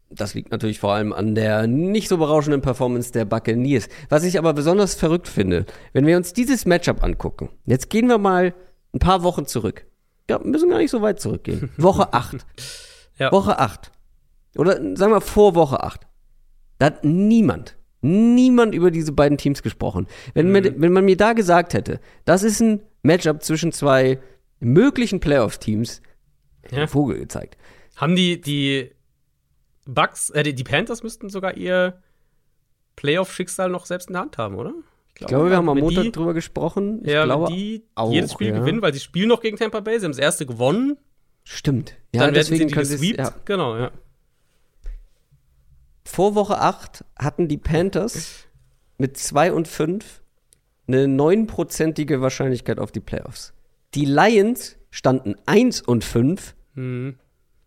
[0.09, 3.89] Das liegt natürlich vor allem an der nicht so berauschenden Performance der Buccaneers.
[4.09, 8.19] Was ich aber besonders verrückt finde, wenn wir uns dieses Matchup angucken, jetzt gehen wir
[8.19, 8.55] mal
[8.95, 9.87] ein paar Wochen zurück.
[10.31, 11.71] Ja, wir müssen gar nicht so weit zurückgehen.
[11.77, 12.45] Woche 8.
[13.19, 13.33] Ja.
[13.33, 13.91] Woche 8.
[14.57, 16.07] Oder sagen wir vor Woche 8.
[16.79, 20.07] Da hat niemand, niemand über diese beiden Teams gesprochen.
[20.35, 24.21] Wenn, mir, wenn man mir da gesagt hätte, das ist ein Matchup zwischen zwei
[24.61, 26.03] möglichen Playoff-Teams,
[26.63, 26.87] hätte Ja.
[26.87, 27.57] Vogel gezeigt.
[27.97, 28.91] Haben die, die
[29.85, 32.01] Bucks, äh, die, die Panthers müssten sogar ihr
[32.97, 34.73] Playoff-Schicksal noch selbst in der Hand haben, oder?
[35.23, 37.01] Ich glaube, wir haben am Montag die, drüber gesprochen.
[37.05, 38.59] Ich ja, glaube, die auch, jedes Spiel ja.
[38.59, 40.97] gewinnen, weil sie spielen noch gegen Tampa Bay, sie haben das erste gewonnen,
[41.45, 41.97] stimmt.
[42.15, 43.19] Ja, dann werden sie gesweept.
[43.19, 43.35] ja.
[43.45, 43.91] Genau, ja.
[46.05, 48.47] Vor Woche 8 hatten die Panthers
[48.99, 50.23] mit 2 und 5
[50.87, 53.55] eine neunprozentige Wahrscheinlichkeit auf die Playoffs.
[53.95, 57.17] Die Lions standen 1 und 5 Mhm.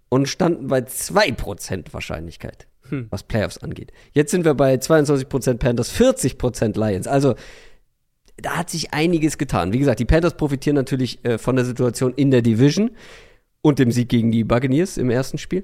[0.10, 3.08] und standen bei 2% Wahrscheinlichkeit, Hm.
[3.10, 3.92] was Playoffs angeht.
[4.14, 7.08] Jetzt sind wir bei 22% Panthers, 40% Lions.
[7.08, 7.36] Also
[8.38, 9.72] da hat sich einiges getan.
[9.74, 12.92] Wie gesagt, die Panthers profitieren natürlich äh, von der Situation in der Division
[13.62, 15.64] und dem Sieg gegen die Buccaneers im ersten Spiel.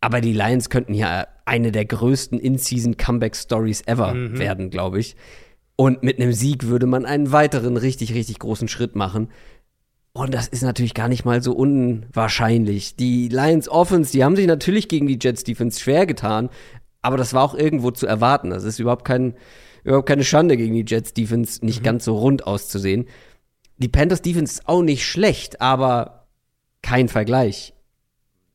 [0.00, 4.38] Aber die Lions könnten ja eine der größten In-Season-Comeback-Stories ever Mhm.
[4.38, 5.16] werden, glaube ich.
[5.76, 9.28] Und mit einem Sieg würde man einen weiteren richtig, richtig großen Schritt machen.
[10.18, 12.96] Und das ist natürlich gar nicht mal so unwahrscheinlich.
[12.96, 16.50] Die Lions Offense, die haben sich natürlich gegen die Jets Defense schwer getan,
[17.02, 18.50] aber das war auch irgendwo zu erwarten.
[18.50, 19.36] Das ist überhaupt, kein,
[19.84, 23.06] überhaupt keine Schande gegen die Jets Defense, nicht ganz so rund auszusehen.
[23.76, 26.26] Die Panthers Defense ist auch nicht schlecht, aber
[26.82, 27.72] kein Vergleich.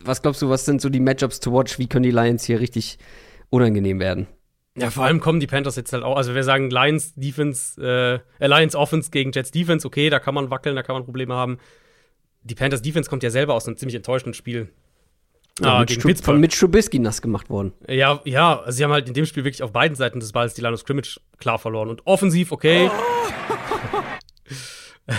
[0.01, 1.79] Was glaubst du, was sind so die Matchups to watch?
[1.79, 2.97] Wie können die Lions hier richtig
[3.49, 4.27] unangenehm werden?
[4.75, 6.17] Ja, vor allem kommen die Panthers jetzt halt auch.
[6.17, 7.79] Also, wir sagen Lions Defense,
[8.39, 11.35] äh, Lions Offense gegen Jets Defense, okay, da kann man wackeln, da kann man Probleme
[11.35, 11.59] haben.
[12.41, 14.69] Die Panthers Defense kommt ja selber aus einem ziemlich enttäuschenden Spiel
[15.61, 17.73] Ja, ah, gegen Von Mitch Trubisky nass gemacht worden.
[17.87, 20.55] Ja, ja, also sie haben halt in dem Spiel wirklich auf beiden Seiten des Balls
[20.55, 21.89] die Line of Scrimmage klar verloren.
[21.89, 22.89] Und offensiv, okay.
[22.91, 24.01] Oh.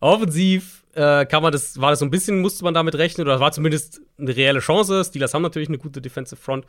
[0.00, 3.40] offensiv äh, kann man das, war das so ein bisschen, musste man damit rechnen, oder
[3.40, 5.04] war zumindest eine reelle Chance.
[5.04, 6.64] Steelers haben natürlich eine gute Defensive Front.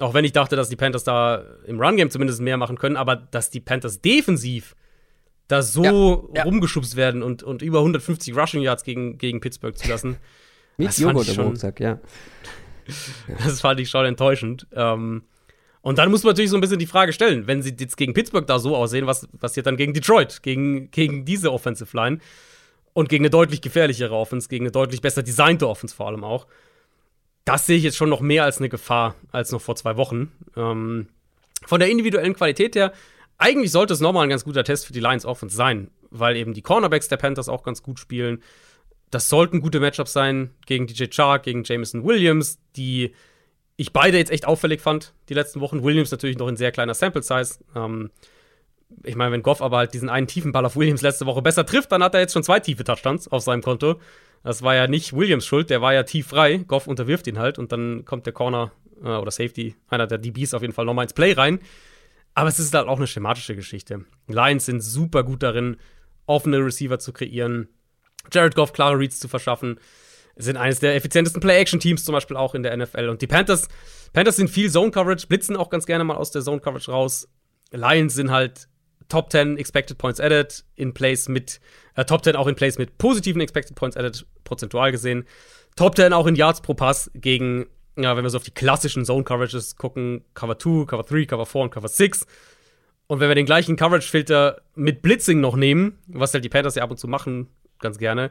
[0.00, 3.14] Auch wenn ich dachte, dass die Panthers da im Run-Game zumindest mehr machen können, aber
[3.16, 4.74] dass die Panthers defensiv
[5.48, 6.42] da so ja, ja.
[6.44, 10.16] rumgeschubst werden und, und über 150 Rushing Yards gegen, gegen Pittsburgh zu lassen.
[10.76, 12.00] Mit das Joghurt im Rucksack, ja.
[13.44, 14.66] Das fand ich schon enttäuschend.
[14.72, 15.22] Ähm,
[15.80, 18.14] und dann muss man natürlich so ein bisschen die Frage stellen, wenn sie jetzt gegen
[18.14, 22.18] Pittsburgh da so aussehen, was passiert dann gegen Detroit, gegen, gegen diese Offensive Line
[22.94, 26.46] und gegen eine deutlich gefährlichere Offense, gegen eine deutlich besser designte Offense vor allem auch.
[27.44, 30.32] Das sehe ich jetzt schon noch mehr als eine Gefahr als noch vor zwei Wochen.
[30.56, 31.08] Ähm,
[31.66, 32.92] von der individuellen Qualität her,
[33.38, 36.54] eigentlich sollte es nochmal ein ganz guter Test für die Lions Offense sein, weil eben
[36.54, 38.42] die Cornerbacks der Panthers auch ganz gut spielen
[39.14, 43.14] das sollten gute Matchups sein gegen DJ Chark, gegen Jameson Williams, die
[43.76, 45.84] ich beide jetzt echt auffällig fand die letzten Wochen.
[45.84, 47.58] Williams natürlich noch in sehr kleiner Sample Size.
[47.76, 48.10] Ähm,
[49.04, 51.64] ich meine, wenn Goff aber halt diesen einen tiefen Ball auf Williams letzte Woche besser
[51.64, 54.00] trifft, dann hat er jetzt schon zwei tiefe Touchdowns auf seinem Konto.
[54.44, 56.58] Das war ja nicht Williams Schuld, der war ja tief frei.
[56.58, 58.72] Goff unterwirft ihn halt und dann kommt der Corner
[59.02, 61.58] äh, oder Safety, einer der DBs auf jeden Fall nochmal ins Play rein.
[62.34, 64.04] Aber es ist halt auch eine schematische Geschichte.
[64.28, 65.78] Lions sind super gut darin,
[66.26, 67.68] offene Receiver zu kreieren.
[68.30, 69.80] Jared Goff klare Reads zu verschaffen.
[70.36, 73.08] Sind eines der effizientesten Play-Action-Teams zum Beispiel auch in der NFL.
[73.08, 73.68] Und die Panthers,
[74.12, 77.28] Panthers sind viel Zone-Coverage, blitzen auch ganz gerne mal aus der Zone-Coverage raus.
[77.70, 78.68] Lions sind halt
[79.08, 81.60] Top 10 Expected Points Added in Plays mit,
[81.94, 85.24] äh, Top 10 auch in Plays mit positiven Expected Points Added, prozentual gesehen.
[85.76, 89.04] Top 10 auch in Yards pro Pass gegen, ja, wenn wir so auf die klassischen
[89.04, 92.26] Zone-Coverages gucken, Cover 2, Cover 3, Cover 4 und Cover 6.
[93.06, 96.82] Und wenn wir den gleichen Coverage-Filter mit Blitzing noch nehmen, was halt die Panthers ja
[96.82, 97.48] ab und zu machen,
[97.80, 98.30] ganz gerne.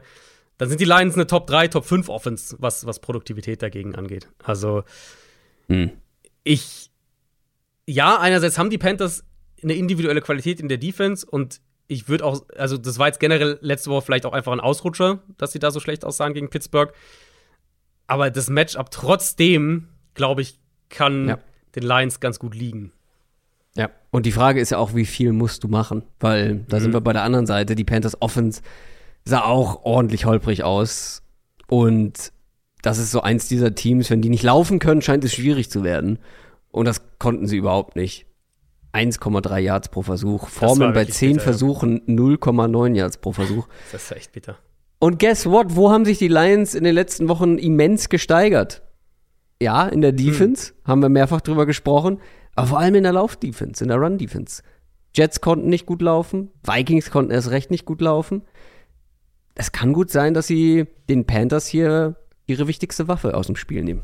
[0.58, 4.28] Dann sind die Lions eine Top 3, Top 5 Offense, was, was Produktivität dagegen angeht.
[4.42, 4.84] Also,
[5.68, 5.90] hm.
[6.44, 6.90] ich,
[7.86, 9.24] ja, einerseits haben die Panthers
[9.64, 13.58] eine individuelle Qualität in der Defense und ich würde auch, also das war jetzt generell
[13.60, 16.92] letzte Woche vielleicht auch einfach ein Ausrutscher, dass sie da so schlecht aussahen gegen Pittsburgh.
[18.06, 20.58] Aber das Matchup trotzdem, glaube ich,
[20.88, 21.38] kann ja.
[21.74, 22.92] den Lions ganz gut liegen.
[23.76, 26.04] Ja, und die Frage ist ja auch, wie viel musst du machen?
[26.20, 26.82] Weil da mhm.
[26.82, 28.62] sind wir bei der anderen Seite, die Panthers Offense
[29.24, 31.22] sah auch ordentlich holprig aus.
[31.66, 32.32] Und
[32.82, 35.82] das ist so eins dieser Teams, wenn die nicht laufen können, scheint es schwierig zu
[35.82, 36.18] werden.
[36.70, 38.26] Und das konnten sie überhaupt nicht.
[38.94, 40.48] 1,3 Yards pro Versuch.
[40.48, 43.66] Formen bei 10 bitter, Versuchen 0,9 Yards pro Versuch.
[43.92, 44.56] Das ist echt bitter.
[44.98, 45.76] Und guess what?
[45.76, 48.82] Wo haben sich die Lions in den letzten Wochen immens gesteigert?
[49.60, 50.16] Ja, in der hm.
[50.16, 50.76] Defense, hm.
[50.84, 52.20] haben wir mehrfach drüber gesprochen,
[52.54, 54.62] aber vor allem in der Lauf-Defense, in der Run-Defense.
[55.14, 58.42] Jets konnten nicht gut laufen, Vikings konnten erst recht nicht gut laufen
[59.54, 62.16] es kann gut sein, dass sie den Panthers hier
[62.46, 64.02] ihre wichtigste Waffe aus dem Spiel nehmen.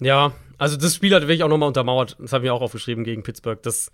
[0.00, 3.22] Ja, also das Spiel hat wirklich auch nochmal untermauert, das haben wir auch aufgeschrieben gegen
[3.22, 3.90] Pittsburgh, dass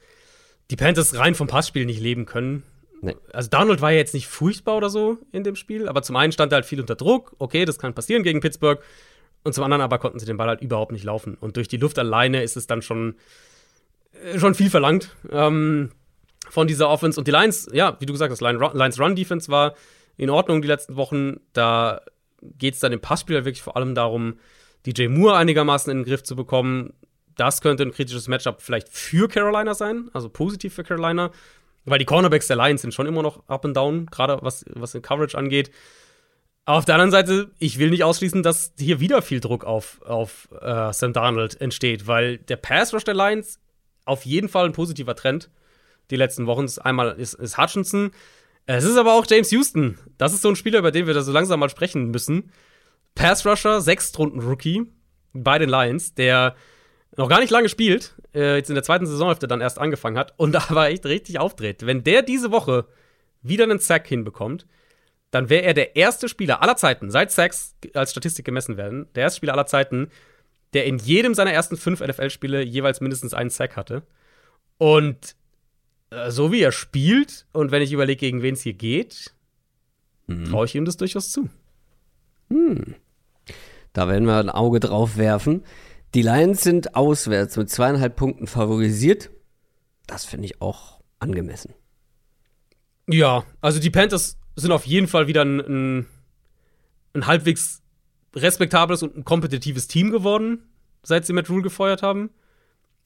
[0.70, 2.64] die Panthers rein vom Passspiel nicht leben können.
[3.00, 3.16] Nee.
[3.32, 6.32] Also Donald war ja jetzt nicht furchtbar oder so in dem Spiel, aber zum einen
[6.32, 8.82] stand er halt viel unter Druck, okay, das kann passieren gegen Pittsburgh,
[9.46, 11.36] und zum anderen aber konnten sie den Ball halt überhaupt nicht laufen.
[11.40, 13.14] Und durch die Luft alleine ist es dann schon,
[14.24, 15.92] äh, schon viel verlangt ähm,
[16.50, 17.20] von dieser Offense.
[17.20, 19.76] Und die Lions, ja, wie du gesagt hast, Lions Run Defense war
[20.16, 21.36] in Ordnung die letzten Wochen.
[21.52, 22.00] Da
[22.42, 24.40] geht es dann im Passspiel wirklich vor allem darum,
[24.87, 26.93] DJ Moore einigermaßen in den Griff zu bekommen.
[27.37, 31.30] Das könnte ein kritisches Matchup vielleicht für Carolina sein, also positiv für Carolina,
[31.84, 34.93] weil die Cornerbacks der Lions sind schon immer noch up and down, gerade was, was
[34.93, 35.70] den Coverage angeht.
[36.64, 40.01] Aber auf der anderen Seite, ich will nicht ausschließen, dass hier wieder viel Druck auf,
[40.03, 43.61] auf äh, Sam Darnold entsteht, weil der Pass Rush der Lions
[44.05, 45.51] auf jeden Fall ein positiver Trend
[46.11, 46.66] die letzten Wochen.
[46.82, 48.11] Einmal ist, ist Hutchinson,
[48.66, 49.97] es ist aber auch James Houston.
[50.18, 52.51] Das ist so ein Spieler, über den wir da so langsam mal sprechen müssen.
[53.16, 54.86] Pass Rusher, Sechstrunden-Rookie
[55.32, 56.55] bei den Lions, der
[57.16, 60.34] noch gar nicht lange spielt, äh, jetzt in der zweiten Saisonhälfte dann erst angefangen hat
[60.36, 61.84] und aber echt richtig aufdreht.
[61.84, 62.86] Wenn der diese Woche
[63.43, 64.66] wieder einen Sack hinbekommt,
[65.30, 69.24] dann wäre er der erste Spieler aller Zeiten, seit Sacks als Statistik gemessen werden, der
[69.24, 70.10] erste Spieler aller Zeiten,
[70.74, 74.02] der in jedem seiner ersten fünf NFL-Spiele jeweils mindestens einen Sack hatte.
[74.78, 75.36] Und
[76.10, 79.34] äh, so wie er spielt und wenn ich überlege, gegen wen es hier geht,
[80.26, 80.51] mhm.
[80.51, 81.48] traue ich ihm das durchaus zu.
[82.51, 82.94] Hm.
[83.97, 85.64] Da werden wir ein Auge drauf werfen.
[86.12, 89.31] Die Lions sind auswärts mit zweieinhalb Punkten favorisiert.
[90.06, 91.73] Das finde ich auch angemessen.
[93.09, 96.06] Ja, also die Panthers sind auf jeden Fall wieder ein, ein,
[97.14, 97.81] ein halbwegs
[98.35, 100.68] respektables und ein kompetitives Team geworden,
[101.02, 102.28] seit sie Matt Rule gefeuert haben.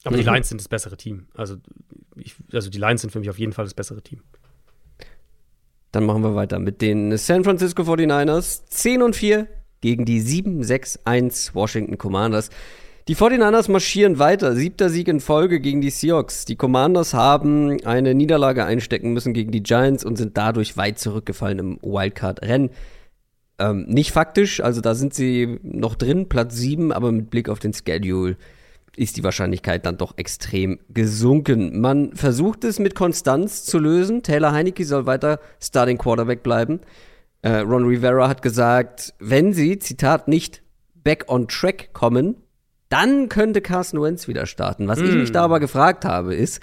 [0.03, 0.21] Aber mhm.
[0.21, 1.27] die Lions sind das bessere Team.
[1.35, 1.55] Also,
[2.17, 4.23] ich, also die Lions sind für mich auf jeden Fall das bessere Team.
[5.93, 8.65] Dann machen wir weiter mit den San Francisco 49ers.
[8.65, 9.47] 10 und 4
[9.81, 12.49] gegen die 7-6-1 Washington Commanders.
[13.07, 14.55] Die 49ers marschieren weiter.
[14.55, 16.45] Siebter Sieg in Folge gegen die Seahawks.
[16.45, 21.59] Die Commanders haben eine Niederlage einstecken müssen gegen die Giants und sind dadurch weit zurückgefallen
[21.59, 22.69] im Wildcard-Rennen.
[23.57, 27.59] Ähm, nicht faktisch, also da sind sie noch drin, Platz 7, aber mit Blick auf
[27.59, 28.37] den Schedule
[28.95, 31.79] ist die Wahrscheinlichkeit dann doch extrem gesunken.
[31.79, 34.21] Man versucht es mit Konstanz zu lösen.
[34.21, 36.81] Taylor Heineke soll weiter Starting Quarterback bleiben.
[37.41, 40.61] Äh, Ron Rivera hat gesagt, wenn sie, Zitat, nicht
[40.93, 42.35] back on track kommen,
[42.89, 44.87] dann könnte Carson Wentz wieder starten.
[44.87, 45.05] Was mm.
[45.05, 46.61] ich mich da aber gefragt habe, ist,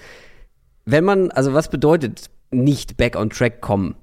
[0.85, 3.97] wenn man, also was bedeutet nicht back on track kommen?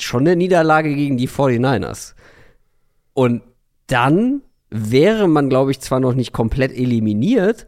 [0.00, 2.14] Schon eine Niederlage gegen die 49ers.
[3.14, 3.42] Und
[3.88, 7.66] dann wäre man, glaube ich, zwar noch nicht komplett eliminiert,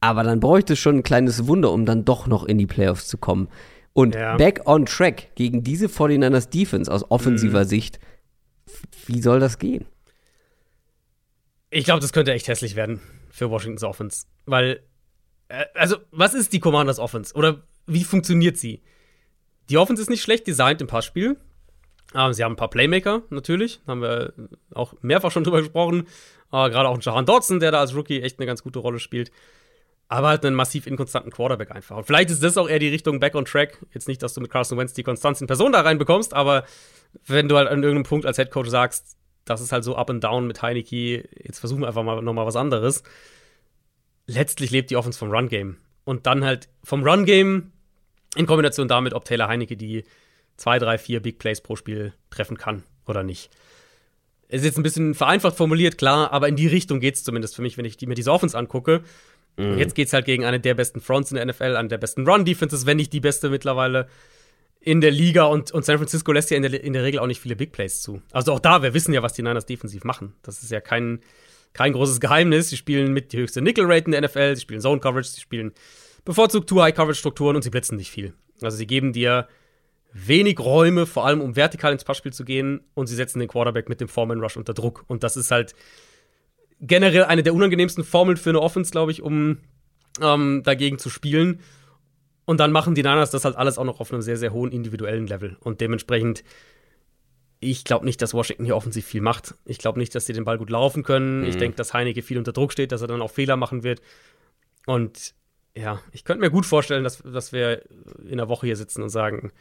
[0.00, 3.06] aber dann bräuchte es schon ein kleines Wunder, um dann doch noch in die Playoffs
[3.06, 3.48] zu kommen.
[3.94, 4.36] Und ja.
[4.36, 7.68] back on track gegen diese 49ers Defense aus offensiver mhm.
[7.68, 8.00] Sicht,
[9.06, 9.86] wie soll das gehen?
[11.70, 13.00] Ich glaube, das könnte echt hässlich werden
[13.30, 14.26] für Washingtons Offense.
[14.46, 14.82] Weil,
[15.48, 17.34] äh, also, was ist die Commanders Offense?
[17.34, 18.82] Oder wie funktioniert sie?
[19.70, 21.36] Die Offense ist nicht schlecht designt im Passspiel.
[22.14, 23.80] Ähm, sie haben ein paar Playmaker, natürlich.
[23.86, 24.32] Haben wir
[24.74, 26.06] auch mehrfach schon drüber gesprochen.
[26.52, 29.30] Äh, Gerade auch Jahan Dodson, der da als Rookie echt eine ganz gute Rolle spielt.
[30.12, 31.96] Aber halt einen massiv inkonstanten Quarterback einfach.
[31.96, 33.78] Und vielleicht ist das auch eher die Richtung Back on Track.
[33.94, 36.66] Jetzt nicht, dass du mit Carson Wentz die Konstanz in Person da reinbekommst, aber
[37.24, 39.16] wenn du halt an irgendeinem Punkt als Head Coach sagst,
[39.46, 41.26] das ist halt so up and down mit Heineke.
[41.42, 43.02] Jetzt versuchen wir einfach mal nochmal was anderes.
[44.26, 45.78] Letztlich lebt die Offense vom Run-Game.
[46.04, 47.72] Und dann halt vom Run-Game
[48.36, 50.04] in Kombination damit, ob Taylor Heineke die
[50.58, 53.48] zwei, drei, vier Big Plays pro Spiel treffen kann oder nicht.
[54.48, 57.62] Ist jetzt ein bisschen vereinfacht formuliert, klar, aber in die Richtung geht es zumindest für
[57.62, 59.02] mich, wenn ich mir diese Offense angucke.
[59.56, 59.78] Mhm.
[59.78, 62.26] Jetzt geht es halt gegen eine der besten Fronts in der NFL, eine der besten
[62.26, 64.08] Run-Defenses, wenn nicht die beste mittlerweile
[64.80, 67.26] in der Liga und, und San Francisco lässt ja in der, in der Regel auch
[67.26, 68.20] nicht viele Big Plays zu.
[68.32, 70.34] Also auch da, wir wissen ja, was die Niners defensiv machen.
[70.42, 71.20] Das ist ja kein,
[71.72, 72.70] kein großes Geheimnis.
[72.70, 75.72] Sie spielen mit die höchste Nickel-Rate in der NFL, sie spielen Zone-Coverage, sie spielen
[76.24, 78.34] bevorzugt Two-High-Coverage-Strukturen und sie blitzen nicht viel.
[78.60, 79.48] Also sie geben dir
[80.12, 83.88] wenig Räume, vor allem um vertikal ins Passspiel zu gehen und sie setzen den Quarterback
[83.88, 85.04] mit dem Foreman-Rush unter Druck.
[85.06, 85.74] Und das ist halt
[86.82, 89.58] generell eine der unangenehmsten Formeln für eine Offense, glaube ich, um
[90.20, 91.60] ähm, dagegen zu spielen.
[92.44, 94.72] Und dann machen die Niners das halt alles auch noch auf einem sehr, sehr hohen
[94.72, 95.56] individuellen Level.
[95.60, 96.42] Und dementsprechend,
[97.60, 99.54] ich glaube nicht, dass Washington hier offensiv viel macht.
[99.64, 101.42] Ich glaube nicht, dass sie den Ball gut laufen können.
[101.42, 101.46] Mhm.
[101.46, 104.02] Ich denke, dass Heineke viel unter Druck steht, dass er dann auch Fehler machen wird.
[104.86, 105.34] Und
[105.76, 107.82] ja, ich könnte mir gut vorstellen, dass, dass wir
[108.28, 109.52] in der Woche hier sitzen und sagen,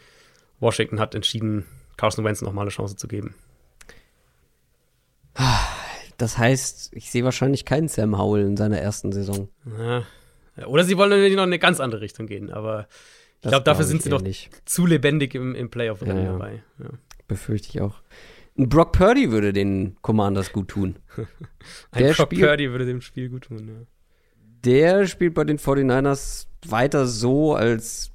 [0.59, 1.65] Washington hat entschieden,
[1.97, 3.35] Carson Wentz nochmal eine Chance zu geben.
[6.21, 9.49] Das heißt, ich sehe wahrscheinlich keinen Sam Howell in seiner ersten Saison.
[9.75, 10.05] Ja,
[10.67, 12.87] oder sie wollen natürlich noch in eine ganz andere Richtung gehen, aber
[13.41, 14.51] ich glaube, dafür sind sie doch nicht.
[14.69, 16.61] zu lebendig im, im Playoff-Rennen ja, dabei.
[16.77, 16.89] Ja.
[17.27, 18.03] Befürchte ich auch.
[18.55, 20.97] Ein Brock Purdy würde den Commanders gut tun.
[21.91, 23.87] Ein der Brock spielt, Purdy würde dem Spiel gut tun, ja.
[24.63, 28.11] Der spielt bei den 49ers weiter so, als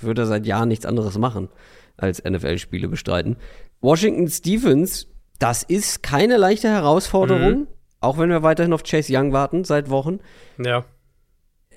[0.00, 1.48] würde er seit Jahren nichts anderes machen,
[1.96, 3.38] als NFL-Spiele bestreiten.
[3.80, 5.08] Washington Stevens,
[5.40, 7.66] das ist keine leichte Herausforderung, mhm.
[8.00, 10.20] auch wenn wir weiterhin auf Chase Young warten seit Wochen.
[10.62, 10.84] Ja.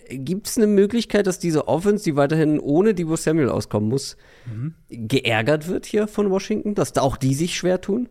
[0.10, 4.76] Gibt es eine Möglichkeit, dass diese Offense, die weiterhin ohne Divo Samuel auskommen muss, mhm.
[4.90, 8.10] geärgert wird hier von Washington, dass da auch die sich schwer tun?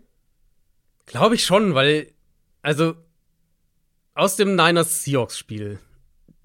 [1.04, 2.08] Glaube ich schon, weil,
[2.62, 2.94] also
[4.14, 5.78] aus dem Niners Seahawks Spiel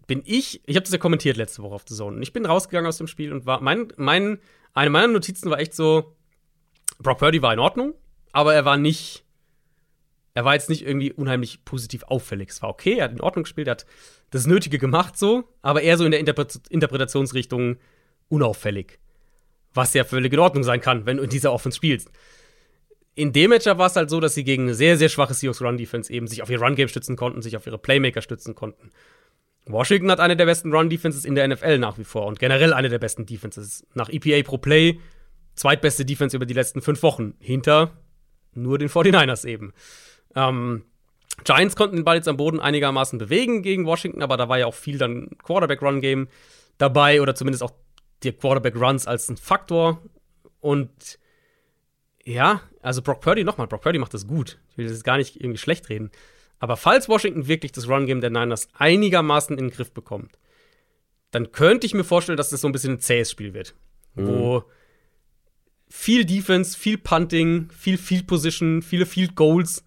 [0.05, 2.45] bin ich, ich habe das ja kommentiert letzte Woche auf The Zone, und ich bin
[2.45, 4.39] rausgegangen aus dem Spiel und war, mein, mein,
[4.73, 6.15] eine meiner Notizen war echt so,
[6.99, 7.93] Brock Purdy war in Ordnung,
[8.37, 9.23] aber er war nicht,
[10.35, 12.49] er war jetzt nicht irgendwie unheimlich positiv auffällig.
[12.49, 13.87] Es war okay, er hat in Ordnung gespielt, er hat
[14.29, 17.77] das Nötige gemacht so, aber eher so in der Interpre Interpretationsrichtung
[18.29, 18.99] unauffällig.
[19.73, 22.11] Was ja völlig in Ordnung sein kann, wenn du in dieser Offense spielst.
[23.15, 25.63] In dem Matchup war es halt so, dass sie gegen eine sehr, sehr schwache Seahawks
[25.63, 28.91] Run-Defense eben sich auf ihr Run-Game stützen konnten, sich auf ihre Playmaker stützen konnten.
[29.65, 32.89] Washington hat eine der besten Run-Defenses in der NFL nach wie vor und generell eine
[32.89, 33.87] der besten Defenses.
[33.95, 34.99] Nach EPA pro Play,
[35.55, 37.33] zweitbeste Defense über die letzten fünf Wochen.
[37.39, 37.97] Hinter
[38.57, 39.73] nur den 49ers eben.
[40.35, 40.83] Ähm,
[41.43, 44.65] Giants konnten den Ball jetzt am Boden einigermaßen bewegen gegen Washington, aber da war ja
[44.65, 46.27] auch viel dann Quarterback-Run-Game
[46.77, 47.71] dabei oder zumindest auch
[48.23, 50.01] die Quarterback-Runs als ein Faktor.
[50.59, 51.19] Und
[52.25, 54.59] ja, also Brock Purdy nochmal, Brock Purdy macht das gut.
[54.71, 56.11] Ich will das gar nicht irgendwie schlecht reden.
[56.59, 60.39] Aber falls Washington wirklich das Run-Game der Niners einigermaßen in den Griff bekommt,
[61.31, 63.75] dann könnte ich mir vorstellen, dass das so ein bisschen ein zähes Spiel wird.
[64.15, 64.27] Mhm.
[64.27, 64.63] Wo
[65.89, 69.83] viel Defense, viel Punting, viel Field Position, viele Field Goals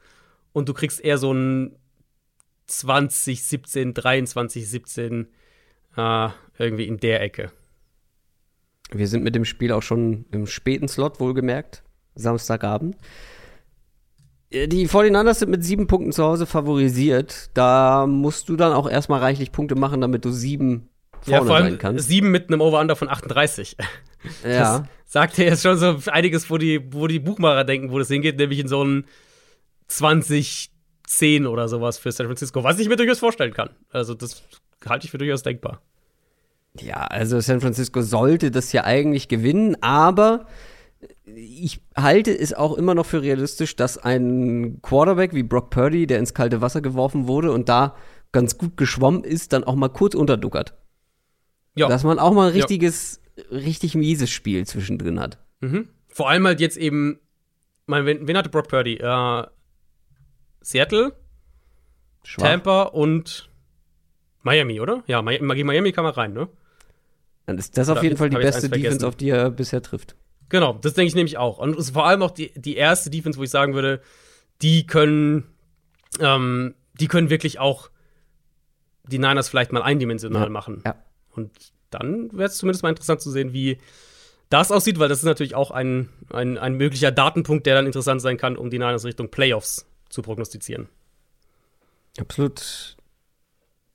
[0.52, 1.76] und du kriegst eher so ein
[2.66, 5.28] 20, 17, 23, 17
[5.96, 6.28] äh,
[6.58, 7.52] irgendwie in der Ecke.
[8.92, 11.82] Wir sind mit dem Spiel auch schon im späten Slot, wohlgemerkt,
[12.14, 12.96] Samstagabend.
[14.52, 17.50] Die 49ers sind mit sieben Punkten zu Hause favorisiert.
[17.54, 20.89] Da musst du dann auch erstmal reichlich Punkte machen, damit du sieben
[21.22, 22.08] vorne ja, vor allem sein kannst.
[22.08, 23.76] sieben mit einem Over-Under von 38.
[24.44, 24.80] Ja.
[24.80, 28.08] Das sagt ja jetzt schon so einiges, wo die, wo die Buchmacher denken, wo das
[28.08, 29.06] hingeht, nämlich in so einen
[29.88, 33.70] 2010 oder sowas für San Francisco, was ich mir durchaus vorstellen kann.
[33.90, 34.42] Also, das
[34.86, 35.80] halte ich für durchaus denkbar.
[36.78, 40.46] Ja, also San Francisco sollte das ja eigentlich gewinnen, aber
[41.24, 46.18] ich halte es auch immer noch für realistisch, dass ein Quarterback wie Brock Purdy, der
[46.18, 47.96] ins kalte Wasser geworfen wurde und da
[48.32, 50.74] ganz gut geschwommen ist, dann auch mal kurz unterduckert.
[51.74, 51.88] Ja.
[51.88, 53.20] Dass man auch mal ein richtiges,
[53.50, 55.38] richtig mieses Spiel zwischendrin hat.
[55.60, 55.88] Mhm.
[56.08, 57.20] Vor allem halt jetzt eben,
[57.86, 58.96] mein, wen, wen hatte Brock Purdy?
[58.96, 59.46] Äh,
[60.62, 61.12] Seattle,
[62.24, 62.44] Schwach.
[62.46, 63.50] Tampa und
[64.42, 65.02] Miami, oder?
[65.06, 66.48] Ja, Mi- gegen Miami kam er rein, ne?
[67.46, 70.14] Dann ist das auf jeden Fall die beste Defense, auf die er bisher trifft.
[70.50, 71.58] Genau, das denke ich nämlich auch.
[71.58, 74.00] Und es ist vor allem auch die, die erste Defense, wo ich sagen würde,
[74.62, 75.44] die können,
[76.20, 77.90] ähm, die können wirklich auch
[79.04, 80.82] die Niners vielleicht mal eindimensional Ja, machen.
[80.84, 80.96] ja.
[81.34, 81.50] Und
[81.90, 83.78] dann wäre es zumindest mal interessant zu sehen, wie
[84.48, 88.20] das aussieht, weil das ist natürlich auch ein, ein, ein möglicher Datenpunkt, der dann interessant
[88.20, 90.88] sein kann, um die Niners Richtung Playoffs zu prognostizieren.
[92.18, 92.96] Absolut.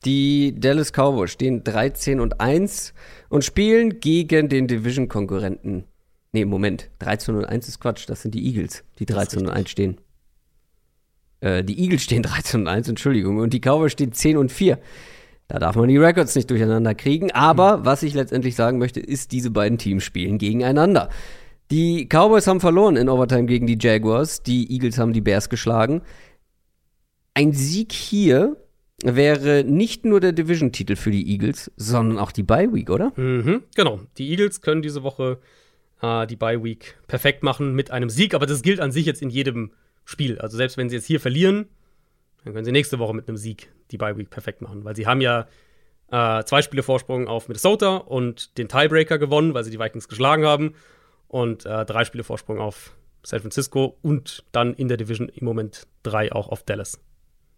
[0.06, 2.94] Die Dallas Cowboys stehen 13 und 1
[3.30, 5.86] und spielen gegen den Division-Konkurrenten.
[6.32, 6.90] Nee, Moment.
[7.00, 8.08] 13 und 1 ist Quatsch.
[8.08, 9.58] Das sind die Eagles, die Das ist 13 und richtig.
[9.58, 10.02] 1 stehen.
[11.42, 13.38] Äh, die Eagles stehen 13 und 1, Entschuldigung.
[13.40, 14.80] Und die Cowboys stehen 10 und 4.
[15.48, 17.32] Da darf man die Records nicht durcheinander kriegen.
[17.32, 21.10] Aber was ich letztendlich sagen möchte, ist, diese beiden Teams spielen gegeneinander.
[21.72, 24.44] Die Cowboys haben verloren in Overtime gegen die Jaguars.
[24.44, 26.02] Die Eagles haben die Bears geschlagen.
[27.34, 28.58] Ein Sieg hier
[29.04, 33.12] wäre nicht nur der Division-Titel für die Eagles, sondern auch die Bye-Week, oder?
[33.16, 34.00] Mhm, genau.
[34.18, 35.40] Die Eagles können diese Woche
[36.02, 39.22] äh, die Bye Week perfekt machen mit einem Sieg, aber das gilt an sich jetzt
[39.22, 39.72] in jedem
[40.06, 40.40] Spiel.
[40.40, 41.66] Also selbst wenn sie jetzt hier verlieren,
[42.46, 45.08] dann können sie nächste Woche mit einem Sieg die Bye Week perfekt machen, weil sie
[45.08, 45.48] haben ja
[46.12, 50.46] äh, zwei Spiele Vorsprung auf Minnesota und den Tiebreaker gewonnen, weil sie die Vikings geschlagen
[50.46, 50.76] haben
[51.28, 55.88] und äh, drei Spiele Vorsprung auf San Francisco und dann in der Division im Moment
[56.04, 57.00] drei auch auf Dallas.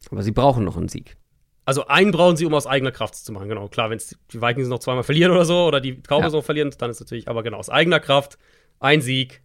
[0.10, 1.18] Aber sie brauchen noch einen Sieg.
[1.66, 3.50] Also einen brauchen sie, um aus eigener Kraft zu machen.
[3.50, 4.00] Genau, klar, wenn
[4.32, 6.38] die Vikings noch zweimal verlieren oder so, oder die Cowboys Ja.
[6.38, 8.38] noch verlieren, dann ist natürlich, aber genau, aus eigener Kraft,
[8.80, 9.42] ein Sieg,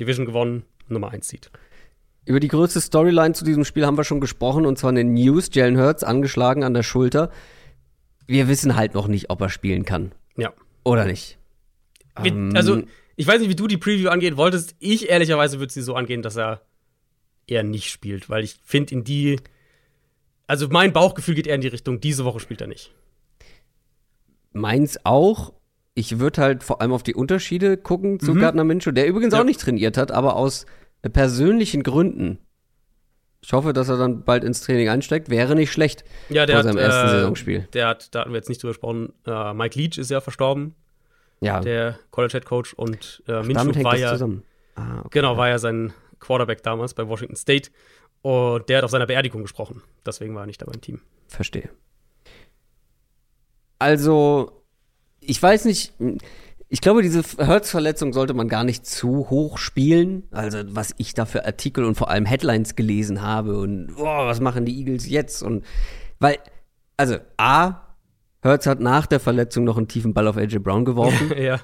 [0.00, 1.50] Division gewonnen, Nummer eins Seed.
[2.28, 5.14] Über die größte Storyline zu diesem Spiel haben wir schon gesprochen, und zwar in den
[5.14, 5.48] News.
[5.52, 7.30] Jalen Hurts angeschlagen an der Schulter.
[8.26, 10.12] Wir wissen halt noch nicht, ob er spielen kann.
[10.36, 10.52] Ja.
[10.84, 11.38] Oder nicht.
[12.22, 12.82] Wie, Ähm, also,
[13.16, 14.76] ich weiß nicht, wie du die Preview angehen wolltest.
[14.78, 16.60] Ich ehrlicherweise würde sie so angehen, dass er
[17.46, 19.40] eher nicht spielt, weil ich finde, in die.
[20.46, 22.92] Also, mein Bauchgefühl geht eher in die Richtung, diese Woche spielt er nicht.
[24.52, 25.54] Meins auch.
[25.94, 29.40] Ich würde halt vor allem auf die Unterschiede gucken zu Gardner Minshew, der übrigens Ja.
[29.40, 30.66] auch nicht trainiert hat, aber aus
[31.02, 32.38] persönlichen Gründen.
[33.40, 35.30] Ich hoffe, dass er dann bald ins Training einsteigt.
[35.30, 37.68] Wäre nicht schlecht Ja, der vor hat, seinem ersten äh, Saisonspiel.
[37.72, 40.74] Der hat, da hatten wir jetzt nicht drüber gesprochen, äh, Mike Leach ist ja verstorben,
[41.40, 44.12] Ja, der College Head Coach, und äh, Minshew war ja.
[44.12, 44.42] zusammen.
[44.74, 45.08] Ah, okay.
[45.12, 47.70] Genau, war ja sein Quarterback damals bei Washington State.
[48.22, 49.82] Und der hat auf seiner Beerdigung gesprochen.
[50.04, 51.00] Deswegen war er nicht dabei im Team.
[51.28, 51.70] Verstehe.
[53.78, 54.64] Also,
[55.20, 55.92] ich weiß nicht,
[56.70, 60.24] ich glaube, diese Hurts-Verletzung sollte man gar nicht zu hoch spielen.
[60.30, 64.40] Also, was ich da für Artikel und vor allem Headlines gelesen habe und, oh, was
[64.40, 65.42] machen die Eagles jetzt?
[65.42, 65.64] Und,
[66.18, 66.36] weil,
[66.98, 67.88] also, A,
[68.44, 71.32] Hurts hat nach der Verletzung noch einen tiefen Ball auf AJ Brown geworfen.
[71.38, 71.58] ja.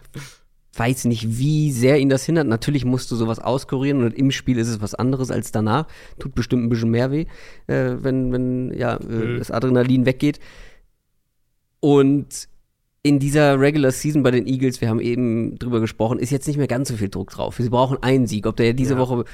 [0.77, 2.47] weiß nicht, wie sehr ihn das hindert.
[2.47, 5.87] Natürlich musst du sowas auskurieren und im Spiel ist es was anderes als danach.
[6.19, 7.27] Tut bestimmt ein bisschen mehr weh,
[7.67, 10.41] äh, wenn, wenn ja, äh, das Adrenalin weggeht.
[11.81, 12.49] Und
[13.07, 16.57] in dieser Regular Season bei den Eagles, wir haben eben drüber gesprochen, ist jetzt nicht
[16.57, 17.57] mehr ganz so viel Druck drauf.
[17.59, 18.47] Sie brauchen einen Sieg.
[18.47, 19.01] Ob der diese Ja.
[19.01, 19.25] Woche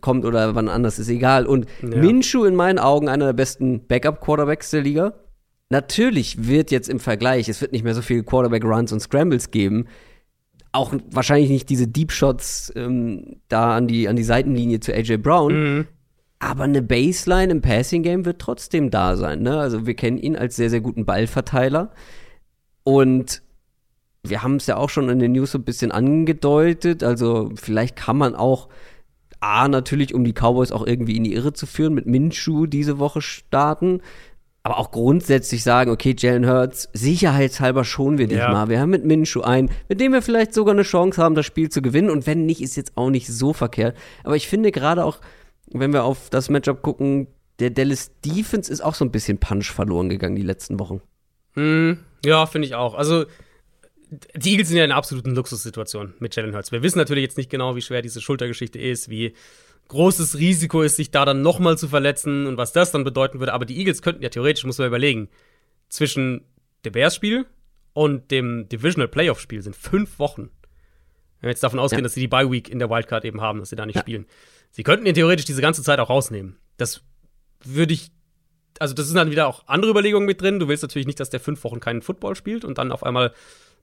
[0.00, 1.46] kommt oder wann anders, ist egal.
[1.46, 1.98] Und Ja.
[1.98, 5.14] Minshew in meinen Augen einer der besten Backup-Quarterbacks der Liga.
[5.70, 9.86] Natürlich wird jetzt im Vergleich, es wird nicht mehr so viele Quarterback-Runs und Scrambles geben.
[10.72, 15.18] Auch wahrscheinlich nicht diese Deep Shots ähm, da an die, an die Seitenlinie zu AJ
[15.18, 15.52] Brown.
[15.76, 15.86] Mhm.
[16.40, 19.42] Aber eine Baseline im Passing Game wird trotzdem da sein.
[19.42, 19.56] Ne?
[19.58, 21.92] Also wir kennen ihn als sehr, sehr guten Ballverteiler.
[22.84, 23.42] Und
[24.24, 27.02] wir haben es ja auch schon in den News so ein bisschen angedeutet.
[27.02, 28.68] Also vielleicht kann man auch
[29.40, 32.98] A, natürlich, um die Cowboys auch irgendwie in die Irre zu führen, mit Minshew diese
[33.00, 34.00] Woche starten.
[34.62, 38.52] Aber auch grundsätzlich sagen, okay, Jalen Hurts, sicherheitshalber schonen wir dich Ja.
[38.52, 38.68] mal.
[38.68, 41.68] Wir haben mit Minshew einen, mit dem wir vielleicht sogar eine Chance haben, das Spiel
[41.68, 42.10] zu gewinnen.
[42.10, 43.96] Und wenn nicht, ist jetzt auch nicht so verkehrt.
[44.22, 45.18] Aber ich finde gerade auch,
[45.72, 47.26] wenn wir auf das Matchup gucken,
[47.58, 51.00] der Dallas Defense ist auch so ein bisschen Punch verloren gegangen die letzten Wochen.
[51.56, 51.98] Mhm.
[52.24, 52.94] Ja, finde ich auch.
[52.94, 53.26] Also,
[54.34, 56.72] die Eagles sind ja in einer absoluten Luxussituation mit Jalen Hurts.
[56.72, 59.34] Wir wissen natürlich jetzt nicht genau, wie schwer diese Schultergeschichte ist, wie
[59.88, 63.52] großes Risiko ist, sich da dann nochmal zu verletzen und was das dann bedeuten würde.
[63.52, 65.28] Aber die Eagles könnten ja theoretisch, muss man überlegen,
[65.88, 66.44] zwischen
[66.84, 67.46] dem Bears-Spiel
[67.92, 70.50] und dem Divisional Playoff-Spiel sind fünf Wochen.
[71.40, 72.04] Wenn wir jetzt davon ausgehen, ja.
[72.04, 74.02] dass sie die Bye Week in der Wildcard eben haben, dass sie da nicht ja.
[74.02, 74.26] spielen.
[74.70, 76.56] Sie könnten ihn theoretisch diese ganze Zeit auch rausnehmen.
[76.76, 77.02] Das
[77.64, 78.10] würde ich.
[78.78, 80.58] Also, das sind dann wieder auch andere Überlegungen mit drin.
[80.58, 83.32] Du willst natürlich nicht, dass der fünf Wochen keinen Football spielt und dann auf einmal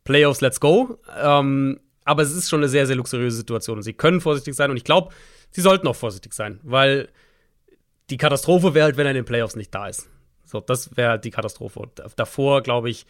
[0.03, 0.99] Playoffs, let's go.
[1.21, 4.71] Ähm, aber es ist schon eine sehr, sehr luxuriöse Situation und sie können vorsichtig sein
[4.71, 5.13] und ich glaube,
[5.51, 7.09] sie sollten auch vorsichtig sein, weil
[8.09, 10.09] die Katastrophe wäre halt, wenn er in den Playoffs nicht da ist.
[10.43, 11.79] So, das wäre halt die Katastrophe.
[11.79, 13.05] Und davor, glaube ich,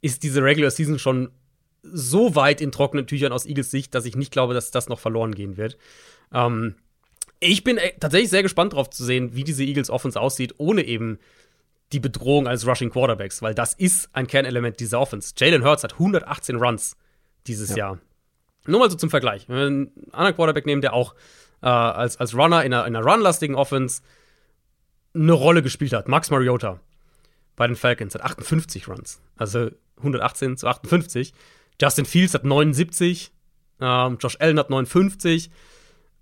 [0.00, 1.30] ist diese Regular Season schon
[1.82, 4.98] so weit in trockenen Tüchern aus Eagles Sicht, dass ich nicht glaube, dass das noch
[4.98, 5.76] verloren gehen wird.
[6.32, 6.76] Ähm,
[7.40, 10.82] ich bin äh, tatsächlich sehr gespannt darauf zu sehen, wie diese Eagles Offense aussieht, ohne
[10.84, 11.18] eben
[11.92, 15.32] die Bedrohung als Rushing Quarterbacks, weil das ist ein Kernelement dieser Offense.
[15.36, 16.96] Jalen Hurts hat 118 Runs
[17.46, 17.76] dieses ja.
[17.76, 17.98] Jahr.
[18.66, 19.48] Nur mal so zum Vergleich.
[19.48, 21.14] Wenn wir einen anderen Quarterback nehmen, der auch
[21.62, 24.02] äh, als, als Runner in einer, in einer runlastigen Offense
[25.14, 26.08] eine Rolle gespielt hat.
[26.08, 26.80] Max Mariota
[27.56, 29.20] bei den Falcons hat 58 Runs.
[29.36, 31.34] Also 118 zu 58.
[31.80, 33.32] Justin Fields hat 79.
[33.80, 35.50] Ähm, Josh Allen hat 59.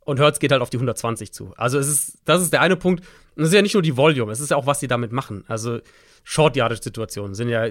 [0.09, 1.53] Und Hertz geht halt auf die 120 zu.
[1.59, 3.05] Also es ist, das ist der eine Punkt.
[3.37, 5.13] Und es ist ja nicht nur die Volume, es ist ja auch, was sie damit
[5.13, 5.45] machen.
[5.49, 5.81] Also
[6.25, 7.67] Short-Yardage-Situationen sind ja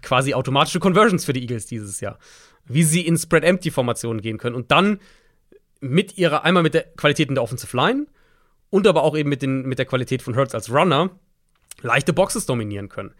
[0.00, 2.20] quasi automatische Conversions für die Eagles dieses Jahr.
[2.66, 5.00] Wie sie in Spread-Empty-Formationen gehen können und dann
[5.80, 8.06] mit ihrer, einmal mit der Qualität in der Offensive Line
[8.70, 11.10] und aber auch eben mit, den, mit der Qualität von Hurts als Runner
[11.82, 13.14] leichte Boxes dominieren können.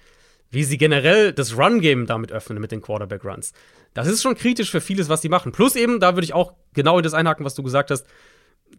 [0.51, 3.53] Wie sie generell das Run-Game damit öffnen mit den Quarterback-Runs.
[3.95, 5.53] Das ist schon kritisch für vieles, was sie machen.
[5.53, 8.07] Plus eben, da würde ich auch genau in das einhaken, was du gesagt hast.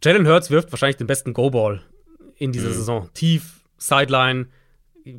[0.03, 1.81] Jalen Hurts wirft wahrscheinlich den besten Go-Ball
[2.37, 2.73] in dieser mhm.
[2.73, 3.09] Saison.
[3.13, 4.47] Tief, Sideline,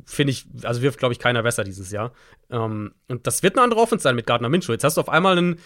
[0.05, 2.13] finde ich, also wirft, glaube ich, keiner besser dieses Jahr.
[2.49, 4.71] Ähm, und das wird eine andere Offense sein mit Gardner Minshew.
[4.71, 5.59] Jetzt hast du auf einmal einen,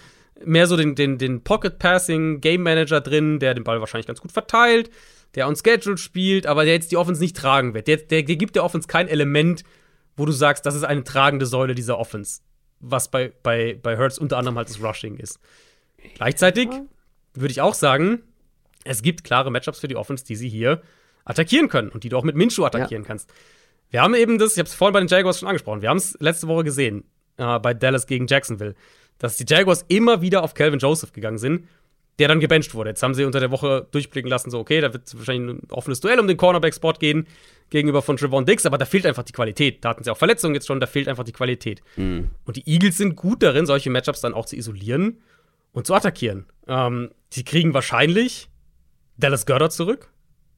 [0.43, 4.89] mehr so den, den, den Pocket-Passing-Game Manager drin, der den Ball wahrscheinlich ganz gut verteilt,
[5.35, 7.87] der on Schedule spielt, aber der jetzt die Offense nicht tragen wird.
[7.87, 9.63] Der, der, der gibt der Offense kein Element,
[10.15, 12.41] wo du sagst, das ist eine tragende Säule dieser Offense.
[12.79, 15.39] Was bei, bei, bei Hurts unter anderem halt das Rushing ist.
[16.15, 16.69] Gleichzeitig
[17.33, 18.21] würde ich auch sagen,
[18.83, 20.81] es gibt klare Matchups für die Offense, die sie hier
[21.25, 23.07] attackieren können und die du auch mit Minshew attackieren ja.
[23.07, 23.31] kannst.
[23.89, 25.97] Wir haben eben das, ich habe es vorhin bei den Jaguars schon angesprochen, wir haben
[25.97, 27.03] es letzte Woche gesehen
[27.37, 28.75] äh, bei Dallas gegen Jacksonville,
[29.17, 31.67] dass die Jaguars immer wieder auf Calvin Joseph gegangen sind,
[32.19, 32.91] der dann gebencht wurde.
[32.91, 35.99] Jetzt haben sie unter der Woche durchblicken lassen, so okay, da wird wahrscheinlich ein offenes
[35.99, 37.27] Duell um den Cornerback-Spot gehen
[37.69, 39.83] gegenüber von Trevon Diggs, aber da fehlt einfach die Qualität.
[39.83, 41.81] Da hatten sie auch Verletzungen jetzt schon, da fehlt einfach die Qualität.
[41.97, 42.29] Mhm.
[42.45, 45.21] Und die Eagles sind gut darin, solche Matchups dann auch zu isolieren
[45.73, 46.45] und zu attackieren.
[46.67, 48.49] Ähm, sie kriegen wahrscheinlich
[49.17, 50.09] Dallas Goddard zurück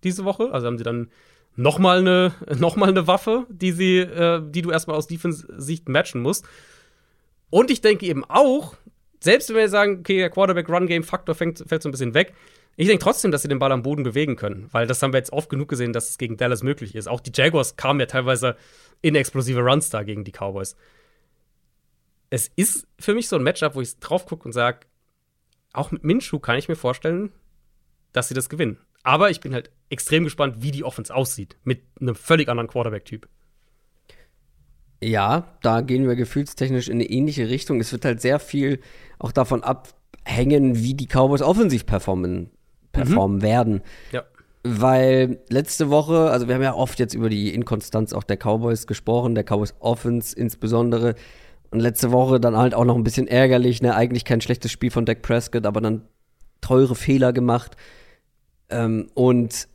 [0.04, 1.10] diese Woche, also haben sie dann
[1.56, 6.22] nochmal eine, noch mal eine Waffe, die, sie, äh, die du erstmal aus Defense-Sicht matchen
[6.22, 6.46] musst.
[7.50, 8.76] Und ich denke eben auch,
[9.20, 12.34] selbst wenn wir sagen, okay, der Quarterback-Run-Game-Faktor fällt so ein bisschen weg,
[12.80, 15.18] ich denke trotzdem, dass sie den Ball am Boden bewegen können, weil das haben wir
[15.18, 17.08] jetzt oft genug gesehen, dass es gegen Dallas möglich ist.
[17.08, 18.56] Auch die Jaguars kamen ja teilweise
[19.02, 20.76] in explosive Runs da gegen die Cowboys.
[22.30, 24.82] Es ist für mich so ein Matchup, wo ich drauf gucke und sage,
[25.74, 27.32] auch mit Minshu kann ich mir vorstellen,
[28.14, 28.78] dass sie das gewinnen.
[29.02, 33.28] Aber ich bin halt extrem gespannt, wie die Offense aussieht mit einem völlig anderen Quarterback-Typ.
[35.02, 37.80] Ja, da gehen wir gefühlstechnisch in eine ähnliche Richtung.
[37.80, 38.80] Es wird halt sehr viel
[39.20, 42.50] auch davon abhängen, wie die Cowboys offensiv performen,
[42.92, 43.42] performen mhm.
[43.42, 43.82] werden.
[44.12, 44.24] Ja.
[44.64, 48.88] Weil letzte Woche, also wir haben ja oft jetzt über die Inkonstanz auch der Cowboys
[48.88, 51.16] gesprochen, der Cowboys Offense insbesondere.
[51.70, 53.94] Und letzte Woche dann halt auch noch ein bisschen ärgerlich, ne?
[53.94, 56.04] Eigentlich kein schlechtes Spiel von Dak Prescott, aber dann
[56.62, 57.76] teure Fehler gemacht.
[58.70, 59.68] Ähm, und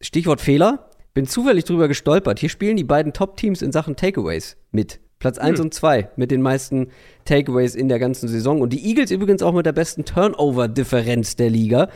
[0.00, 0.85] Stichwort Fehler,
[1.16, 2.40] bin zufällig drüber gestolpert.
[2.40, 5.00] Hier spielen die beiden Top-Teams in Sachen Takeaways mit.
[5.18, 5.64] Platz 1 hm.
[5.64, 6.88] und 2 mit den meisten
[7.24, 8.60] Takeaways in der ganzen Saison.
[8.60, 11.88] Und die Eagles übrigens auch mit der besten Turnover-Differenz der Liga.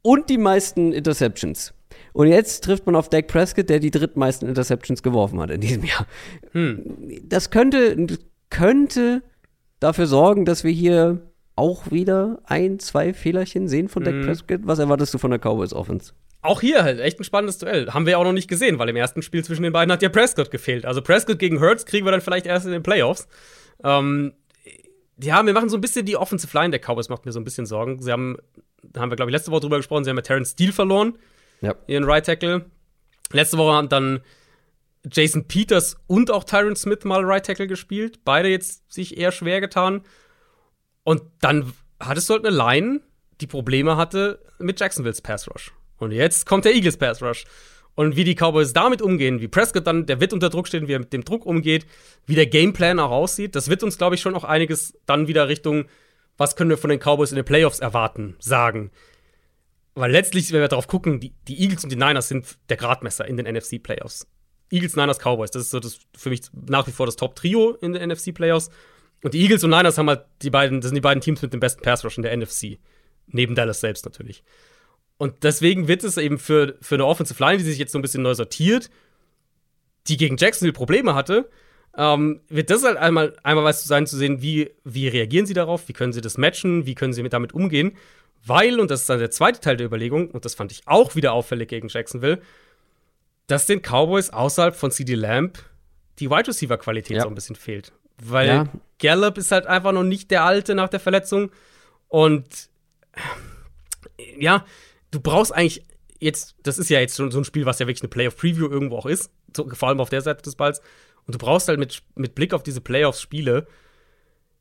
[0.00, 1.74] Und die meisten Interceptions.
[2.14, 5.84] Und jetzt trifft man auf Dak Prescott, der die drittmeisten Interceptions geworfen hat in diesem
[5.84, 6.06] Jahr.
[6.52, 6.96] Hm.
[7.28, 8.06] Das könnte,
[8.48, 9.22] könnte
[9.80, 14.24] dafür sorgen, dass wir hier auch wieder ein, zwei Fehlerchen sehen von Dak mhm.
[14.24, 14.60] Prescott.
[14.64, 16.14] Was erwartest du von der Cowboys Offense?
[16.44, 17.88] Auch hier halt echt ein spannendes Duell.
[17.88, 20.10] Haben wir auch noch nicht gesehen, weil im ersten Spiel zwischen den beiden hat ja
[20.10, 20.84] Prescott gefehlt.
[20.84, 23.26] Also Prescott gegen Hurts kriegen wir dann vielleicht erst in den Playoffs.
[23.82, 24.34] Ähm,
[25.22, 27.44] ja, wir machen so ein bisschen die Offensive Line der Cowboys, macht mir so ein
[27.44, 28.02] bisschen Sorgen.
[28.02, 28.36] Sie haben,
[28.82, 31.16] da haben wir, glaube ich, letzte Woche drüber gesprochen, sie haben ja Terrence Steele verloren.
[31.62, 31.74] Ja.
[31.86, 32.66] Ihren Right Tackle.
[33.32, 34.20] Letzte Woche haben dann
[35.10, 38.20] Jason Peters und auch Tyron Smith mal Right Tackle gespielt.
[38.26, 40.02] Beide jetzt sich eher schwer getan.
[41.04, 43.00] Und dann hattest du halt eine Line,
[43.40, 45.72] die Probleme hatte mit Jacksonville's Pass Rush.
[45.98, 47.44] Und jetzt kommt der Eagles Pass Rush.
[47.94, 50.94] Und wie die Cowboys damit umgehen, wie Prescott dann, der wird unter Druck stehen, wie
[50.94, 51.86] er mit dem Druck umgeht,
[52.26, 55.48] wie der Gameplan auch aussieht, das wird uns, glaube ich, schon auch einiges dann wieder
[55.48, 55.84] Richtung,
[56.36, 58.90] was können wir von den Cowboys in den Playoffs erwarten, sagen.
[59.94, 63.26] weil letztlich, wenn wir darauf gucken, die, die Eagles und die Niners sind der Gradmesser
[63.26, 64.26] in den NFC-Playoffs.
[64.70, 67.92] Eagles, Niners, Cowboys, das ist so das für mich nach wie vor das Top-Trio in
[67.92, 68.70] den NFC-Playoffs.
[69.22, 71.52] Und die Eagles und Niners haben halt die beiden, das sind die beiden Teams mit
[71.52, 72.78] dem besten Pass-Rush in der NFC.
[73.28, 74.42] Neben Dallas selbst natürlich.
[75.16, 78.02] Und deswegen wird es eben für, für eine Offensive Line, die sich jetzt so ein
[78.02, 78.90] bisschen neu sortiert,
[80.06, 81.48] die gegen Jacksonville Probleme hatte,
[81.96, 85.54] ähm, wird das halt einmal, einmal was zu sein, zu sehen, wie, wie reagieren sie
[85.54, 87.96] darauf, wie können sie das matchen, wie können sie damit umgehen.
[88.44, 91.14] Weil, und das ist dann der zweite Teil der Überlegung, und das fand ich auch
[91.14, 92.42] wieder auffällig gegen Jacksonville,
[93.46, 95.58] dass den Cowboys außerhalb von CD Lamb
[96.18, 97.22] die Wide Receiver Qualität ja.
[97.22, 97.92] so ein bisschen fehlt.
[98.22, 98.68] Weil ja.
[99.00, 101.50] Gallup ist halt einfach noch nicht der Alte nach der Verletzung.
[102.08, 102.68] Und
[104.38, 104.64] ja,
[105.14, 105.84] du brauchst eigentlich
[106.20, 108.98] jetzt, das ist ja jetzt schon so ein Spiel, was ja wirklich eine Playoff-Preview irgendwo
[108.98, 110.80] auch ist, so, vor allem auf der Seite des Balls.
[111.26, 113.66] Und du brauchst halt mit, mit Blick auf diese Playoffs-Spiele,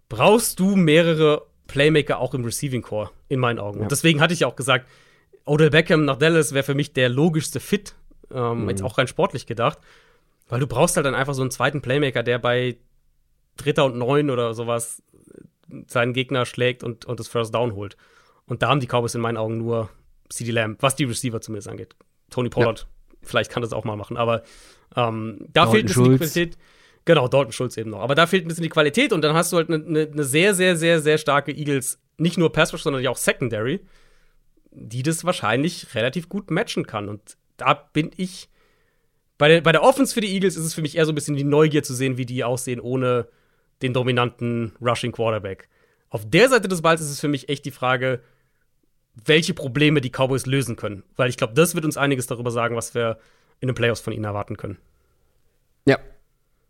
[0.10, 3.80] brauchst du mehrere Playmaker auch im Receiving Core, in meinen Augen.
[3.80, 3.84] Ja.
[3.84, 4.88] Und deswegen hatte ich ja auch gesagt,
[5.46, 7.96] Odell Beckham nach Dallas wäre für mich der logischste Fit,
[8.32, 8.70] ähm, mhm.
[8.70, 9.80] jetzt auch rein sportlich gedacht,
[10.48, 12.78] weil du brauchst halt dann einfach so einen zweiten Playmaker, der bei
[13.58, 15.04] Dritter und Neun oder sowas
[15.88, 17.98] seinen Gegner schlägt und, und das First Down holt.
[18.46, 19.90] Und da haben die Cowboys in meinen Augen nur
[20.36, 21.96] CD Lamb, was die Receiver zumindest angeht.
[22.30, 23.18] Tony Pollard, ja.
[23.22, 24.44] vielleicht kann das auch mal machen, aber
[24.96, 26.12] ähm, da Dalton fehlt ein bisschen Schulz.
[26.12, 26.58] die Qualität.
[27.06, 28.00] Genau, Dalton Schulz eben noch.
[28.00, 30.24] Aber da fehlt ein bisschen die Qualität und dann hast du halt eine ne, ne
[30.24, 33.82] sehr, sehr, sehr, sehr starke Eagles, nicht nur Pass Rush, sondern auch Secondary,
[34.72, 37.10] die das wahrscheinlich relativ gut matchen kann.
[37.10, 38.50] Und da bin ich.
[39.40, 41.16] Bei der, bei der Offense für die Eagles ist es für mich eher so ein
[41.16, 43.28] bisschen die Neugier zu sehen, wie die aussehen ohne
[43.82, 45.68] den dominanten Rushing Quarterback.
[46.10, 48.22] Auf der Seite des Balls ist es für mich echt die Frage,
[49.14, 51.04] welche Probleme die Cowboys lösen können.
[51.16, 53.20] Weil ich glaube, das wird uns einiges darüber sagen, was wir
[53.60, 54.78] in den Playoffs von ihnen erwarten können.
[55.86, 55.98] Ja.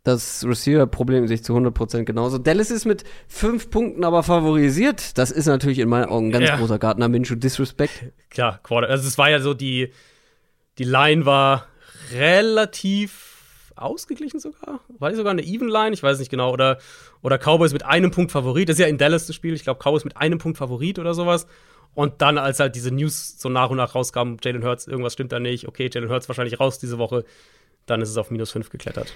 [0.04, 2.38] Das Receiver-Problem sehe ich zu 100% genauso.
[2.38, 5.18] Dallas ist mit fünf Punkten aber favorisiert.
[5.18, 6.58] Das ist natürlich in meinen Augen ein ganz ja.
[6.58, 8.12] großer Gartner Minshew Disrespect.
[8.30, 8.90] Klar, Quarter.
[8.90, 9.94] Also es war ja so, die,
[10.78, 11.68] die Line war
[12.12, 14.82] relativ ausgeglichen sogar.
[15.00, 15.94] War die sogar eine Even Line?
[15.94, 16.52] Ich weiß nicht genau.
[16.52, 16.80] Oder,
[17.22, 18.68] oder Cowboys mit einem Punkt Favorit.
[18.68, 19.54] Das ist ja in Dallas das Spiel.
[19.54, 21.48] Ich glaube, Cowboys mit einem Punkt Favorit oder sowas.
[21.96, 25.32] Und dann, als halt diese News so nach und nach rauskam, Jalen Hurts, irgendwas stimmt
[25.32, 27.24] da nicht, okay, Jalen Hurts wahrscheinlich raus diese Woche,
[27.86, 29.14] dann ist es auf minus 5 geklettert.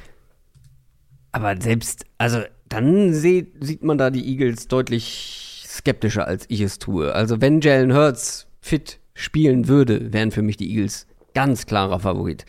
[1.31, 6.79] Aber selbst, also dann seh, sieht man da die Eagles deutlich skeptischer, als ich es
[6.79, 7.13] tue.
[7.13, 12.45] Also wenn Jalen Hurts fit spielen würde, wären für mich die Eagles ganz klarer Favorit.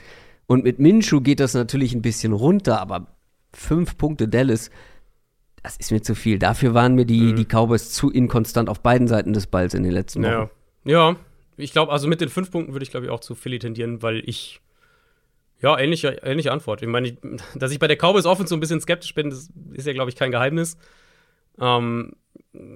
[0.46, 3.06] Und mit Minshu geht das natürlich ein bisschen runter, aber
[3.52, 4.70] fünf Punkte Dallas
[5.62, 6.38] das ist mir zu viel.
[6.38, 7.36] Dafür waren mir die, mhm.
[7.36, 10.50] die Cowboys zu inkonstant auf beiden Seiten des Balls in den letzten Wochen.
[10.84, 11.16] Ja, ja.
[11.56, 14.02] ich glaube, also mit den fünf Punkten würde ich, glaube ich, auch zu Philly tendieren,
[14.02, 14.60] weil ich
[15.60, 16.82] ja, ähnliche, ähnliche Antwort.
[16.82, 17.16] Ich meine,
[17.54, 20.10] dass ich bei der Cowboys Offense so ein bisschen skeptisch bin, das ist ja, glaube
[20.10, 20.76] ich, kein Geheimnis.
[21.60, 22.12] Ähm,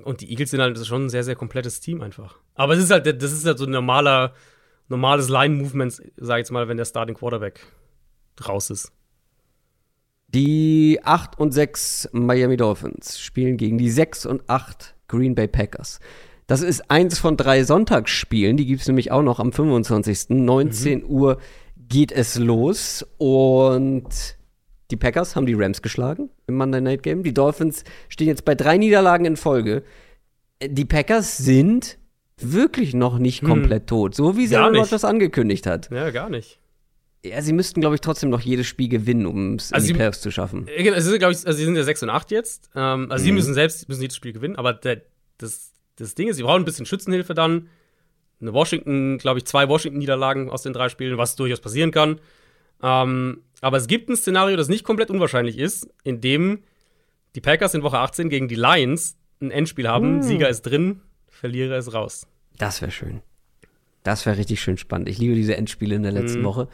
[0.04, 2.38] und die Eagles sind halt schon ein sehr, sehr komplettes Team einfach.
[2.54, 4.34] Aber es ist halt, das ist halt so ein normaler,
[4.88, 7.64] normales Line-Movement, sag ich jetzt mal, wenn der Starting Quarterback
[8.46, 8.92] raus ist.
[10.34, 16.00] Die 8 und 6 Miami Dolphins spielen gegen die 6 und 8 Green Bay Packers.
[16.46, 20.30] Das ist eins von drei Sonntagsspielen, die gibt es nämlich auch noch am 25.
[20.30, 21.06] 19 mhm.
[21.06, 21.38] Uhr
[21.76, 24.08] geht es los und
[24.90, 27.22] die Packers haben die Rams geschlagen im Monday Night Game.
[27.22, 29.82] Die Dolphins stehen jetzt bei drei Niederlagen in Folge.
[30.62, 31.98] Die Packers sind
[32.38, 33.48] wirklich noch nicht hm.
[33.48, 33.86] komplett hm.
[33.86, 35.90] tot, so wie sie Rodgers angekündigt hat.
[35.90, 36.58] Ja, gar nicht.
[37.24, 39.98] Ja, sie müssten, glaube ich, trotzdem noch jedes Spiel gewinnen, um es also in die
[39.98, 40.66] Playoffs zu schaffen.
[40.66, 42.70] Äh, genau, glaube ich, also sie sind ja 6 und 8 jetzt.
[42.74, 43.26] Ähm, also mhm.
[43.26, 45.02] sie müssen selbst müssen jedes Spiel gewinnen, aber der,
[45.38, 47.68] das, das Ding ist, sie brauchen ein bisschen Schützenhilfe dann.
[48.40, 52.20] Eine Washington, glaube ich, zwei Washington-Niederlagen aus den drei Spielen, was durchaus passieren kann.
[52.82, 56.64] Ähm, aber es gibt ein Szenario, das nicht komplett unwahrscheinlich ist, in dem
[57.36, 60.16] die Packers in Woche 18 gegen die Lions ein Endspiel haben.
[60.16, 60.22] Mhm.
[60.22, 62.26] Sieger ist drin, Verlierer ist raus.
[62.58, 63.22] Das wäre schön.
[64.02, 65.08] Das wäre richtig schön spannend.
[65.08, 66.46] Ich liebe diese Endspiele in der letzten mhm.
[66.46, 66.68] Woche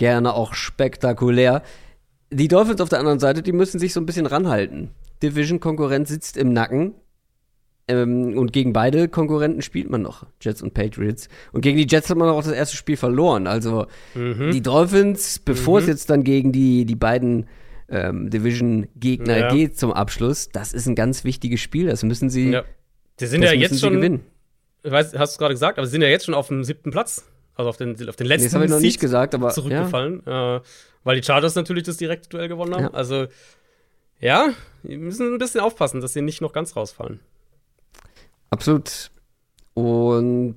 [0.00, 1.62] gerne auch spektakulär.
[2.30, 4.90] Die Dolphins auf der anderen Seite, die müssen sich so ein bisschen ranhalten.
[5.22, 6.94] Division-Konkurrent sitzt im Nacken.
[7.86, 11.28] Ähm, und gegen beide Konkurrenten spielt man noch, Jets und Patriots.
[11.52, 13.46] Und gegen die Jets hat man auch das erste Spiel verloren.
[13.46, 14.50] Also mhm.
[14.52, 15.82] die Dolphins, bevor mhm.
[15.82, 17.46] es jetzt dann gegen die, die beiden
[17.90, 19.48] ähm, Division-Gegner ja.
[19.52, 21.88] geht zum Abschluss, das ist ein ganz wichtiges Spiel.
[21.88, 22.50] Das müssen sie.
[22.50, 22.64] Ja.
[23.18, 23.94] Die sind ja jetzt schon.
[23.94, 24.20] Gewinnen.
[24.82, 26.90] Ich weiß, hast du gerade gesagt, aber sie sind ja jetzt schon auf dem siebten
[26.90, 27.29] Platz
[27.60, 30.22] also auf den, auf den letzten nee, das habe ich noch nicht gesagt, aber zurückgefallen,
[30.26, 30.56] ja.
[30.56, 30.60] äh,
[31.04, 32.82] weil die Chargers natürlich das direkte Duell gewonnen haben.
[32.84, 32.90] Ja.
[32.90, 33.26] Also
[34.18, 34.50] ja,
[34.82, 37.20] wir müssen ein bisschen aufpassen, dass sie nicht noch ganz rausfallen.
[38.50, 39.10] Absolut.
[39.74, 40.56] Und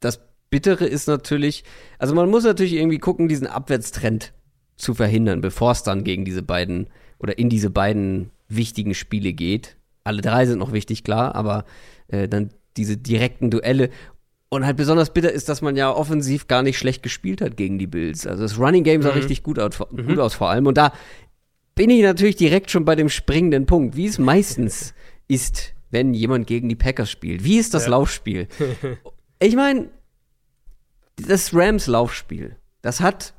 [0.00, 0.20] das
[0.50, 1.64] Bittere ist natürlich,
[1.98, 4.32] also man muss natürlich irgendwie gucken, diesen Abwärtstrend
[4.76, 9.76] zu verhindern, bevor es dann gegen diese beiden oder in diese beiden wichtigen Spiele geht.
[10.02, 11.64] Alle drei sind noch wichtig, klar, aber
[12.08, 13.90] äh, dann diese direkten Duelle.
[14.54, 17.76] Und halt besonders bitter ist, dass man ja offensiv gar nicht schlecht gespielt hat gegen
[17.76, 18.24] die Bills.
[18.24, 19.16] Also das Running Game sah mhm.
[19.16, 20.06] richtig gut aus, mhm.
[20.06, 20.68] gut aus vor allem.
[20.68, 20.92] Und da
[21.74, 24.94] bin ich natürlich direkt schon bei dem springenden Punkt, wie es meistens
[25.26, 27.42] ist, wenn jemand gegen die Packers spielt.
[27.42, 27.90] Wie ist das ja.
[27.90, 28.46] Laufspiel?
[29.40, 29.90] Ich meine,
[31.16, 33.34] das Rams Laufspiel, das hat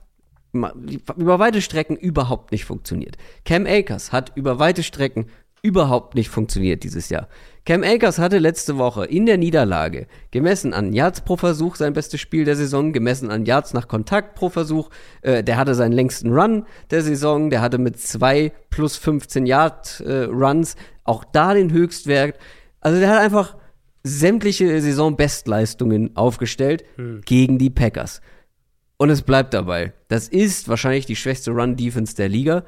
[0.54, 3.18] über weite Strecken überhaupt nicht funktioniert.
[3.46, 5.28] Cam Akers hat über weite Strecken
[5.66, 7.28] überhaupt nicht funktioniert dieses Jahr.
[7.66, 12.22] Cam Akers hatte letzte Woche in der Niederlage, gemessen an Yards pro Versuch, sein bestes
[12.22, 14.92] Spiel der Saison, gemessen an Yards nach Kontakt pro Versuch,
[15.24, 20.02] äh, der hatte seinen längsten Run der Saison, der hatte mit zwei plus 15 Yard
[20.02, 22.38] äh, Runs auch da den Höchstwert.
[22.82, 23.56] Also der hat einfach
[24.04, 27.22] sämtliche Saisonbestleistungen aufgestellt hm.
[27.26, 28.22] gegen die Packers.
[28.98, 29.94] Und es bleibt dabei.
[30.08, 32.64] Das ist wahrscheinlich die schwächste Run-Defense der Liga.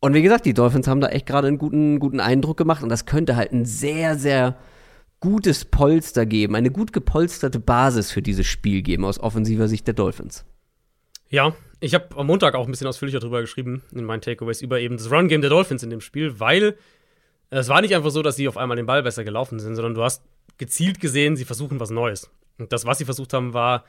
[0.00, 2.88] Und wie gesagt, die Dolphins haben da echt gerade einen guten, guten Eindruck gemacht und
[2.88, 4.56] das könnte halt ein sehr, sehr
[5.20, 9.94] gutes Polster geben, eine gut gepolsterte Basis für dieses Spiel geben aus offensiver Sicht der
[9.94, 10.46] Dolphins.
[11.28, 14.80] Ja, ich habe am Montag auch ein bisschen ausführlicher darüber geschrieben in meinen Takeaways über
[14.80, 16.76] eben das Run-Game der Dolphins in dem Spiel, weil
[17.50, 19.94] es war nicht einfach so, dass sie auf einmal den Ball besser gelaufen sind, sondern
[19.94, 20.22] du hast
[20.56, 22.30] gezielt gesehen, sie versuchen was Neues.
[22.58, 23.84] Und das, was sie versucht haben, war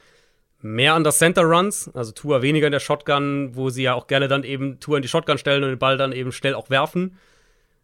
[0.62, 4.08] mehr an das Center Runs, also Tour weniger in der Shotgun, wo sie ja auch
[4.08, 6.70] gerne dann eben Tour in die Shotgun stellen und den Ball dann eben schnell auch
[6.70, 7.18] werfen,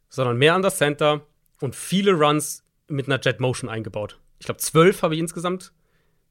[0.10, 1.22] sondern mehr an das Center
[1.62, 4.20] und viele Runs mit einer Jet Motion eingebaut.
[4.40, 5.74] Ich glaube, zwölf habe ich insgesamt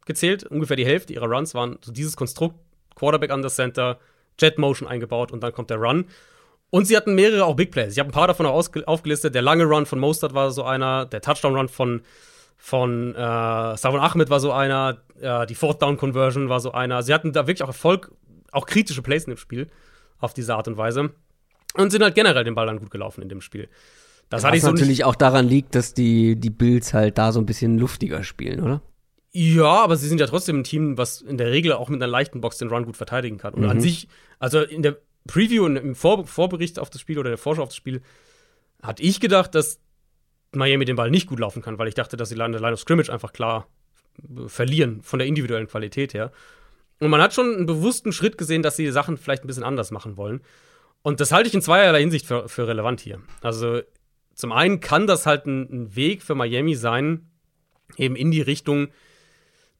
[0.04, 0.44] gezählt.
[0.44, 2.56] Ungefähr die Hälfte ihrer Runs waren so dieses Konstrukt,
[2.94, 3.98] Quarterback an das Center,
[4.40, 6.06] Jet Motion eingebaut und dann kommt der Run.
[6.70, 7.92] Und sie hatten mehrere auch Big Plays.
[7.92, 9.34] Ich habe ein paar davon auch aufgelistet.
[9.34, 12.02] Der lange Run von Mostert war so einer, der Touchdown Run von
[12.56, 17.02] von äh, Savon Ahmed war so einer, äh, die Fourth Down Conversion war so einer.
[17.02, 18.12] Sie hatten da wirklich auch Erfolg,
[18.52, 19.68] auch kritische Plays in dem Spiel
[20.18, 21.10] auf diese Art und Weise
[21.74, 23.68] und sind halt generell den Ball dann gut gelaufen in dem Spiel.
[24.28, 27.46] Das Was so natürlich auch daran liegt, dass die, die Bills halt da so ein
[27.46, 28.82] bisschen luftiger spielen, oder?
[29.30, 32.10] Ja, aber sie sind ja trotzdem ein Team, was in der Regel auch mit einer
[32.10, 33.54] leichten Box den Run gut verteidigen kann.
[33.54, 33.68] Und mhm.
[33.68, 34.08] an sich,
[34.38, 34.96] also in der
[35.26, 38.00] Preview und im Vor Vorbericht auf das Spiel oder der Vorschau auf das Spiel,
[38.82, 39.78] hatte ich gedacht, dass
[40.52, 42.74] Miami den Ball nicht gut laufen kann, weil ich dachte, dass sie an der Line
[42.74, 43.68] of Scrimmage einfach klar
[44.18, 46.32] äh, verlieren von der individuellen Qualität her.
[47.00, 49.90] Und man hat schon einen bewussten Schritt gesehen, dass sie Sachen vielleicht ein bisschen anders
[49.90, 50.40] machen wollen.
[51.02, 53.20] Und das halte ich in zweierlei Hinsicht für, für relevant hier.
[53.42, 53.82] Also
[54.34, 57.30] zum einen kann das halt ein, ein, Weg für Miami sein,
[57.96, 58.88] eben in die Richtung,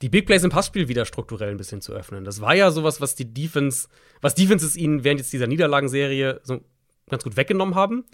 [0.02, 2.24] die Big Plays im Passspiel wieder strukturell ein bisschen zu öffnen.
[2.24, 3.88] Das war ja sowas, was die Defense,
[4.20, 6.60] was Defenses ihnen während jetzt dieser Niederlagenserie so
[7.08, 8.04] ganz gut weggenommen haben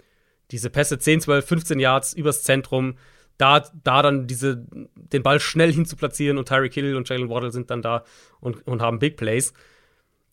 [0.51, 2.95] diese Pässe 10, 12, 15 Yards übers Zentrum,
[3.37, 4.65] da, da dann diese,
[4.95, 8.03] den Ball schnell hin zu platzieren und Tyreek Hill und Jalen Waddle sind dann da
[8.39, 9.53] und, und haben Big Plays.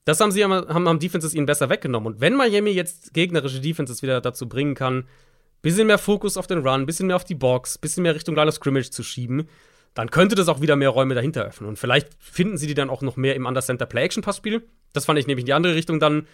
[0.05, 2.15] Das haben sie haben, haben Defenses ihnen besser weggenommen.
[2.15, 5.07] Und wenn Miami jetzt gegnerische Defenses wieder dazu bringen kann,
[5.63, 8.49] bisschen mehr Fokus auf den Run, bisschen mehr auf die Box, bisschen mehr Richtung Line
[8.49, 9.49] of Scrimmage zu schieben,
[9.95, 11.69] dann könnte das auch wieder mehr Räume dahinter öffnen.
[11.69, 14.63] Und vielleicht finden sie die dann auch noch mehr im Under Center Play Action Passspiel.
[14.93, 16.27] Das fand ich nämlich in die andere Richtung dann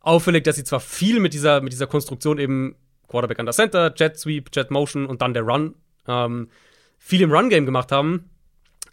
[0.00, 2.76] auffällig, dass sie zwar viel mit dieser, mit dieser Konstruktion eben
[3.08, 5.74] Quarterback an der Center, Jet Sweep, Jet Motion und dann der Run.
[6.06, 6.48] Ähm,
[6.98, 8.30] viel im Run-Game gemacht haben.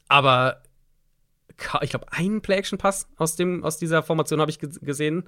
[0.08, 0.62] Aber
[1.82, 5.24] ich glaube, einen Play-Action-Pass aus, aus dieser Formation habe ich gesehen.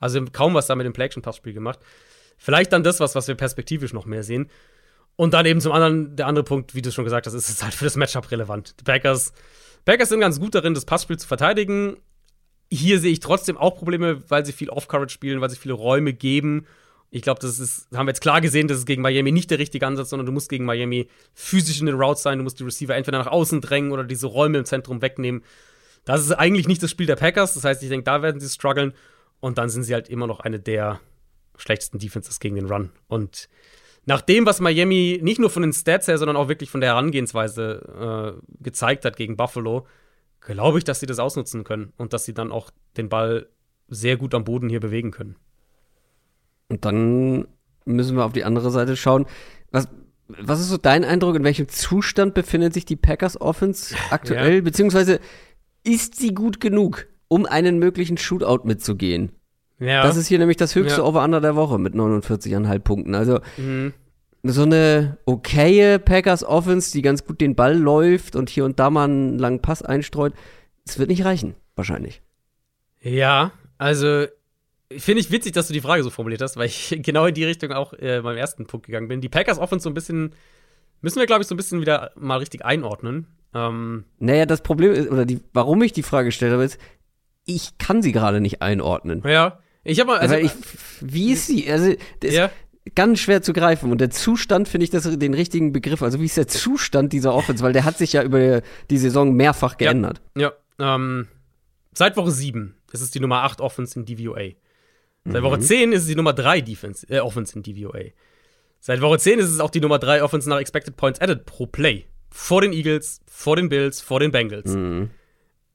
[0.00, 1.78] Also kaum was da mit dem Play-Action-Pass-Spiel gemacht.
[2.36, 4.50] Vielleicht dann das, was, was wir perspektivisch noch mehr sehen.
[5.16, 7.62] Und dann eben zum anderen, der andere Punkt, wie du schon gesagt hast, ist es
[7.62, 8.74] halt für das Matchup relevant.
[8.80, 9.32] Die Packers,
[9.84, 11.98] Packers sind ganz gut darin, das Passspiel zu verteidigen.
[12.70, 16.12] Hier sehe ich trotzdem auch Probleme, weil sie viel Off-Coverage spielen, weil sie viele Räume
[16.12, 16.66] geben
[17.14, 19.60] ich glaube, das ist, haben wir jetzt klar gesehen, das ist gegen Miami nicht der
[19.60, 22.64] richtige Ansatz, sondern du musst gegen Miami physisch in den Routes sein, du musst die
[22.64, 25.44] Receiver entweder nach außen drängen oder diese Räume im Zentrum wegnehmen.
[26.04, 28.48] Das ist eigentlich nicht das Spiel der Packers, das heißt, ich denke, da werden sie
[28.48, 28.94] strugglen
[29.38, 31.00] und dann sind sie halt immer noch eine der
[31.56, 32.90] schlechtesten Defenses gegen den Run.
[33.06, 33.48] Und
[34.06, 36.90] nach dem, was Miami nicht nur von den Stats her, sondern auch wirklich von der
[36.90, 39.86] Herangehensweise äh, gezeigt hat gegen Buffalo,
[40.40, 43.46] glaube ich, dass sie das ausnutzen können und dass sie dann auch den Ball
[43.86, 45.36] sehr gut am Boden hier bewegen können.
[46.68, 47.46] Und dann
[47.84, 49.26] müssen wir auf die andere Seite schauen.
[49.70, 49.88] Was,
[50.28, 51.36] was ist so dein Eindruck?
[51.36, 54.56] In welchem Zustand befindet sich die Packers Offense aktuell?
[54.56, 54.60] Ja.
[54.62, 55.20] Beziehungsweise
[55.84, 59.32] ist sie gut genug, um einen möglichen Shootout mitzugehen?
[59.78, 60.02] Ja.
[60.02, 61.06] Das ist hier nämlich das höchste ja.
[61.06, 63.14] Over-Under der Woche mit 49,5 Punkten.
[63.14, 63.92] Also mhm.
[64.42, 68.90] so eine okaye Packers Offense, die ganz gut den Ball läuft und hier und da
[68.90, 70.32] mal einen langen Pass einstreut,
[70.86, 72.22] es wird nicht reichen, wahrscheinlich.
[73.00, 74.26] Ja, also
[74.92, 77.44] Finde ich witzig, dass du die Frage so formuliert hast, weil ich genau in die
[77.44, 79.20] Richtung auch äh, beim ersten Punkt gegangen bin.
[79.20, 80.34] Die Packers Offense so ein bisschen,
[81.00, 83.26] müssen wir, glaube ich, so ein bisschen wieder mal richtig einordnen.
[83.54, 86.78] Ähm, naja, das Problem ist, oder die, warum ich die Frage gestellt habe, ist,
[87.46, 89.22] ich kann sie gerade nicht einordnen.
[89.24, 89.60] Ja.
[89.84, 90.50] Ich habe mal, also, ich,
[91.00, 91.70] wie ist sie?
[91.70, 92.50] Also, das, ja.
[92.94, 93.92] ganz schwer zu greifen.
[93.92, 96.02] Und der Zustand finde ich das den richtigen Begriff.
[96.02, 97.62] Also wie ist der Zustand dieser Offense?
[97.62, 100.22] Weil der hat sich ja über die Saison mehrfach geändert.
[100.36, 101.28] Ja, ja ähm,
[101.92, 104.54] seit Woche 7 ist es die Nummer 8 Offense in DVOA.
[105.26, 108.10] Seit Woche 10 ist es die Nummer 3 Defense, äh, Offense in DVOA.
[108.80, 111.66] Seit Woche 10 ist es auch die Nummer 3 Offense nach Expected Points Added pro
[111.66, 112.04] Play.
[112.30, 114.74] Vor den Eagles, vor den Bills, vor den Bengals.
[114.74, 115.10] Mhm.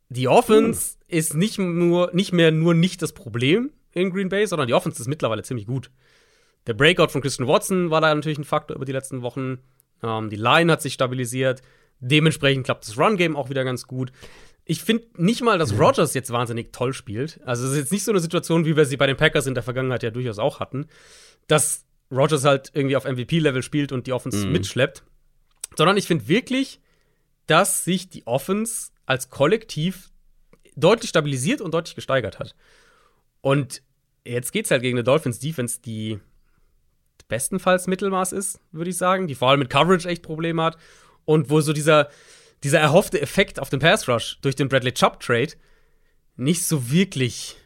[0.10, 1.18] Die Offense mhm.
[1.18, 5.02] ist nicht, nur, nicht mehr nur nicht das Problem in Green Bay, sondern die Offense
[5.02, 5.90] ist mittlerweile ziemlich gut.
[6.68, 9.60] Der Breakout von Christian Watson war da natürlich ein Faktor über die letzten Wochen.
[10.04, 11.64] Ähm, die Line hat sich stabilisiert.
[12.00, 14.12] Dementsprechend klappt das Run-Game auch wieder ganz gut.
[14.70, 17.42] Ich finde nicht mal, dass Rogers jetzt wahnsinnig toll spielt.
[17.44, 19.56] Also es ist jetzt nicht so eine Situation, wie wir sie bei den Packers in
[19.56, 20.86] der Vergangenheit ja durchaus auch hatten,
[21.48, 24.52] dass Rogers halt irgendwie auf MVP-Level spielt und die Offense mhm.
[24.52, 25.04] mitschleppt.
[25.76, 26.82] Sondern ich finde wirklich,
[27.48, 30.12] dass sich die Offense als Kollektiv
[30.76, 32.54] deutlich stabilisiert und deutlich gesteigert hat.
[33.42, 33.82] Und
[34.24, 36.20] jetzt geht's halt gegen eine Dolphins-Defense, die
[37.28, 40.78] bestenfalls Mittelmaß ist, würde ich sagen, die vor allem mit Coverage echt Probleme hat
[41.26, 42.10] und wo so dieser
[42.64, 45.54] dieser erhoffte Effekt auf den Pass Rush durch den Bradley Chubb Trade
[46.36, 47.58] nicht so wirklich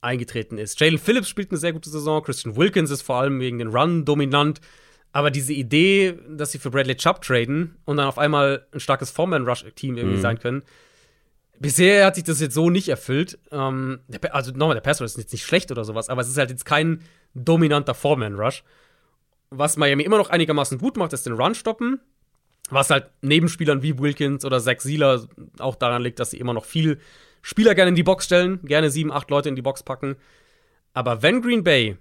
[0.00, 0.80] eingetreten ist.
[0.80, 4.04] Jalen Phillips spielt eine sehr gute Saison, Christian Wilkins ist vor allem wegen den Run
[4.04, 4.60] dominant,
[5.12, 9.10] aber diese Idee, dass sie für Bradley Chubb traden und dann auf einmal ein starkes
[9.10, 10.22] Foreman Rush Team irgendwie mhm.
[10.22, 10.62] sein können,
[11.58, 13.38] bisher hat sich das jetzt so nicht erfüllt.
[13.50, 14.00] Ähm,
[14.30, 16.50] also nochmal, der Pass Rush ist jetzt nicht schlecht oder sowas, aber es ist halt
[16.50, 17.02] jetzt kein
[17.34, 18.64] dominanter Foreman Rush.
[19.50, 22.00] Was Miami immer noch einigermaßen gut macht, ist den Run stoppen
[22.70, 25.26] was halt Nebenspielern wie Wilkins oder Zach Sieler
[25.58, 26.98] auch daran liegt, dass sie immer noch viel
[27.42, 30.16] Spieler gerne in die Box stellen, gerne sieben, acht Leute in die Box packen.
[30.92, 31.96] Aber wenn Green Bay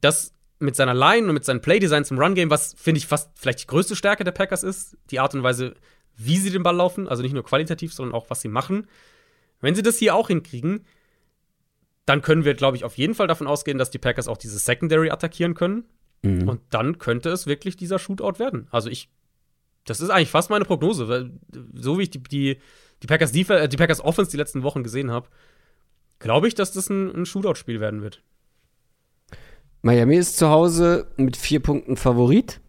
[0.00, 3.62] das mit seiner Line und mit seinem Playdesign zum Run-Game, was finde ich fast vielleicht
[3.62, 5.74] die größte Stärke der Packers ist, die Art und Weise,
[6.16, 8.86] wie sie den Ball laufen, also nicht nur qualitativ, sondern auch was sie machen.
[9.60, 10.86] Wenn sie das hier auch hinkriegen,
[12.06, 14.58] dann können wir, glaube ich, auf jeden Fall davon ausgehen, dass die Packers auch diese
[14.58, 15.84] Secondary attackieren können.
[16.22, 16.48] Mhm.
[16.48, 18.68] Und dann könnte es wirklich dieser Shootout werden.
[18.70, 19.08] Also ich
[19.84, 21.30] das ist eigentlich fast meine Prognose, weil
[21.74, 22.58] so wie ich die, die,
[23.02, 25.28] die Packers, die, die Packers Offense die letzten Wochen gesehen habe,
[26.18, 28.22] glaube ich, dass das ein, ein Shootout-Spiel werden wird.
[29.82, 32.60] Miami ist zu Hause mit vier Punkten Favorit.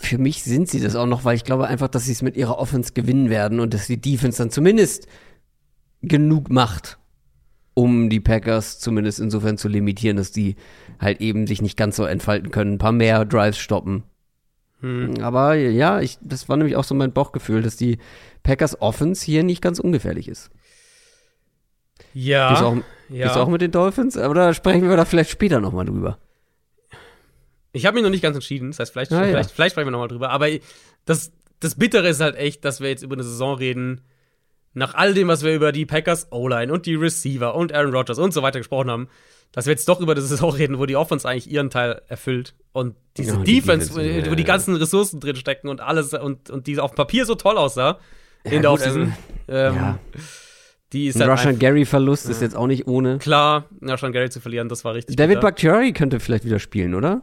[0.00, 2.36] Für mich sind sie das auch noch, weil ich glaube einfach, dass sie es mit
[2.36, 5.06] ihrer Offense gewinnen werden und dass die Defense dann zumindest
[6.02, 6.98] genug macht,
[7.74, 10.56] um die Packers zumindest insofern zu limitieren, dass die
[10.98, 14.04] halt eben sich nicht ganz so entfalten können, ein paar mehr Drives stoppen.
[14.80, 15.22] Hm.
[15.22, 17.98] Aber ja, ich, das war nämlich auch so mein Bauchgefühl, dass die
[18.42, 20.50] Packers Offense hier nicht ganz ungefährlich ist.
[22.14, 22.58] Ja.
[22.58, 22.76] Du auch,
[23.08, 23.34] ja.
[23.36, 24.16] Auch mit den Dolphins?
[24.16, 26.18] Oder sprechen wir da vielleicht später nochmal drüber?
[27.72, 28.70] Ich habe mich noch nicht ganz entschieden.
[28.70, 29.54] Das heißt, vielleicht, ah, vielleicht, ja.
[29.54, 30.30] vielleicht sprechen wir nochmal drüber.
[30.30, 30.48] Aber
[31.04, 34.02] das, das Bittere ist halt echt, dass wir jetzt über eine Saison reden,
[34.72, 38.18] nach all dem, was wir über die Packers O-Line und die Receiver und Aaron Rodgers
[38.18, 39.08] und so weiter gesprochen haben,
[39.52, 42.54] dass wir jetzt doch über das Saison reden, wo die Offense eigentlich ihren Teil erfüllt
[42.72, 46.50] und diese ja, Defense, die Defense, wo, die ganzen Ressourcen drin stecken und alles und,
[46.50, 47.98] und die auf dem Papier so toll aussah
[48.44, 49.12] ja, in der Offseason.
[49.48, 49.98] Ähm, ja.
[50.92, 53.18] Die ist halt Russian Gary Verlust ist jetzt auch nicht ohne.
[53.18, 55.16] Klar, Russian Gary zu verlieren, das war richtig.
[55.16, 57.22] David Bakhtiari könnte vielleicht wieder spielen, oder?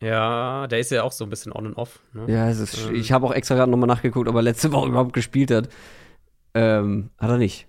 [0.00, 2.00] Ja, der ist ja auch so ein bisschen on and off.
[2.12, 2.24] Ne?
[2.28, 2.94] Ja, ist, ähm.
[2.94, 5.68] ich habe auch extra gerade nochmal nachgeguckt, ob er letzte Woche überhaupt gespielt hat.
[6.54, 7.66] Ähm, hat er nicht.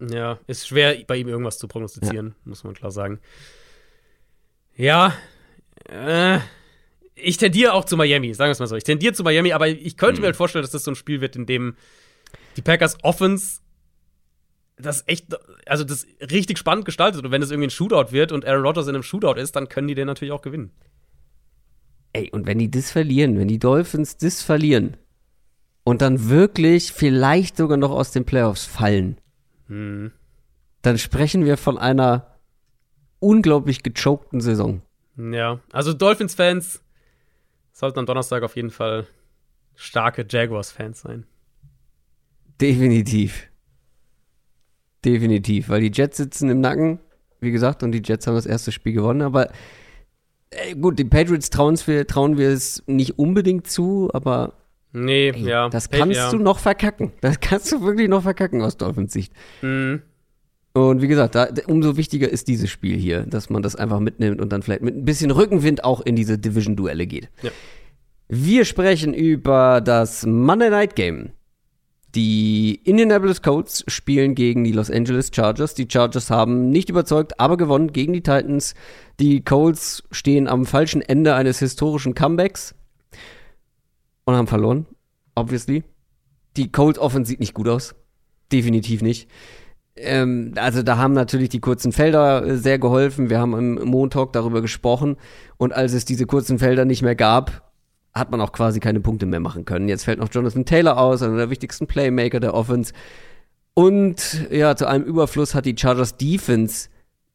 [0.00, 2.34] Ja, ist schwer bei ihm irgendwas zu prognostizieren, ja.
[2.44, 3.20] muss man klar sagen.
[4.76, 5.14] Ja,
[5.88, 6.38] äh,
[7.14, 8.76] ich tendiere auch zu Miami, sagen wir es mal so.
[8.76, 10.20] Ich tendiere zu Miami, aber ich könnte mhm.
[10.22, 11.76] mir halt vorstellen, dass das so ein Spiel wird, in dem
[12.56, 13.60] die Packers Offense
[14.76, 15.26] das echt,
[15.66, 17.24] also das richtig spannend gestaltet.
[17.24, 19.68] Und wenn es irgendwie ein Shootout wird und Aaron Rodgers in einem Shootout ist, dann
[19.68, 20.70] können die den natürlich auch gewinnen.
[22.12, 24.96] Ey, und wenn die das verlieren, wenn die Dolphins das verlieren
[25.84, 29.18] und dann wirklich vielleicht sogar noch aus den Playoffs fallen,
[29.70, 30.10] hm.
[30.82, 32.26] Dann sprechen wir von einer
[33.20, 34.82] unglaublich gechokten Saison.
[35.16, 36.82] Ja, also Dolphins-Fans
[37.72, 39.06] sollten am Donnerstag auf jeden Fall
[39.76, 41.26] starke Jaguars-Fans sein.
[42.60, 43.48] Definitiv.
[45.04, 46.98] Definitiv, weil die Jets sitzen im Nacken,
[47.38, 49.50] wie gesagt, und die Jets haben das erste Spiel gewonnen, aber
[50.50, 51.50] äh, gut, den Patriots
[51.86, 54.59] wir, trauen wir es nicht unbedingt zu, aber
[54.92, 55.68] Nee, Ey, ja.
[55.68, 56.30] Das kannst ja.
[56.30, 57.12] du noch verkacken.
[57.20, 59.32] Das kannst du wirklich noch verkacken aus Dolphins Sicht.
[59.62, 60.02] Mhm.
[60.72, 64.40] Und wie gesagt, da, umso wichtiger ist dieses Spiel hier, dass man das einfach mitnimmt
[64.40, 67.28] und dann vielleicht mit ein bisschen Rückenwind auch in diese Division-Duelle geht.
[67.42, 67.50] Ja.
[68.28, 71.30] Wir sprechen über das Monday Night Game.
[72.14, 75.74] Die Indianapolis Colts spielen gegen die Los Angeles Chargers.
[75.74, 78.74] Die Chargers haben nicht überzeugt, aber gewonnen gegen die Titans.
[79.20, 82.74] Die Colts stehen am falschen Ende eines historischen Comebacks
[84.24, 84.86] und haben verloren,
[85.34, 85.84] obviously.
[86.56, 87.94] Die Cold Offense sieht nicht gut aus.
[88.52, 89.28] Definitiv nicht.
[89.96, 93.30] Ähm, also da haben natürlich die kurzen Felder äh, sehr geholfen.
[93.30, 95.16] Wir haben im Montalk darüber gesprochen.
[95.56, 97.70] Und als es diese kurzen Felder nicht mehr gab,
[98.12, 99.88] hat man auch quasi keine Punkte mehr machen können.
[99.88, 102.92] Jetzt fällt noch Jonathan Taylor aus, einer der wichtigsten Playmaker der Offense.
[103.74, 106.88] Und ja, zu einem Überfluss hat die Chargers Defense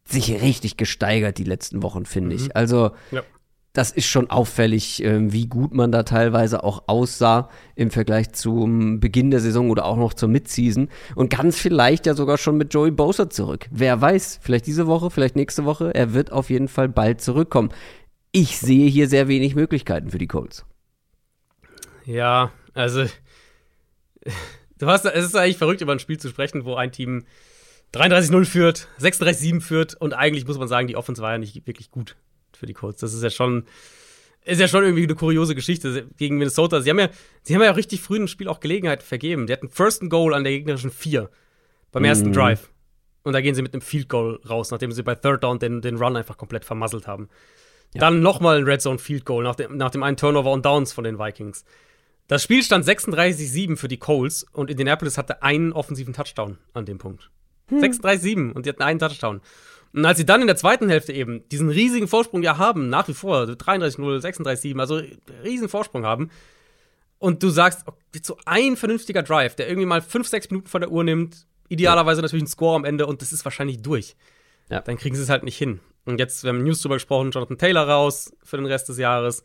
[0.07, 2.55] sich richtig gesteigert die letzten Wochen, finde ich.
[2.55, 3.23] Also Ja.
[3.75, 9.01] Das ist schon auffällig, ähm, wie gut man da teilweise auch aussah im Vergleich zum
[9.01, 10.89] Beginn der Saison oder auch noch zur Midseason.
[11.13, 13.67] Und ganz vielleicht ja sogar schon mit Joey Bosa zurück.
[13.71, 15.93] Wer weiß, vielleicht diese Woche, vielleicht nächste Woche.
[15.93, 17.69] Er wird auf jeden Fall bald zurückkommen.
[18.31, 20.65] Ich sehe hier sehr wenig Möglichkeiten für die Colts.
[22.05, 23.05] Ja, also
[24.79, 27.25] du hast, es ist eigentlich verrückt, über ein Spiel zu sprechen, wo ein Team
[27.93, 31.91] 33-0 führt, 36-7 führt und eigentlich muss man sagen, die Offense war ja nicht wirklich
[31.91, 32.15] gut
[32.55, 33.01] für die Colts.
[33.01, 33.65] Das ist ja schon,
[34.43, 36.81] ist ja schon irgendwie eine kuriose Geschichte gegen Minnesota.
[36.81, 37.09] Sie haben ja,
[37.43, 39.47] sie haben ja richtig früh im Spiel auch Gelegenheit vergeben.
[39.47, 41.29] Die hatten First and Goal an der gegnerischen 4
[41.91, 42.69] beim ersten Drive.
[43.23, 45.81] Und da gehen sie mit einem Field Goal raus, nachdem sie bei Third Down den,
[45.81, 47.27] den Run einfach komplett vermasselt haben.
[47.95, 50.93] Dann nochmal ein Red Zone Field Goal nach dem, nach dem einen Turnover und Downs
[50.93, 51.65] von den Vikings.
[52.27, 56.97] Das Spiel stand 36-7 für die Colts und Indianapolis hatte einen offensiven Touchdown an dem
[56.97, 57.29] Punkt.
[57.71, 59.41] 36-7 und die hatten einen Touchdown.
[59.95, 63.07] Und als sie dann in der zweiten Hälfte eben diesen riesigen Vorsprung ja haben, nach
[63.07, 65.01] wie vor, 33-0, 36-7, also
[65.41, 66.29] riesen Vorsprung haben,
[67.17, 70.81] und du sagst, okay, so ein vernünftiger Drive, der irgendwie mal 5, 6 Minuten von
[70.81, 74.17] der Uhr nimmt, idealerweise natürlich ein Score am Ende und das ist wahrscheinlich durch.
[74.69, 74.81] Ja.
[74.81, 75.79] Dann kriegen sie es halt nicht hin.
[76.03, 79.43] Und jetzt, wir haben News drüber gesprochen, Jonathan Taylor raus für den Rest des Jahres.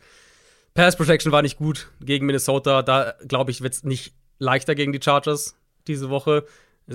[0.74, 2.82] Pass Protection war nicht gut gegen Minnesota.
[2.82, 5.54] Da, glaube ich, wird es nicht leichter gegen die Chargers
[5.86, 6.44] diese Woche.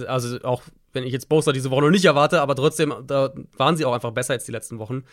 [0.08, 0.64] Also auch
[0.96, 3.94] wenn ich jetzt Bosa diese Woche noch nicht erwarte, aber trotzdem, da waren sie auch
[3.94, 5.04] einfach besser als die letzten Wochen.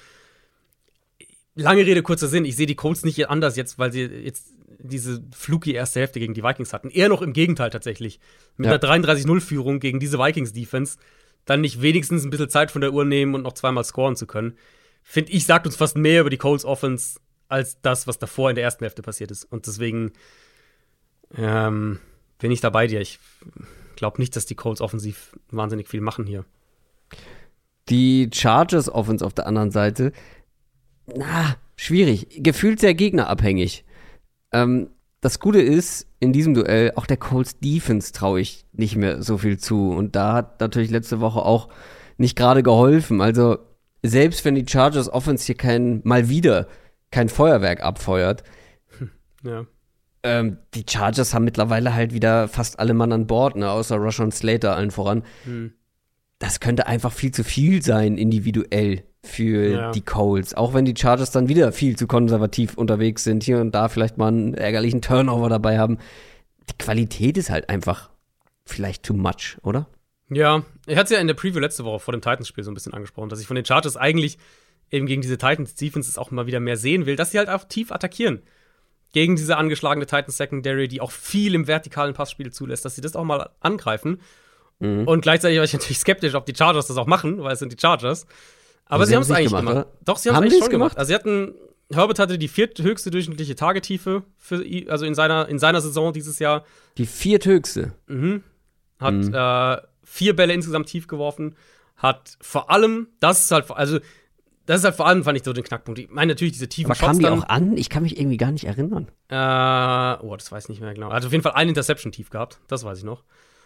[1.54, 2.44] Lange Rede, kurzer Sinn.
[2.46, 6.34] Ich sehe die Colts nicht anders jetzt, weil sie jetzt diese fluky erste Hälfte gegen
[6.34, 6.88] die Vikings hatten.
[6.90, 8.20] Eher noch im Gegenteil tatsächlich.
[8.56, 8.72] Mit Ja.
[8.72, 10.98] einer 33-0-Führung gegen diese Vikings-Defense
[11.44, 14.26] dann nicht wenigstens ein bisschen Zeit von der Uhr nehmen und noch zweimal scoren zu
[14.26, 14.56] können.
[15.02, 17.18] Finde ich, sagt uns fast mehr über die Colts Offense
[17.48, 19.44] als das, was davor in der ersten Hälfte passiert ist.
[19.44, 20.12] Und deswegen
[21.36, 21.98] ähm,
[22.38, 23.00] bin ich da bei dir.
[23.00, 23.18] Ich
[24.02, 26.44] glaube nicht, dass die Colts offensiv wahnsinnig viel machen hier.
[27.88, 30.10] Die Chargers Offense auf der anderen Seite,
[31.06, 32.42] na, schwierig.
[32.42, 33.84] Gefühlt sehr gegnerabhängig.
[34.50, 39.22] Ähm, das Gute ist, in diesem Duell, auch der Colts Defense traue ich nicht mehr
[39.22, 39.90] so viel zu.
[39.90, 41.68] Und da hat natürlich letzte Woche auch
[42.18, 43.20] nicht gerade geholfen.
[43.20, 43.58] Also,
[44.02, 46.66] selbst wenn die Chargers Offense hier kein, mal wieder
[47.12, 48.42] kein Feuerwerk abfeuert,
[49.44, 49.64] Ja.
[50.22, 54.30] Ähm, die Chargers haben mittlerweile halt wieder fast alle Mann an Bord, ne, außer Rushon
[54.32, 55.24] Slater allen voran.
[55.44, 55.72] Hm.
[56.38, 59.90] Das könnte einfach viel zu viel sein, individuell für Ja.
[59.92, 60.54] die Colts.
[60.54, 64.18] Auch wenn die Chargers dann wieder viel zu konservativ unterwegs sind, hier und da vielleicht
[64.18, 65.98] mal einen ärgerlichen Turnover dabei haben.
[66.68, 68.10] Die Qualität ist halt einfach
[68.64, 69.86] vielleicht too much, oder?
[70.30, 72.74] Ja, ich hatte es ja in der Preview letzte Woche vor dem Titans-Spiel so ein
[72.74, 74.38] bisschen angesprochen, dass ich von den Chargers eigentlich
[74.90, 77.92] eben gegen diese Titans-Defenses auch mal wieder mehr sehen will, dass sie halt auch tief
[77.92, 78.42] attackieren.
[79.12, 83.24] Gegen diese angeschlagene Titans-Secondary, die auch viel im vertikalen Passspiel zulässt, dass sie das auch
[83.24, 84.20] mal angreifen.
[84.78, 85.06] Mhm.
[85.06, 87.72] Und gleichzeitig war ich natürlich skeptisch, ob die Chargers das auch machen, weil es sind
[87.72, 88.26] die Chargers.
[88.86, 89.86] Aber Sie sie, haben es eigentlich gemacht, gemacht.
[90.04, 90.90] Doch, sie haben es eigentlich schon gemacht.
[90.94, 90.98] gemacht?
[90.98, 91.54] Also sie hatten,
[91.92, 96.64] Herbert hatte die vierthöchste durchschnittliche Tagetiefe für, also in seiner, in seiner Saison dieses Jahr.
[96.98, 97.92] Die vierthöchste.
[98.06, 98.42] Mhm.
[98.98, 99.34] Hat Mhm.
[99.34, 101.54] äh, vier Bälle insgesamt tief geworfen.
[101.96, 103.98] Hat vor allem, das ist halt, also,
[104.66, 105.98] das ist halt vor allem, fand ich so den Knackpunkt.
[106.00, 107.40] Ich meine natürlich diese tiefen Aber kam die dann.
[107.40, 107.76] auch an?
[107.76, 109.08] Ich kann mich irgendwie gar nicht erinnern.
[109.28, 111.10] Äh, oh, das weiß ich nicht mehr genau.
[111.12, 112.60] Hat auf jeden Fall eine Interception tief gehabt.
[112.68, 113.24] Das weiß ich noch.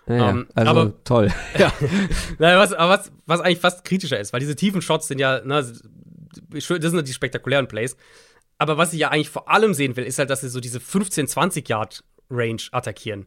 [0.09, 1.32] Ja, Ähm, also aber- toll.
[1.59, 1.73] ja.
[2.39, 5.40] Naja, was, aber was, was eigentlich fast kritischer ist, weil diese tiefen Shots sind ja,
[5.44, 5.82] ne, das
[6.93, 7.97] sind die spektakulären Plays.
[8.59, 10.81] Aber was ich ja eigentlich vor allem sehen will, ist halt, dass sie so diese
[10.81, 13.27] 15, 20 Yard Range attackieren.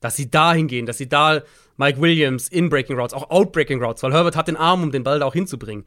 [0.00, 1.42] Dass sie da hingehen, dass sie da
[1.76, 5.02] Mike Williams in Breaking Routes, auch Outbreaking Routes, weil Herbert hat den Arm, um den
[5.02, 5.84] Ball da auch hinzubringen.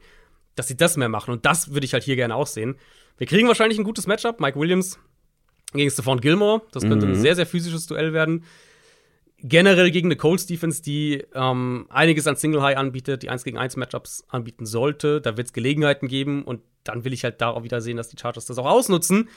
[0.54, 1.32] Dass sie das mehr machen.
[1.32, 2.76] Und das würde ich halt hier gerne auch sehen.
[3.18, 4.40] Wir kriegen wahrscheinlich ein gutes Matchup.
[4.40, 4.98] Mike Williams
[5.72, 6.62] gegen Stephon Gilmore.
[6.72, 8.44] Das könnte ein sehr, sehr physisches Duell werden
[9.42, 13.58] generell gegen eine Colts Defense, die ähm, einiges an Single High anbietet, die 1 gegen
[13.58, 15.20] 1 Matchups anbieten sollte.
[15.20, 18.08] Da wird es Gelegenheiten geben und dann will ich halt da auch wieder sehen, dass
[18.08, 19.28] die Chargers das auch ausnutzen.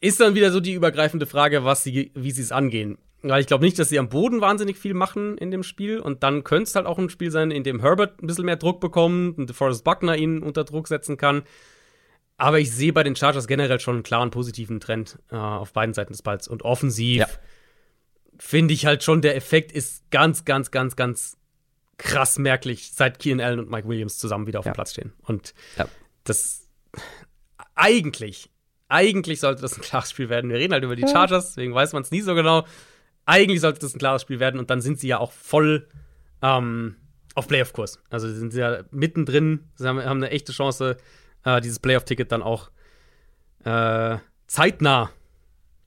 [0.00, 2.98] Ist dann wieder so die übergreifende Frage, was sie, wie sie es angehen.
[3.26, 5.98] Weil ich glaube nicht, dass sie am Boden wahnsinnig viel machen in dem Spiel.
[5.98, 8.56] Und dann könnte es halt auch ein Spiel sein, in dem Herbert ein bisschen mehr
[8.56, 11.42] Druck bekommt und DeForest Buckner ihn unter Druck setzen kann.
[12.36, 15.94] Aber ich sehe bei den Chargers generell schon einen klaren positiven Trend äh, auf beiden
[15.94, 16.48] Seiten des Balls.
[16.48, 17.26] Und offensiv Ja.
[18.38, 21.38] finde ich halt schon, der Effekt ist ganz, ganz, ganz, ganz
[21.96, 24.72] krass merklich, seit Keenan Allen und Mike Williams zusammen wieder auf Ja.
[24.72, 25.12] dem Platz stehen.
[25.22, 25.86] Und Ja.
[26.24, 26.68] das
[27.74, 28.50] eigentlich,
[28.88, 30.50] eigentlich sollte das ein klares Spiel werden.
[30.50, 32.64] Wir reden halt über die Chargers, deswegen weiß man es nie so genau.
[33.26, 35.88] Eigentlich sollte das ein klares Spiel werden und dann sind sie ja auch voll
[36.42, 36.96] ähm,
[37.34, 38.00] auf Playoff-Kurs.
[38.10, 40.96] Also sie sind ja mittendrin, sie haben, haben eine echte Chance,
[41.44, 42.70] äh, dieses Playoff-Ticket dann auch
[43.64, 45.10] äh, zeitnah,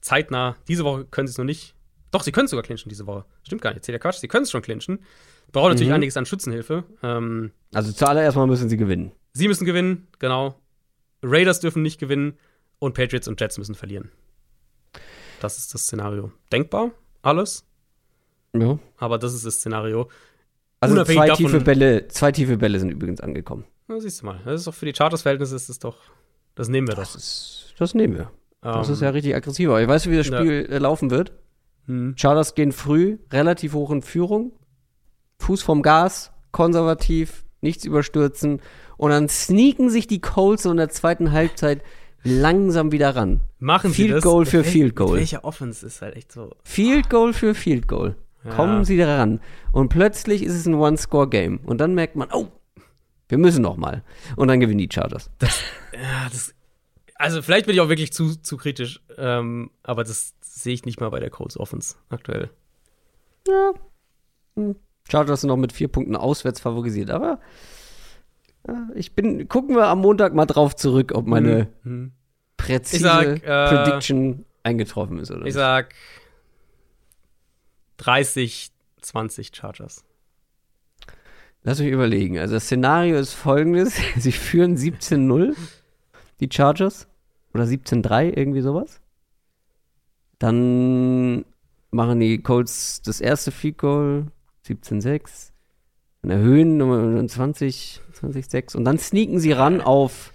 [0.00, 1.74] zeitnah, diese Woche können sie es noch nicht.
[2.10, 3.24] Doch, sie können es sogar clinchen diese Woche.
[3.44, 5.00] Stimmt gar nicht, erzähl ja Quatsch, sie können es schon clinchen.
[5.52, 5.94] Brauchen natürlich Mhm.
[5.94, 6.84] einiges an Schützenhilfe.
[7.02, 9.12] Ähm, Also zuallererst mal müssen sie gewinnen.
[9.32, 10.60] sie müssen gewinnen, genau.
[11.22, 12.36] Raiders dürfen nicht gewinnen
[12.78, 14.10] und Patriots und Jets müssen verlieren.
[15.40, 16.32] Das ist das Szenario.
[16.52, 16.90] Denkbar,
[17.28, 17.64] alles,
[18.56, 18.78] Ja.
[18.96, 20.08] aber das ist das Szenario.
[20.80, 23.64] Also Unabhängig zwei davon- tiefe Bälle, zwei tiefe Bälle sind übrigens angekommen.
[23.88, 24.40] Na, siehst du mal.
[24.44, 25.96] Das ist doch für die Chargers-Verhältnisse ist das doch.
[26.54, 27.02] Das nehmen wir doch.
[27.02, 28.30] Das ist, das nehmen wir.
[28.60, 29.68] Das Ähm, ist ja richtig aggressiv.
[29.68, 30.38] Aber ich weiß, wie das Ja.
[30.38, 31.32] Spiel äh, laufen wird.
[31.86, 32.14] hm.
[32.16, 34.52] Chargers gehen früh, relativ hoch in Führung.
[35.40, 38.60] Fuß vom Gas, konservativ, nichts überstürzen.
[38.96, 41.82] Und dann sneaken sich die Colts in der zweiten Halbzeit
[42.22, 43.40] langsam wieder ran.
[43.58, 44.24] Machen sie Field das.
[44.24, 45.16] Goal für Field Goal.
[45.16, 46.54] Welcher Offense ist halt echt so.
[46.64, 48.16] Field Goal für Field Goal.
[48.44, 48.54] Ja.
[48.54, 49.40] Kommen sie da ran.
[49.72, 51.60] Und plötzlich ist es ein One-Score-Game.
[51.64, 52.48] Und dann merkt man, oh,
[53.28, 54.02] wir müssen noch mal.
[54.36, 55.30] Und dann gewinnen die Chargers.
[55.92, 56.54] Ja, das,
[57.16, 61.00] also vielleicht bin ich auch wirklich zu, zu kritisch, ähm, aber das sehe ich nicht
[61.00, 62.50] mal bei der Colts Offense aktuell.
[65.10, 67.10] Chargers sind noch mit vier Punkten auswärts favorisiert.
[67.10, 67.40] Aber
[68.94, 72.12] ich bin, gucken wir am Montag mal drauf zurück, ob meine Mhm.
[72.56, 75.94] präzise sag, äh, Prediction eingetroffen ist oder Ich sag
[77.98, 78.70] 30,
[79.00, 80.04] 20 Chargers.
[81.62, 82.38] Lass mich überlegen.
[82.38, 83.96] Also das Szenario ist folgendes.
[84.18, 85.54] Sie führen 17-0,
[86.40, 87.08] die Chargers.
[87.54, 89.00] Oder 17-3, irgendwie sowas.
[90.38, 91.44] Dann
[91.90, 94.26] machen die Colts das erste Field Goal,
[94.66, 95.52] 17-6.
[96.22, 98.76] Dann erhöhen Nummer 20, 20-6.
[98.76, 100.32] Und dann sneaken sie ran auf,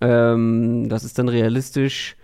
[0.00, 2.16] ähm, das ist dann realistisch.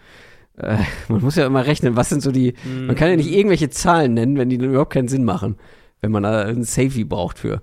[0.56, 3.70] Äh, man muss ja immer rechnen, was sind so die, man kann ja nicht irgendwelche
[3.70, 5.56] Zahlen nennen, wenn die dann überhaupt keinen Sinn machen,
[6.00, 7.60] wenn man da einen Safety braucht für.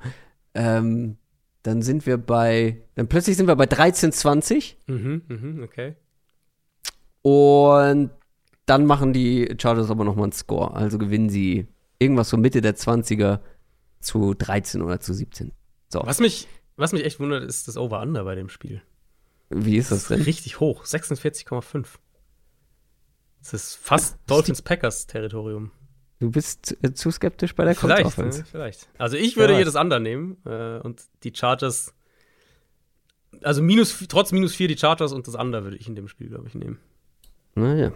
[0.53, 1.18] Ähm,
[1.64, 5.95] dann sind wir bei, dann plötzlich sind wir bei 13-20 Mhm, mhm, okay.
[7.22, 8.10] und
[8.66, 10.74] dann machen die Chargers aber nochmal einen Score.
[10.74, 11.68] Also gewinnen sie
[11.99, 13.40] irgendwas so Mitte der 20er
[13.99, 15.52] zu 13 oder zu 17.
[15.90, 18.81] So, Was mich, was mich echt wundert, ist das Over-Under bei dem Spiel.
[19.49, 20.22] wie ist das denn?
[20.22, 21.85] Richtig hoch, 46,5.
[23.39, 25.72] Das ist fast Dolphins-Packers-Territorium.
[26.19, 28.39] Du bist äh, zu skeptisch bei der Vielleicht, Offense.
[28.41, 28.45] ne?
[28.45, 28.88] vielleicht.
[28.99, 31.93] Also ich würde hier das Under nehmen äh, und die Chargers,
[33.41, 36.30] also minus, trotz minus vier die Chargers und das Under würde ich in dem Spiel,
[36.30, 36.80] glaube ich, nehmen.
[37.56, 37.91] Naja.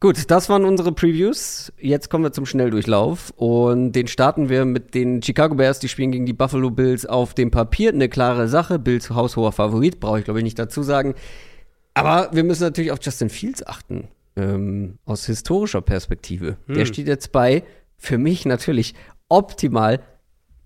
[0.00, 1.74] Gut, das waren unsere Previews.
[1.78, 5.78] Jetzt kommen wir zum Schnelldurchlauf und den starten wir mit den Chicago Bears.
[5.78, 7.92] Die spielen gegen die Buffalo Bills auf dem Papier.
[7.92, 8.78] Eine klare Sache.
[8.78, 11.14] Bills haushoher Favorit, brauche ich glaube ich nicht dazu sagen.
[11.92, 14.08] Aber wir müssen natürlich auf Justin Fields achten.
[14.36, 16.56] Ähm, aus historischer Perspektive.
[16.66, 17.62] Der steht jetzt bei,
[17.98, 18.94] für mich natürlich
[19.28, 20.00] optimal,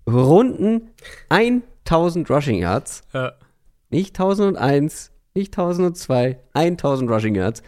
[0.07, 0.91] runden
[1.27, 3.01] 1000 Rushing Yards.
[3.13, 3.33] Ja.
[3.89, 7.63] Nicht 1001, nicht 1002, 1000 Rushing Yards.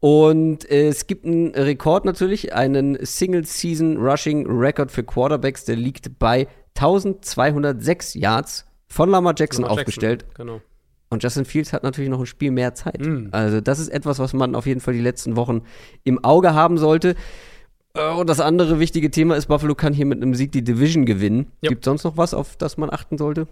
[0.00, 6.48] Und es gibt einen Rekord natürlich, einen Single-Season Rushing Record für Quarterbacks, der liegt bei
[6.76, 10.24] 1206 Yards von Lamar Jackson Lamar aufgestellt.
[10.34, 10.60] Genau.
[11.10, 13.00] Und Justin Fields hat natürlich noch ein Spiel mehr Zeit.
[13.00, 13.28] Mhm.
[13.32, 15.62] Also das ist etwas, was man auf jeden Fall die letzten Wochen
[16.04, 17.16] im Auge haben sollte.
[17.94, 21.04] Äh, Und das andere wichtige Thema ist, Buffalo kann hier mit einem Sieg die Division
[21.04, 21.50] gewinnen.
[21.62, 21.68] Ja.
[21.68, 23.48] Gibt sonst noch was, auf das man achten sollte?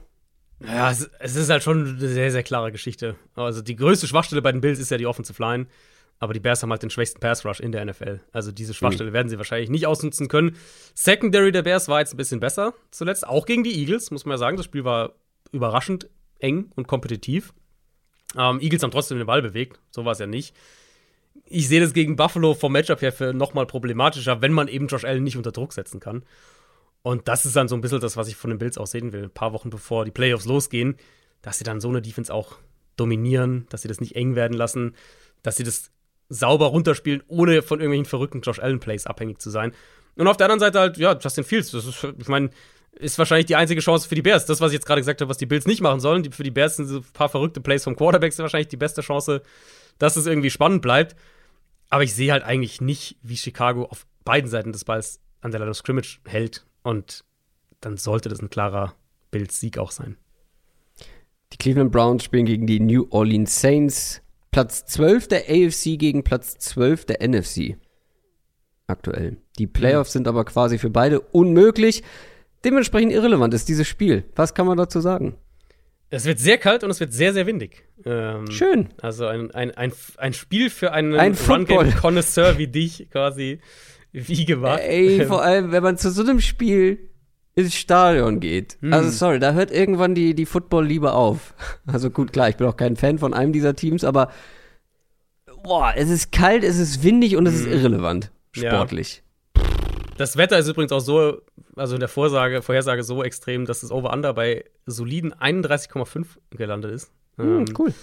[0.64, 3.16] Ja, es, es ist halt schon eine sehr, sehr klare Geschichte.
[3.34, 5.66] Also die größte Schwachstelle bei den Bills ist ja die Offensive Line.
[6.20, 8.20] Aber die Bears haben halt den schwächsten Pass Rush in der NFL.
[8.32, 10.56] Also diese Schwachstelle werden sie wahrscheinlich nicht ausnutzen können.
[10.94, 14.32] Secondary der Bears war jetzt ein bisschen besser zuletzt, auch gegen die Eagles, muss man
[14.32, 14.56] ja sagen.
[14.56, 15.14] Das Spiel war
[15.52, 16.08] überraschend
[16.40, 17.54] eng und kompetitiv.
[18.36, 20.54] Ähm, Eagles haben trotzdem den Ball bewegt, so war es ja nicht.
[21.44, 25.04] Ich sehe das gegen Buffalo vom Matchup her für nochmal problematischer, wenn man eben Josh
[25.04, 26.24] Allen nicht unter Druck setzen kann.
[27.02, 29.12] Und das ist dann so ein bisschen das, was ich von den Bills auch sehen
[29.12, 29.24] will.
[29.24, 30.96] Ein paar Wochen bevor die Playoffs losgehen,
[31.42, 32.58] dass sie dann so eine Defense auch
[32.96, 34.94] dominieren, dass sie das nicht eng werden lassen,
[35.42, 35.90] dass sie das
[36.28, 39.72] sauber runterspielen, ohne von irgendwelchen verrückten Josh Allen-Plays abhängig zu sein.
[40.16, 41.70] Und auf der anderen Seite halt, ja, Justin Fields.
[41.70, 42.50] Das ist, ich meine,
[42.92, 44.46] ist wahrscheinlich die einzige Chance für die Bears.
[44.46, 46.22] Das, was ich jetzt gerade gesagt habe, was die Bills nicht machen sollen.
[46.22, 48.76] Die, für die Bears sind so ein paar verrückte Plays vom Quarterback sind wahrscheinlich die
[48.76, 49.42] beste Chance,
[49.98, 51.16] dass es irgendwie spannend bleibt.
[51.88, 55.60] Aber ich sehe halt eigentlich nicht, wie Chicago auf beiden Seiten des Balls an der
[55.60, 56.66] Line of Scrimmage hält.
[56.82, 57.24] Und
[57.80, 58.94] dann sollte das ein klarer
[59.30, 60.16] Bills-Sieg auch sein.
[61.52, 64.20] Die Cleveland Browns spielen gegen die New Orleans Saints.
[64.50, 67.76] Platz 12 der AFC gegen Platz 12 der NFC.
[68.86, 69.36] Aktuell.
[69.58, 72.02] Die Playoffs sind aber quasi für beide unmöglich.
[72.64, 74.24] Dementsprechend irrelevant ist dieses Spiel.
[74.34, 75.36] Was kann man dazu sagen?
[76.10, 77.84] Es wird sehr kalt und es wird sehr, sehr windig.
[78.06, 78.88] Ähm, Schön.
[79.02, 81.34] Also ein, ein, ein, ein Spiel für einen Ein.
[81.34, 83.60] Run-Game-Connoisseur wie dich quasi
[84.12, 84.80] wie gemacht.
[84.82, 87.10] Ey, vor allem, wenn man zu so einem Spiel
[87.58, 88.78] ins Stadion geht.
[88.80, 88.92] Hm.
[88.92, 91.54] Also sorry, da hört irgendwann die, die Football-Liebe auf.
[91.86, 94.30] Also gut, klar, ich bin auch kein Fan von einem dieser Teams, aber
[95.62, 98.30] boah, es ist kalt, es ist windig und es ist irrelevant.
[98.54, 98.62] Hm.
[98.62, 98.70] Ja.
[98.70, 99.22] Sportlich.
[100.16, 101.40] Das Wetter ist übrigens auch so,
[101.76, 107.10] also in der Vorsage, Vorhersage so extrem, dass das Over-Under bei soliden 31,5 gelandet ist.
[107.36, 107.94] Hm, Ähm, cool.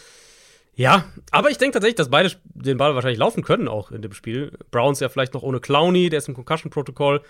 [0.77, 4.14] Ja, aber ich denke tatsächlich, dass beide den Ball wahrscheinlich laufen können auch in dem
[4.14, 4.57] Spiel.
[4.72, 7.22] Browns ja vielleicht noch ohne Clowney, der ist im Concussion-Protokoll.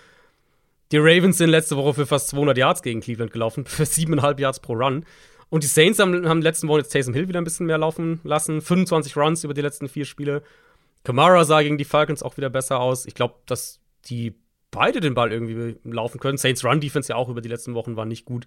[0.92, 4.60] Die Ravens sind letzte Woche für fast 200 Yards gegen Cleveland gelaufen, für 7,5 Yards
[4.60, 5.04] pro Run.
[5.48, 8.20] Und die Saints haben, haben letzten Wochen jetzt Taysom Hill wieder ein bisschen mehr laufen
[8.24, 8.60] lassen.
[8.60, 10.42] 25 Runs über die letzten vier Spiele.
[11.04, 13.06] Kamara sah gegen die Falcons auch wieder besser aus.
[13.06, 14.34] Ich glaube, dass die
[14.72, 16.38] beide den Ball irgendwie laufen können.
[16.38, 18.46] Saints Run Defense ja auch über die letzten Wochen war nicht gut.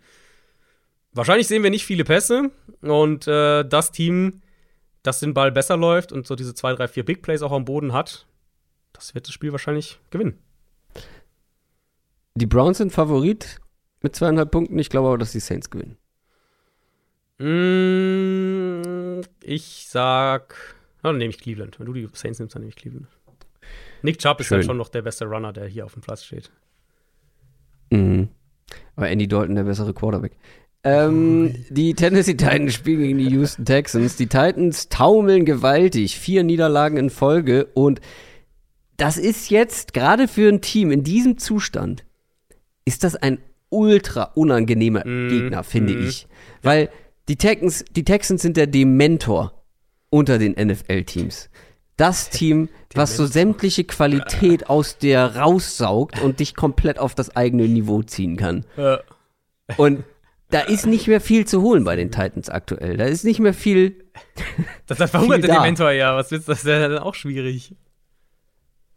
[1.14, 2.52] Wahrscheinlich sehen wir nicht viele Pässe
[2.82, 4.41] und äh, das Team,
[5.02, 7.66] das den Ball besser läuft und so diese zwei, drei, vier Big Plays auch am
[7.66, 8.28] Boden hat,
[8.94, 10.38] das wird das Spiel wahrscheinlich gewinnen.
[12.40, 13.60] Die Browns sind Favorit
[14.02, 14.80] mit zweieinhalb Punkten.
[14.80, 15.98] Ich glaube aber, dass die Saints gewinnen.
[17.38, 20.56] Mm, ich sag,
[21.03, 21.80] dann nehme ich Cleveland.
[21.80, 23.07] Wenn du die Saints nimmst, dann nehme ich Cleveland.
[24.03, 24.57] Nick Chubb ist Schön.
[24.57, 26.49] halt schon noch der beste Runner, der hier auf dem Platz steht.
[27.90, 28.30] Mhm.
[28.95, 30.38] Aber Andy Dalton der bessere Quarterback.
[30.86, 34.16] Ähm, die Tennessee Titans spielen gegen die Houston Texans.
[34.16, 36.18] Die Titans taumeln gewaltig.
[36.18, 37.66] Vier Niederlagen in Folge.
[37.74, 37.99] Und
[38.95, 42.06] das ist jetzt, gerade für ein Team in diesem Zustand,
[42.90, 43.38] ist das ein
[43.70, 45.30] ultra unangenehmer Mhm.
[45.30, 46.07] Gegner, finde Mhm.
[46.07, 46.28] ich.
[46.64, 46.90] Weil
[47.28, 49.53] die Texans, die Texans sind der Dementor
[50.10, 51.49] unter den NFL-Teams.
[51.98, 57.68] Das Team, was so sämtliche Qualität aus dir raussaugt und dich komplett auf das eigene
[57.68, 58.66] Niveau ziehen kann.
[59.78, 60.03] Und
[60.49, 62.98] da ist nicht mehr viel zu holen bei den Titans aktuell.
[62.98, 64.03] Da ist nicht mehr viel.
[64.88, 65.61] das, verhungert der da.
[65.61, 66.16] Mentor ja.
[66.16, 66.53] Was willst du?
[66.53, 67.76] Das ist ja dann auch schwierig.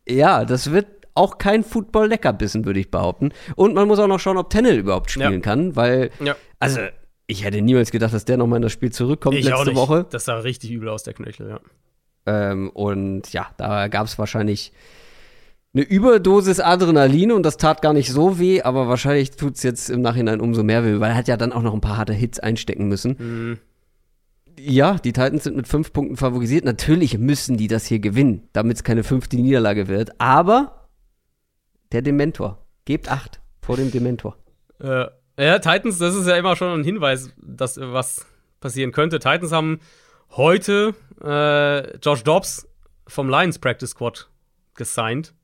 [0.08, 3.30] Ja, das wird auch kein Football-Leckerbissen, würde ich behaupten.
[3.56, 5.40] Und man muss auch noch schauen, ob Tennel überhaupt spielen Ja.
[5.40, 6.36] kann, weil, Ja.
[6.58, 6.80] also,
[7.26, 9.74] ich hätte niemals gedacht, dass der nochmal in das Spiel zurückkommt Ich letzte.
[9.74, 10.06] Woche.
[10.10, 11.60] Das sah richtig übel aus, der Knöchel, ja.
[12.24, 14.72] Ähm, und ja, da gab es wahrscheinlich
[15.74, 19.88] eine Überdosis Adrenalin und das tat gar nicht so weh, aber wahrscheinlich tut es jetzt
[19.90, 22.12] im Nachhinein umso mehr weh, weil er hat ja dann auch noch ein paar harte
[22.12, 23.16] Hits einstecken müssen.
[23.18, 23.58] Mhm.
[24.60, 26.64] Ja, die Titans sind mit fünf Punkten favorisiert.
[26.66, 30.10] Natürlich müssen die das hier gewinnen, damit es keine fünfte Niederlage wird.
[30.20, 30.81] Aber
[31.92, 32.64] der Dementor.
[32.84, 34.36] Gebt acht vor dem Dementor.
[34.80, 35.06] Äh,
[35.38, 38.26] ja, Titans, das ist ja immer schon ein Hinweis, dass was
[38.60, 39.18] passieren könnte.
[39.18, 39.80] Titans haben
[40.30, 42.68] heute äh, Josh Dobbs
[43.06, 44.28] vom Lions Practice Squad
[44.74, 45.34] gesigned.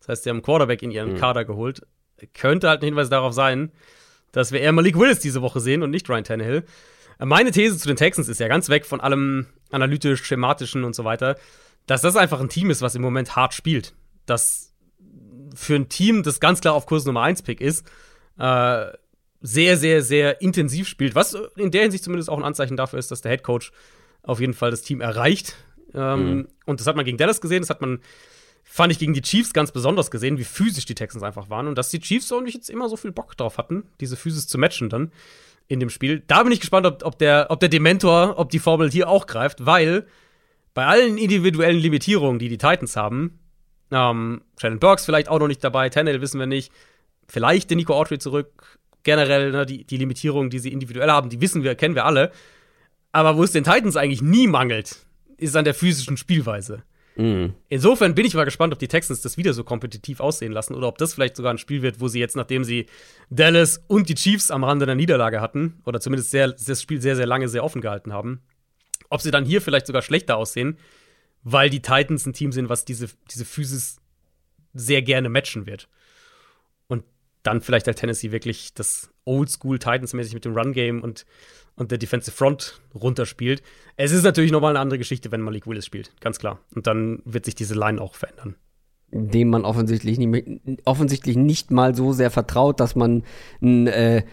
[0.00, 1.86] Das heißt, sie haben einen Quarterback in ihren Kader geholt.
[2.34, 3.72] Könnte halt ein Hinweis darauf sein,
[4.32, 6.64] dass wir eher Malik Willis diese Woche sehen und nicht Ryan Tannehill.
[7.18, 10.94] Äh, Meine These zu den Texans ist ja ganz weg von allem analytisch, schematischen und
[10.94, 11.36] so weiter,
[11.86, 13.94] dass das einfach ein Team ist, was im Moment hart spielt.
[14.26, 14.71] Das
[15.54, 17.86] für ein Team, das ganz klar auf Kurs Nummer 1 Pick ist,
[18.38, 18.86] äh,
[19.40, 21.14] sehr, sehr, sehr intensiv spielt.
[21.14, 23.72] Was in der Hinsicht zumindest auch ein Anzeichen dafür ist, dass der Head Coach
[24.22, 25.56] auf jeden Fall das Team erreicht.
[25.94, 28.00] Ähm, Und das hat man gegen Dallas gesehen, das hat man,
[28.62, 31.76] fand ich, gegen die Chiefs ganz besonders gesehen, wie physisch die Texans einfach waren und
[31.76, 34.58] dass die Chiefs auch nicht jetzt immer so viel Bock drauf hatten, diese Physis zu
[34.58, 35.12] matchen dann
[35.68, 36.22] in dem Spiel.
[36.26, 39.26] Da bin ich gespannt, ob, ob, der, ob der Dementor, ob die Formel hier auch
[39.26, 40.06] greift, weil
[40.74, 43.38] bei allen individuellen Limitierungen, die die Titans haben,
[43.92, 46.72] ähm, Shannon Burks vielleicht auch noch nicht dabei, Tannehill wissen wir nicht,
[47.28, 51.40] vielleicht den Nico Autry zurück, generell ne, die, die Limitierungen, die sie individuell haben, die
[51.40, 52.32] wissen wir, kennen wir alle.
[53.12, 54.96] Aber wo es den Titans eigentlich nie mangelt,
[55.36, 56.82] ist an der physischen Spielweise.
[57.68, 60.88] Insofern bin ich mal gespannt, ob die Texans das wieder so kompetitiv aussehen lassen oder
[60.88, 62.86] ob das vielleicht sogar ein Spiel wird, wo sie jetzt, nachdem sie
[63.28, 67.16] Dallas und die Chiefs am Rande der Niederlage hatten, oder zumindest sehr, das Spiel sehr,
[67.16, 68.40] sehr lange sehr offen gehalten haben,
[69.10, 70.78] ob sie dann hier vielleicht sogar schlechter aussehen,
[71.42, 73.96] weil die Titans ein Team sind, was diese, diese Physis
[74.72, 75.88] sehr gerne matchen wird.
[76.86, 77.04] Und
[77.42, 81.26] dann vielleicht halt Tennessee wirklich das Oldschool Titans-mäßig mit dem Run-Game und,
[81.76, 83.62] und der Defensive Front runterspielt.
[83.96, 86.60] Es ist natürlich nochmal eine andere Geschichte, wenn Malik Willis spielt, ganz klar.
[86.74, 88.56] Und dann wird sich diese Line auch verändern.
[89.14, 93.24] Dem man offensichtlich nicht, offensichtlich nicht mal so sehr vertraut, dass man
[93.60, 94.24] einen äh,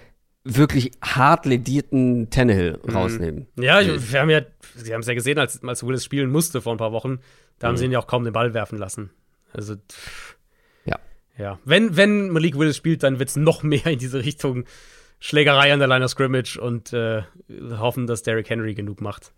[0.43, 3.47] wirklich hart ledierten Tannehill rausnehmen.
[3.59, 4.41] Ja, ich, wir haben ja,
[4.75, 7.19] Sie haben es ja gesehen, als, als Willis spielen musste vor ein paar Wochen,
[7.59, 9.11] da haben sie ihn ja auch kaum den Ball werfen lassen.
[9.51, 10.37] Also, pff,
[10.85, 10.97] Ja.
[11.37, 11.59] ja.
[11.65, 14.65] Wenn, wenn Malik Willis spielt, dann wird es noch mehr in diese Richtung
[15.19, 17.23] Schlägerei an der Line of Scrimmage und äh,
[17.77, 19.33] hoffen, dass Derrick Henry genug macht.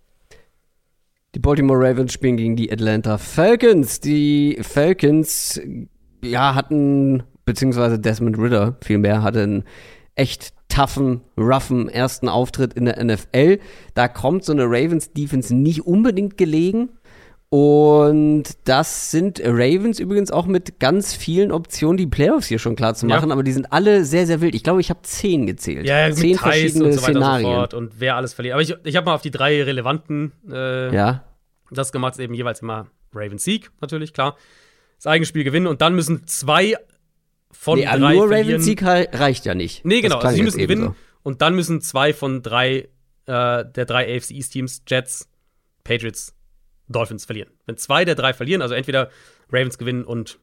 [1.34, 4.00] Die Baltimore Ravens spielen gegen die Atlanta Falcons.
[4.00, 5.60] Die Falcons,
[6.24, 9.64] ja, hatten, beziehungsweise Desmond Ritter vielmehr, hatte einen
[10.16, 13.60] echt toughen, roughen ersten Auftritt in der NFL.
[13.94, 16.90] Da kommt so eine Ravens-Defense nicht unbedingt gelegen.
[17.50, 22.94] Und das sind Ravens übrigens auch mit ganz vielen Optionen, die Playoffs hier schon klar
[22.96, 23.34] zu machen, Ja.
[23.34, 24.56] aber die sind alle sehr, sehr wild.
[24.56, 25.86] Ich glaube, ich habe zehn gezählt.
[25.86, 27.46] Ja, ja, zehn verschiedene und so weiter Szenarien.
[27.48, 28.54] und so fort und wer alles verliert.
[28.54, 31.26] Aber ich, ich habe mal auf die drei relevanten äh, Ja.
[31.72, 34.38] das gemacht, eben jeweils immer Ravens Sieg, natürlich, klar.
[34.96, 36.78] Das eigene Spiel gewinnen und dann müssen zwei
[37.62, 38.26] von Nee, drei nur.
[38.26, 39.86] Ravens Sieg rei- reicht ja nicht.
[39.86, 40.18] Nee, genau.
[40.18, 42.90] Also sie müssen gewinnen und dann müssen zwei von drei
[43.28, 45.30] äh, der drei AFC East Teams, Jets,
[45.84, 46.34] Patriots,
[46.88, 47.52] Dolphins verlieren.
[47.68, 49.12] Wenn zwei der drei verlieren, also entweder
[49.52, 50.40] Ravens gewinnen und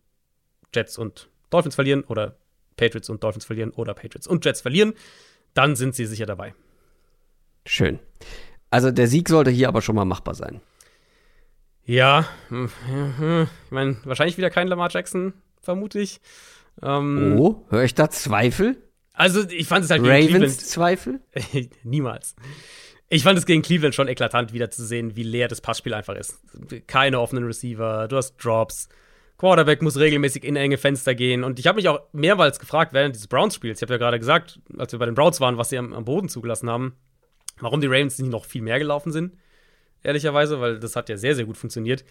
[0.73, 2.37] Jets und Dolphins verlieren oder
[2.77, 4.95] Patriots und Dolphins verlieren oder Patriots und Jets verlieren,
[5.55, 6.51] dann sind sie sicher dabei.
[7.65, 7.71] So.
[7.73, 7.99] Schön.
[8.71, 10.61] Also der Sieg sollte hier aber schon mal machbar sein.
[11.85, 16.21] Ja, hm, hm, ich meine, wahrscheinlich wieder kein Lamar Jackson, vermute ich.
[16.83, 18.77] Ähm, Oh, höre ich da Zweifel?
[19.13, 21.21] Also, ich fand es halt gegen Ravens Cleveland Zweifel?
[21.83, 22.37] Niemals.
[23.09, 26.15] Ich fand es gegen Cleveland schon eklatant, wieder zu sehen, wie leer das Passspiel einfach
[26.15, 26.39] ist.
[26.87, 28.89] Keine offenen Receiver, du hast Drops.
[29.39, 31.45] Quarterback muss regelmäßig in enge Fenster gehen.
[31.45, 33.79] Und ich habe mich auch mehrmals gefragt während dieses Browns-Spiels.
[33.79, 36.05] Ich habe ja gerade gesagt, als wir bei den Browns waren, was sie am, am
[36.05, 36.97] Boden zugelassen haben,
[37.61, 39.37] warum die Ravens nicht noch viel mehr gelaufen sind.
[40.03, 42.05] Ehrlicherweise, weil das hat ja sehr, sehr gut funktioniert.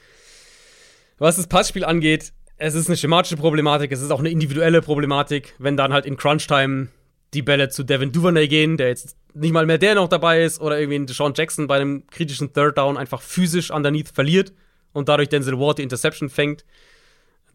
[1.17, 5.53] Was das Passspiel angeht, es ist eine schematische Problematik, es ist auch eine individuelle Problematik,
[5.59, 6.89] wenn dann halt in Crunch-Time
[7.33, 10.59] die Bälle zu Devin Duvernay gehen, der jetzt nicht mal mehr der noch dabei ist,
[10.59, 14.53] oder irgendwie Deshaun Jackson bei einem kritischen Third Down einfach physisch underneath verliert
[14.93, 16.65] und dadurch Denzel Ward die Interception fängt.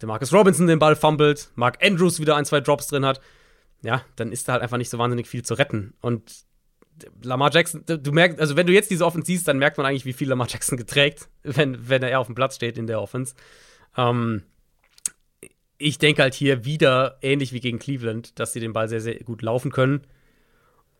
[0.00, 3.20] Der Marcus Robinson den Ball fummelt, Mark Andrews wieder ein, zwei Drops drin hat.
[3.82, 5.94] Ja, dann ist da halt einfach nicht so wahnsinnig viel zu retten.
[6.00, 6.44] Und
[7.22, 10.04] Lamar Jackson, du merkst, also wenn du jetzt diese Offense siehst, dann merkt man eigentlich,
[10.04, 13.34] wie viel Lamar Jackson geträgt, wenn, wenn er auf dem Platz steht in der Offense.
[13.96, 14.42] Ähm,
[15.82, 19.16] ich denke halt hier wieder, ähnlich wie gegen Cleveland, dass sie den Ball sehr, sehr
[19.16, 20.06] gut laufen können.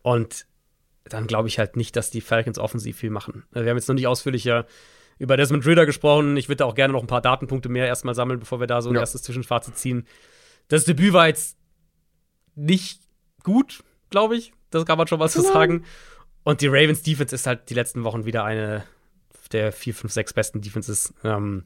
[0.01, 0.45] Und
[1.05, 3.43] dann glaube ich halt nicht, dass die Falcons offensiv viel machen.
[3.51, 4.65] Wir haben jetzt noch nicht ausführlicher
[5.19, 6.35] über Desmond Ritter gesprochen.
[6.37, 8.81] Ich würde da auch gerne noch ein paar Datenpunkte mehr erstmal sammeln, bevor wir da
[8.81, 9.01] so ein Ja.
[9.01, 10.05] erstes Zwischenfazit ziehen.
[10.67, 11.57] Das Debüt war jetzt
[12.55, 13.01] nicht
[13.43, 14.53] gut, glaube ich.
[14.69, 15.85] Das kann man schon mal so sagen.
[16.43, 18.83] Und die Ravens Defense ist halt die letzten Wochen wieder eine
[19.51, 21.65] der vier, fünf, sechs besten Defenses ähm,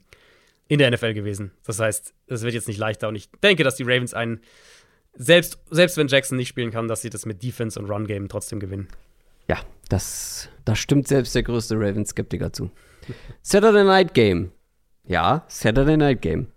[0.67, 1.51] in der NFL gewesen.
[1.65, 3.07] Das heißt, es wird jetzt nicht leichter.
[3.07, 4.41] Und ich denke, dass die Ravens einen,
[5.13, 8.59] selbst, selbst wenn Jackson nicht spielen kann, dass sie das mit Defense und Run-Game trotzdem
[8.59, 8.87] gewinnen.
[9.47, 9.57] Ja,
[9.89, 12.69] das, das stimmt selbst der größte Ravens-Skeptiker zu.
[13.41, 14.51] Saturday Night Game.
[15.05, 16.47] Ja, Saturday Night Game.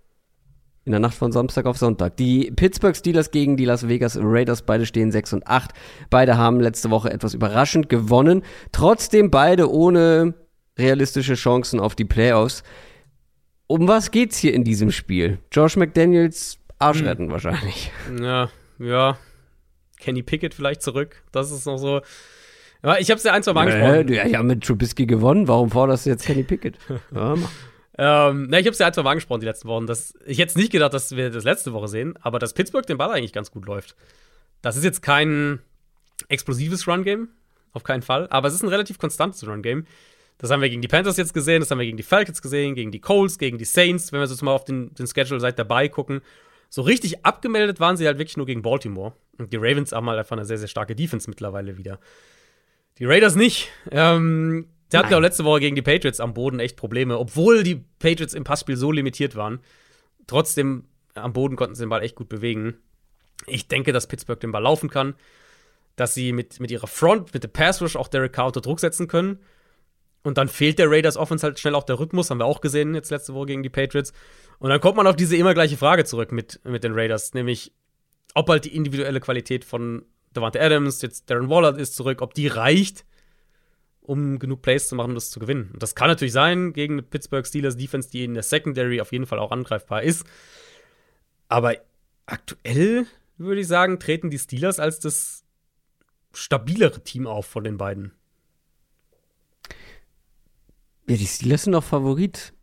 [0.83, 2.17] In der Nacht von Samstag auf Sonntag.
[2.17, 4.63] Die Pittsburgh Steelers gegen die Las Vegas Raiders.
[4.63, 5.71] Beide stehen 6 und 8.
[6.09, 8.43] Beide haben letzte Woche etwas überraschend gewonnen.
[8.71, 10.33] Trotzdem beide ohne
[10.77, 12.63] realistische Chancen auf die Playoffs.
[13.71, 15.39] Um was geht's hier in diesem Spiel?
[15.49, 17.89] Josh McDaniels Arsch retten wahrscheinlich.
[18.19, 18.49] Ja,
[18.79, 19.17] ja.
[19.97, 21.23] Kenny Pickett vielleicht zurück.
[21.31, 22.01] Das ist noch so.
[22.83, 24.09] Ja, ich habe es ja ein, zwei Mal angesprochen.
[24.09, 25.47] Äh, ja, ja, mit Trubisky gewonnen.
[25.47, 26.77] Warum forderst du jetzt Kenny Pickett?
[27.15, 27.35] Ja.
[27.97, 29.87] Ähm, na, ich habe es ja ein, zwei Mal angesprochen die letzten Wochen.
[29.87, 32.97] Dass, ich hätte nicht gedacht, dass wir das letzte Woche sehen, aber dass Pittsburgh den
[32.97, 33.95] Ball eigentlich ganz gut läuft.
[34.61, 35.59] Das ist jetzt kein
[36.27, 37.29] explosives Run-Game,
[37.73, 39.85] auf keinen Fall, aber es ist ein relativ konstantes Run-Game.
[40.37, 42.73] Das haben wir gegen die Panthers jetzt gesehen, das haben wir gegen die Falcons gesehen,
[42.73, 45.59] gegen die Colts, gegen die Saints, wenn wir jetzt mal auf den, den Schedule seit
[45.59, 46.21] dabei gucken.
[46.69, 49.13] So richtig abgemeldet waren sie halt wirklich nur gegen Baltimore.
[49.37, 51.99] Und die Ravens haben halt einfach eine sehr, sehr starke Defense mittlerweile wieder.
[52.97, 53.69] Die Raiders nicht.
[53.91, 57.63] Ähm, die hatten ja auch letzte Woche gegen die Patriots am Boden echt Probleme, obwohl
[57.63, 59.59] die Patriots im Passspiel so limitiert waren.
[60.27, 62.75] Trotzdem am Boden konnten sie den Ball echt gut bewegen.
[63.47, 65.15] Ich denke, dass Pittsburgh den Ball laufen kann,
[65.95, 68.79] dass sie mit, mit ihrer Front, mit dem Pass Rush auch Derek Carr unter Druck
[68.79, 69.39] setzen können.
[70.23, 72.93] Und dann fehlt der Raiders Offense halt schnell auch der Rhythmus, haben wir auch gesehen
[72.93, 74.13] jetzt letzte Woche gegen die Patriots.
[74.59, 77.73] Und dann kommt man auf diese immer gleiche Frage zurück mit, mit den Raiders, nämlich
[78.35, 82.47] ob halt die individuelle Qualität von Davante Adams, jetzt Darren Waller ist zurück, ob die
[82.47, 83.05] reicht,
[84.01, 85.71] um genug Plays zu machen, um das zu gewinnen.
[85.73, 89.11] Und das kann natürlich sein gegen eine Pittsburgh Steelers Defense, die in der Secondary auf
[89.11, 90.25] jeden Fall auch angreifbar ist.
[91.49, 91.75] Aber
[92.25, 93.05] aktuell
[93.37, 95.43] würde ich sagen, treten die Steelers als das
[96.33, 98.13] stabilere Team auf von den beiden.
[101.07, 102.53] Ja, die Steelers sind doch Favorit.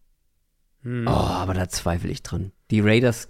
[0.82, 1.06] Hm.
[1.06, 2.52] Oh, aber da zweifle ich dran.
[2.70, 3.28] Die Raiders.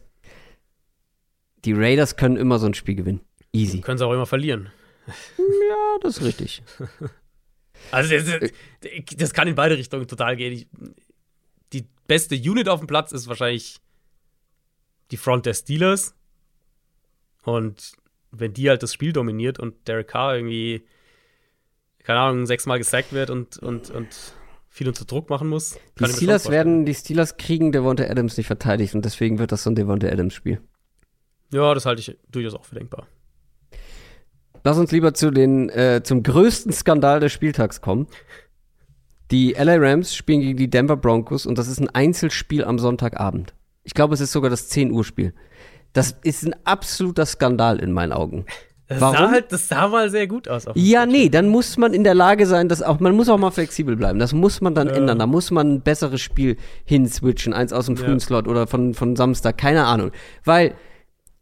[1.65, 3.21] Die Raiders können immer so ein Spiel gewinnen.
[3.53, 3.81] Easy.
[3.81, 4.71] Können sie auch immer verlieren.
[5.39, 6.63] Ja, das ist richtig.
[7.93, 8.51] Also, das,
[9.17, 10.53] das kann in beide Richtungen total gehen.
[10.53, 10.67] Ich,
[11.73, 13.81] die beste Unit auf dem Platz ist wahrscheinlich
[15.13, 16.17] die Front der Steelers.
[17.45, 17.93] Und
[18.33, 20.87] wenn die halt das Spiel dominiert und Derek Carr irgendwie,
[22.03, 24.35] keine Ahnung, sechsmal gesackt wird und, und, und
[24.79, 25.77] viel unter Druck machen muss.
[25.99, 29.71] Die Steelers werden, die Steelers kriegen Devonta Adams nicht verteidigt und deswegen wird das so
[29.71, 30.61] ein Devonta Adams Spiel.
[31.53, 33.09] Ja, das halte ich durchaus auch für denkbar.
[34.63, 38.07] Lass uns lieber zu den, äh, zum größten Skandal des Spieltags kommen.
[39.33, 43.55] Die LA Rams spielen gegen die Denver Broncos und das ist ein Einzelspiel am Sonntagabend.
[43.83, 45.35] Ich glaube, es ist sogar das 10 Uhr Spiel.
[45.93, 48.47] Das ist ein absoluter Skandal in meinen Augen.
[48.89, 49.17] Das Warum?
[49.17, 50.65] sah halt, das sah mal sehr gut aus.
[50.65, 51.09] Ja, Bildschirm.
[51.11, 53.97] nee, dann muss man in der Lage sein, dass auch, man muss auch mal flexibel
[53.97, 54.19] bleiben.
[54.19, 55.19] Das muss man dann ändern.
[55.19, 56.57] Da muss man ein besseres Spiel
[56.87, 58.21] hinswitchen, eins aus dem frühen Ja.
[58.21, 60.11] Slot oder von, von Samstag, keine Ahnung.
[60.45, 60.75] Weil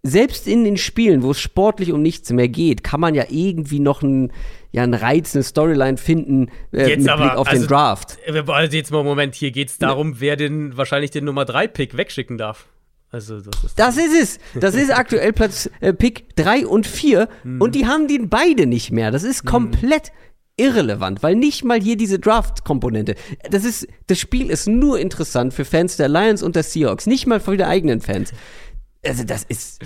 [0.02, 3.80] selbst in den Spielen, wo es sportlich um nichts mehr geht, kann man ja irgendwie
[3.80, 4.32] noch ein,
[4.72, 8.18] ja, einen Reiz, eine Storyline finden äh, Jetzt mit aber, Blick auf also- den Draft.
[8.48, 12.38] Also jetzt mal Moment, hier geht's darum, wer den wahrscheinlich den Nummer 3 Pick wegschicken
[12.38, 12.66] darf.
[13.10, 14.60] Also das ist Das ist es.
[14.60, 17.60] Das ist aktuell Platz äh, Pick 3 und 4 Hm.
[17.60, 19.10] und die haben den beide nicht mehr.
[19.10, 20.12] Das ist komplett
[20.56, 23.14] irrelevant, weil nicht mal hier diese Draft-Komponente.
[23.50, 27.26] Das ist, das Spiel ist nur interessant für Fans der Lions und der Seahawks, nicht
[27.26, 28.32] mal für die eigenen Fans.
[29.04, 29.82] Also das ist,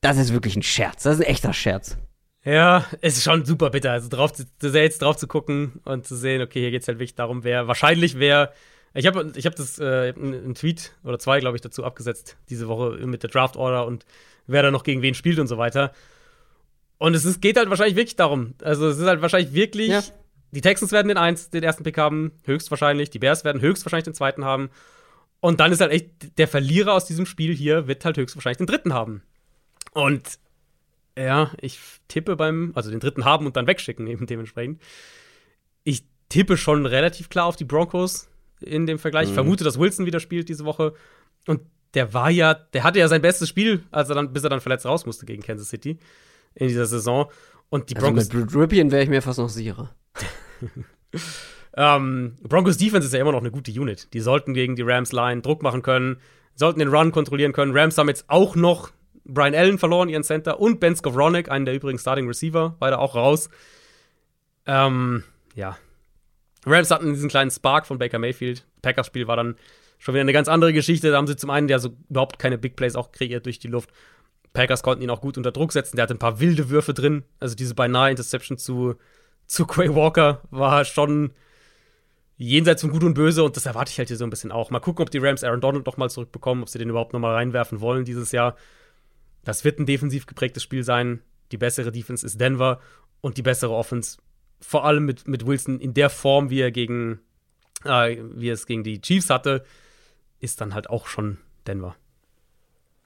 [0.00, 1.02] das ist wirklich ein Scherz.
[1.04, 1.96] Das ist ein echter Scherz.
[2.44, 3.92] Ja, es ist schon super bitter.
[3.92, 7.14] Also drauf zu, jetzt drauf zu gucken und zu sehen, okay, hier geht's halt wirklich
[7.14, 8.52] darum, wer wahrscheinlich wer.
[8.92, 12.66] Ich habe ich hab das äh, einen Tweet oder zwei, glaube ich, dazu abgesetzt diese
[12.66, 14.04] Woche mit der Draft Order und
[14.46, 15.92] wer da noch gegen wen spielt und so weiter.
[16.98, 18.54] Und es ist, geht halt wahrscheinlich wirklich darum.
[18.62, 19.88] Also es ist halt wahrscheinlich wirklich.
[19.88, 20.02] Ja.
[20.52, 23.10] Die Texans werden den eins, den ersten Pick haben, höchstwahrscheinlich.
[23.10, 24.70] Die Bears werden höchstwahrscheinlich den zweiten haben.
[25.38, 28.66] Und dann ist halt echt der Verlierer aus diesem Spiel hier wird halt höchstwahrscheinlich den
[28.66, 29.22] dritten haben.
[29.92, 30.38] Und
[31.16, 34.82] ja, ich tippe beim, also den dritten haben und dann wegschicken eben dementsprechend.
[35.84, 38.28] Ich tippe schon relativ klar auf die Broncos
[38.60, 39.28] in dem Vergleich.
[39.28, 40.94] Ich vermute, dass Wilson wieder spielt diese Woche.
[41.46, 41.60] Und
[41.94, 44.60] der war ja, der hatte ja sein bestes Spiel, als er dann, bis er dann
[44.60, 45.98] verletzt raus musste gegen Kansas City
[46.54, 47.30] in dieser Saison.
[47.68, 49.94] Und die Also Broncos, mit Ripien wäre ich mir fast noch sicherer.
[51.76, 54.12] ähm, Broncos Defense ist ja immer noch eine gute Unit.
[54.12, 56.20] Die sollten gegen die Rams Line Druck machen können,
[56.54, 57.76] sollten den Run kontrollieren können.
[57.76, 58.90] Rams haben jetzt auch noch
[59.24, 63.14] Brian Allen verloren, ihren Center, und Ben Skowronek, einen der übrigen Starting Receiver, beide auch
[63.14, 63.48] raus.
[64.66, 65.24] Ähm,
[65.54, 65.76] ja.
[66.66, 68.66] Rams hatten diesen kleinen Spark von Baker Mayfield.
[68.82, 69.56] Packers Spiel war dann
[69.98, 71.10] schon wieder eine ganz andere Geschichte.
[71.10, 73.68] Da haben sie zum einen ja so überhaupt keine Big Plays auch kreiert durch die
[73.68, 73.90] Luft.
[74.52, 75.96] Packers konnten ihn auch gut unter Druck setzen.
[75.96, 77.24] Der hatte ein paar wilde Würfe drin.
[77.38, 78.96] Also diese beinahe Interception zu,
[79.46, 81.32] zu Quay Walker war schon
[82.36, 84.70] jenseits von Gut und Böse und das erwarte ich halt hier so ein bisschen auch.
[84.70, 87.20] Mal gucken, ob die Rams Aaron Donald noch mal zurückbekommen, ob sie den überhaupt noch
[87.20, 88.56] mal reinwerfen wollen dieses Jahr.
[89.44, 91.20] Das wird ein defensiv geprägtes Spiel sein.
[91.52, 92.80] Die bessere Defense ist Denver
[93.20, 94.18] und die bessere Offense,
[94.60, 97.20] vor allem mit, mit Wilson in der Form, wie er gegen,
[97.84, 99.64] äh, wie er es gegen die Chiefs hatte,
[100.38, 101.96] ist dann halt auch schon Denver.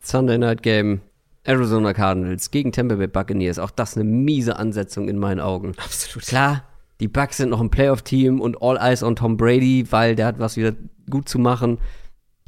[0.00, 1.00] Sunday Night Game.
[1.44, 3.58] Arizona Cardinals gegen Tampa Bay Buccaneers.
[3.58, 5.74] Auch das eine miese Ansetzung in meinen Augen.
[5.76, 6.26] Absolut.
[6.26, 6.64] Klar,
[7.00, 10.38] die Bucks sind noch ein Playoff-Team und all eyes on Tom Brady, weil der hat
[10.38, 10.72] was wieder
[11.10, 11.78] gut zu machen.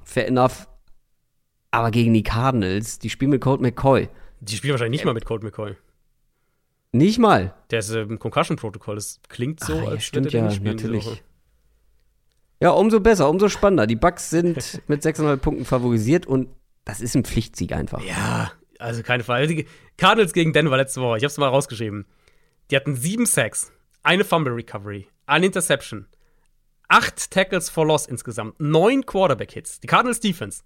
[0.03, 0.67] Fair enough.
[1.71, 4.09] Aber gegen die Cardinals, die spielen mit Colt McCoy.
[4.41, 5.77] Die spielen wahrscheinlich nicht mal mit Colt McCoy.
[6.97, 7.55] Nicht mal.
[7.71, 8.95] Der ist im Concussion-Protokoll.
[8.95, 11.23] Das klingt so, ja, als stimmt ja, nicht spielen diese natürlich.
[12.61, 13.87] Ja, umso besser, umso spannender.
[13.87, 14.57] Die Bucks sind
[14.89, 16.49] mit 6,5 Punkten favorisiert und
[16.85, 18.03] das ist ein Pflichtsieg einfach.
[18.03, 19.47] Ja, also keine Frage.
[19.47, 19.67] Die
[19.97, 22.07] Cardinals gegen Denver letzte Woche, ich hab's mal rausgeschrieben.
[22.71, 26.07] Die hatten sieben Sacks, eine Fumble Recovery, eine Interception,
[26.89, 29.81] acht Tackles for Loss insgesamt, neun Quarterback-Hits.
[29.81, 30.63] Die Cardinals Defense.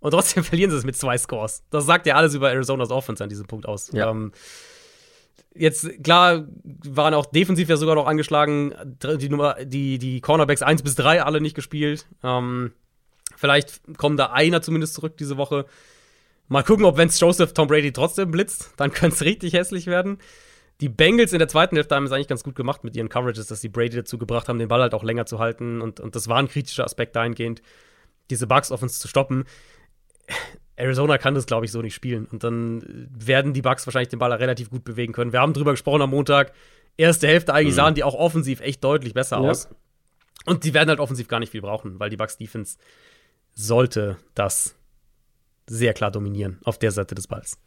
[0.00, 1.62] Und trotzdem verlieren sie es mit zwei Scores.
[1.70, 3.90] Das sagt ja alles über Arizonas Offense an diesem Punkt aus.
[3.92, 4.10] Ja.
[4.10, 4.32] Ähm,
[5.54, 8.74] jetzt, klar, waren auch defensiv ja sogar noch angeschlagen.
[9.18, 12.06] Die, Nummer, die, die Cornerbacks 1 bis 3 alle nicht gespielt.
[12.22, 12.72] Ähm,
[13.36, 15.66] vielleicht kommen da einer zumindest zurück diese Woche.
[16.48, 18.72] Mal gucken, ob Vance Joseph Tom Brady trotzdem blitzt.
[18.76, 20.18] Dann könnte es richtig hässlich werden.
[20.80, 23.46] Die Bengals in der zweiten Hälfte haben es eigentlich ganz gut gemacht mit ihren Coverages,
[23.46, 25.80] dass sie Brady dazu gebracht haben, den Ball halt auch länger zu halten.
[25.80, 27.62] Und, und das war ein kritischer Aspekt dahingehend,
[28.30, 29.44] diese Bugs auf uns zu stoppen.
[30.76, 32.26] Arizona kann das, glaube ich, so nicht spielen.
[32.26, 35.32] Und dann werden die Bugs wahrscheinlich den Ball relativ gut bewegen können.
[35.32, 36.52] Wir haben drüber gesprochen am Montag.
[36.96, 39.50] Erste Hälfte eigentlich sahen die auch offensiv echt deutlich besser Ja.
[39.50, 39.68] aus.
[40.46, 42.76] Und die werden halt offensiv gar nicht viel brauchen, weil die Bucks Defense
[43.52, 44.76] sollte das
[45.68, 47.58] sehr klar dominieren auf der Seite des Balls.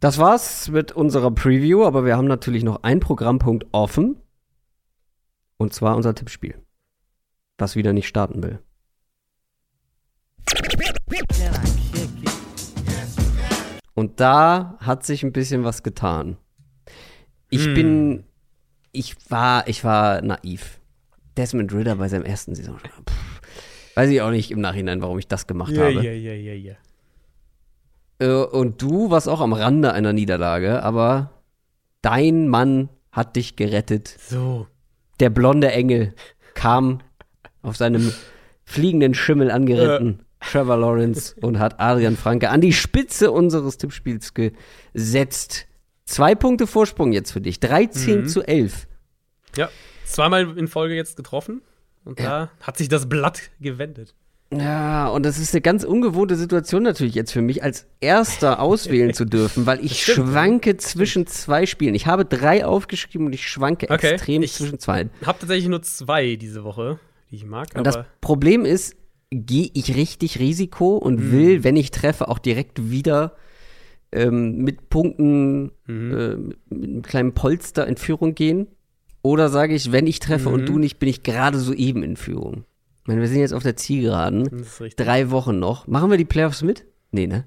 [0.00, 4.16] Das war's mit unserer Preview, aber wir haben natürlich noch einen Programmpunkt offen.
[5.56, 6.60] Und zwar unser Tippspiel.
[7.58, 8.58] Was wieder nicht starten will.
[13.94, 16.36] Und da hat sich ein bisschen was getan.
[17.50, 17.74] Ich Hm.
[17.74, 18.24] bin,
[18.92, 20.80] ich war, ich war naiv.
[21.36, 22.78] Desmond Ritter bei seinem ersten Saison.
[22.78, 23.40] Pff,
[23.94, 25.92] weiß ich auch nicht im Nachhinein, warum ich das gemacht habe.
[25.92, 26.74] ja, ja, ja, ja.
[28.18, 31.30] Äh, und du warst auch am Rande einer Niederlage, aber
[32.02, 34.08] dein Mann hat dich gerettet.
[34.08, 34.66] So.
[35.20, 36.14] Der blonde Engel
[36.54, 37.00] kam
[37.62, 38.12] auf seinem
[38.64, 45.66] fliegenden Schimmel angeritten, Trevor Lawrence, und hat Adrian Franke an die Spitze unseres Tippspiels gesetzt.
[46.04, 47.60] Zwei Punkte Vorsprung jetzt für dich.
[47.60, 48.26] 13 Mhm.
[48.26, 48.86] zu 11.
[49.56, 49.70] Ja.
[50.04, 51.62] zweimal in Folge jetzt getroffen.
[52.04, 52.24] Und ja.
[52.26, 54.14] da hat sich das Blatt gewendet.
[54.52, 59.14] Ja, und das ist eine ganz ungewohnte Situation natürlich jetzt für mich, als Erster auswählen
[59.14, 61.94] zu dürfen, weil ich schwanke zwischen zwei Spielen.
[61.94, 64.10] Ich habe drei aufgeschrieben und ich schwanke okay.
[64.10, 65.08] extrem ich zwischen zwei.
[65.20, 66.98] Ich habe tatsächlich nur zwei diese Woche,
[67.30, 67.68] die ich mag.
[67.74, 68.94] Und das Problem ist,
[69.32, 71.32] gehe ich richtig Risiko und mhm.
[71.32, 73.34] will, wenn ich treffe, auch direkt wieder
[74.12, 76.16] ähm, mit Punkten, mhm.
[76.70, 78.68] äh, mit einem kleinen Polster in Führung gehen?
[79.22, 80.54] Oder sage ich, wenn ich treffe mhm.
[80.54, 82.64] und du nicht, bin ich gerade so eben in Führung?
[83.00, 84.64] Ich meine, wir sind jetzt auf der Zielgeraden.
[84.96, 85.86] Drei Wochen noch.
[85.88, 86.84] Machen wir die Playoffs mit?
[87.10, 87.46] Nee, ne?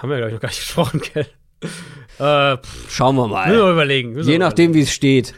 [0.00, 1.26] Haben wir, glaube ich, noch gar nicht gesprochen, gell?
[2.18, 2.56] Äh,
[2.88, 3.48] Schauen wir mal.
[3.48, 4.12] Müssen wir überlegen.
[4.12, 5.34] Müssen Je nachdem, wie es steht.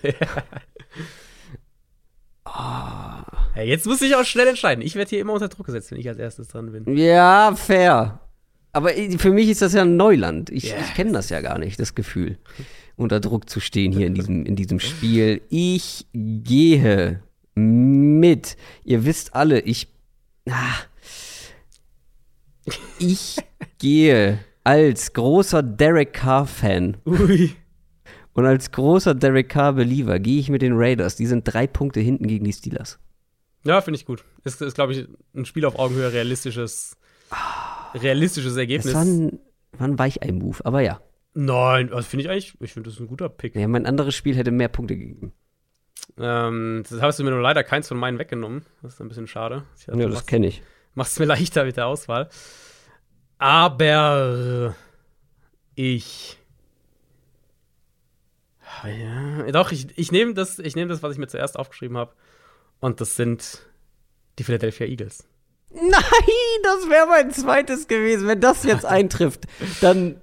[2.45, 2.51] oh.
[3.61, 4.82] ja, jetzt muss ich auch schnell entscheiden.
[4.82, 6.97] Ich werde hier immer unter Druck gesetzt, wenn ich als erstes dran bin.
[6.97, 8.20] Ja, fair.
[8.73, 10.49] Aber für mich ist das ja ein Neuland.
[10.49, 10.74] Ich, yes.
[10.81, 12.39] ich kenne das ja gar nicht, das Gefühl,
[12.97, 15.43] unter Druck zu stehen hier in diesem, in diesem Spiel.
[15.51, 17.23] Ich gehe
[17.55, 18.57] mit.
[18.85, 19.89] Ihr wisst alle, ich.
[20.49, 20.77] Ah,
[22.99, 23.37] ich
[23.78, 26.97] gehe als großer Derek Carr-Fan.
[28.32, 31.16] Und als großer Derek Carr-Believer gehe ich mit den Raiders.
[31.16, 32.99] Die sind drei Punkte hinten gegen die Steelers.
[33.65, 34.24] Ja, finde ich gut.
[34.45, 36.97] Ist, ist glaube ich, ein Spiel auf Augenhöhe, realistisches,
[37.95, 38.93] realistisches Ergebnis.
[38.93, 39.39] Das war ein,
[39.73, 41.01] war ein Weichei-Move, aber ja.
[41.35, 43.55] Nein, also finde ich eigentlich, ich finde das ist ein guter Pick.
[43.55, 45.32] Ja, mein anderes Spiel hätte mehr Punkte gegeben.
[46.19, 48.65] Ähm, das hast du mir nur leider keins von meinen weggenommen.
[48.82, 49.65] Das ist ein bisschen schade.
[49.87, 50.62] Ja, das kenne ich.
[50.95, 52.28] Machst es mir leichter mit der Auswahl.
[53.39, 54.74] Aber
[55.74, 56.39] ich.
[58.85, 62.12] Ja, doch, ich, ich nehme das, nehm das, was ich mir zuerst aufgeschrieben habe.
[62.81, 63.66] Und das sind
[64.39, 65.27] die Philadelphia Eagles.
[65.73, 65.93] Nein,
[66.62, 68.27] das wäre mein zweites gewesen.
[68.27, 69.47] Wenn das jetzt eintrifft,
[69.81, 70.20] dann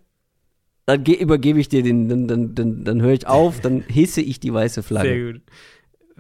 [0.87, 4.39] dann übergebe ich dir den, dann, dann, dann, dann höre ich auf, dann hisse ich
[4.39, 5.09] die weiße Flagge.
[5.09, 5.41] Sehr gut.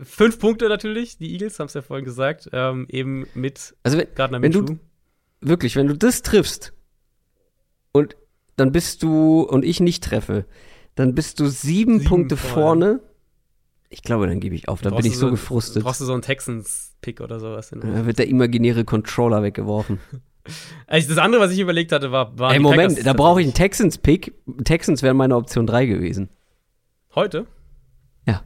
[0.05, 4.07] Fünf Punkte natürlich, die Eagles, haben es ja vorhin gesagt, ähm, eben mit also wenn,
[4.13, 4.77] Gardner wenn du
[5.39, 6.73] Wirklich, wenn du das triffst
[7.91, 8.17] und
[8.55, 10.45] dann bist du und ich nicht treffe,
[10.95, 12.99] dann bist du sieben, sieben Punkte vorne.
[12.99, 12.99] vorne.
[13.89, 15.83] Ich glaube, dann gebe ich auf, da bin ich so, so gefrustet.
[15.83, 17.69] Brauchst du so einen Texans-Pick oder sowas?
[17.69, 19.99] Da wird der imaginäre Controller weggeworfen.
[20.87, 22.39] Also das andere, was ich überlegt hatte, war.
[22.39, 24.33] war Ey, Moment, Packers da brauche ich einen Texans-Pick.
[24.63, 26.29] Texans wären meine Option 3 gewesen.
[27.15, 27.47] Heute?
[28.25, 28.43] Ja.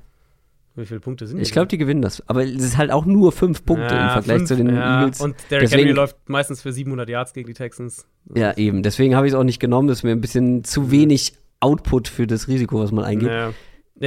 [0.76, 1.44] Wie viele Punkte sind die?
[1.44, 2.28] Ich glaube, die gewinnen das.
[2.28, 5.02] Aber es ist halt auch nur 5 Punkte ja, im Vergleich fünf, zu den ja.
[5.02, 5.22] Eagles.
[5.22, 8.08] Und Derrick Deswegen, Henry läuft meistens für 700 Yards gegen die Texans.
[8.34, 8.82] Ja, eben.
[8.82, 9.88] Deswegen habe ich es auch nicht genommen.
[9.88, 10.92] Das ist mir ein bisschen zu mhm.
[10.92, 13.30] wenig Output für das Risiko, was man eingeht.
[13.30, 13.54] Ja.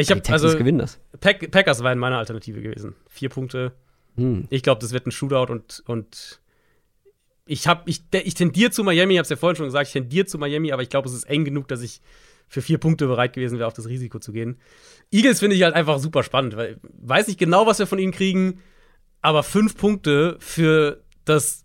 [0.01, 0.99] Ich hab, die Texans also, gewinnen das.
[1.21, 2.95] Pack, Packers wären meine Alternative gewesen.
[3.09, 3.73] Vier Punkte.
[4.17, 4.47] Hm.
[4.51, 6.41] Ich glaube, das wird ein Shootout und, und
[7.47, 9.93] ich habe, ich, ich tendiere zu Miami, ich habe es ja vorhin schon gesagt, ich
[9.93, 12.01] tendiere zu Miami, aber ich glaube, es ist eng genug, dass ich
[12.49, 14.59] für vier Punkte bereit gewesen wäre, auf das Risiko zu gehen.
[15.11, 18.13] Eagles finde ich halt einfach super spannend, weil weiß ich genau, was wir von ihnen
[18.13, 18.61] kriegen,
[19.21, 21.64] aber fünf Punkte für das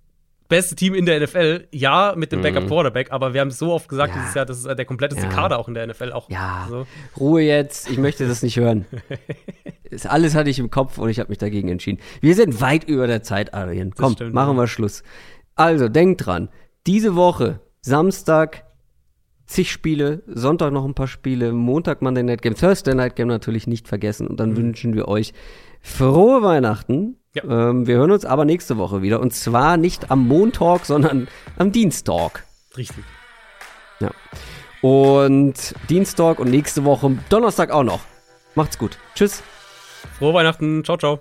[0.49, 2.67] beste Team in der NFL, ja, mit dem Backup mhm.
[2.67, 4.21] Quarterback, aber wir haben es so oft gesagt ja.
[4.21, 5.31] dieses Jahr, das ist der kompletteste ja.
[5.31, 6.11] Kader auch in der NFL.
[6.11, 6.85] Auch ja, so.
[7.17, 8.85] Ruhe jetzt, ich möchte das nicht hören.
[9.91, 11.99] das alles hatte ich im Kopf und ich habe mich dagegen entschieden.
[12.19, 13.93] Wir sind weit über der Zeit, Adrian.
[13.95, 15.03] Komm, stimmt, machen wir Schluss.
[15.55, 16.49] Also, denkt dran,
[16.87, 18.65] diese Woche, Samstag,
[19.45, 23.67] zig Spiele, Sonntag noch ein paar Spiele, Montag Monday Night Game, Thursday Night Game natürlich
[23.67, 24.25] nicht vergessen.
[24.25, 24.57] Und dann mhm.
[24.57, 25.33] wünschen wir euch
[25.79, 27.18] frohe Weihnachten.
[27.33, 27.43] Ja.
[27.43, 29.19] Ähm, wir hören uns aber nächste Woche wieder.
[29.19, 31.27] Und zwar nicht am Montag, sondern
[31.57, 32.45] am Dienstag.
[32.75, 33.03] Richtig.
[33.99, 34.11] Ja.
[34.81, 38.01] Und Dienstag und nächste Woche Donnerstag auch noch.
[38.55, 38.97] Macht's gut.
[39.15, 39.43] Tschüss.
[40.17, 40.83] Frohe Weihnachten.
[40.83, 41.19] Ciao, ciao.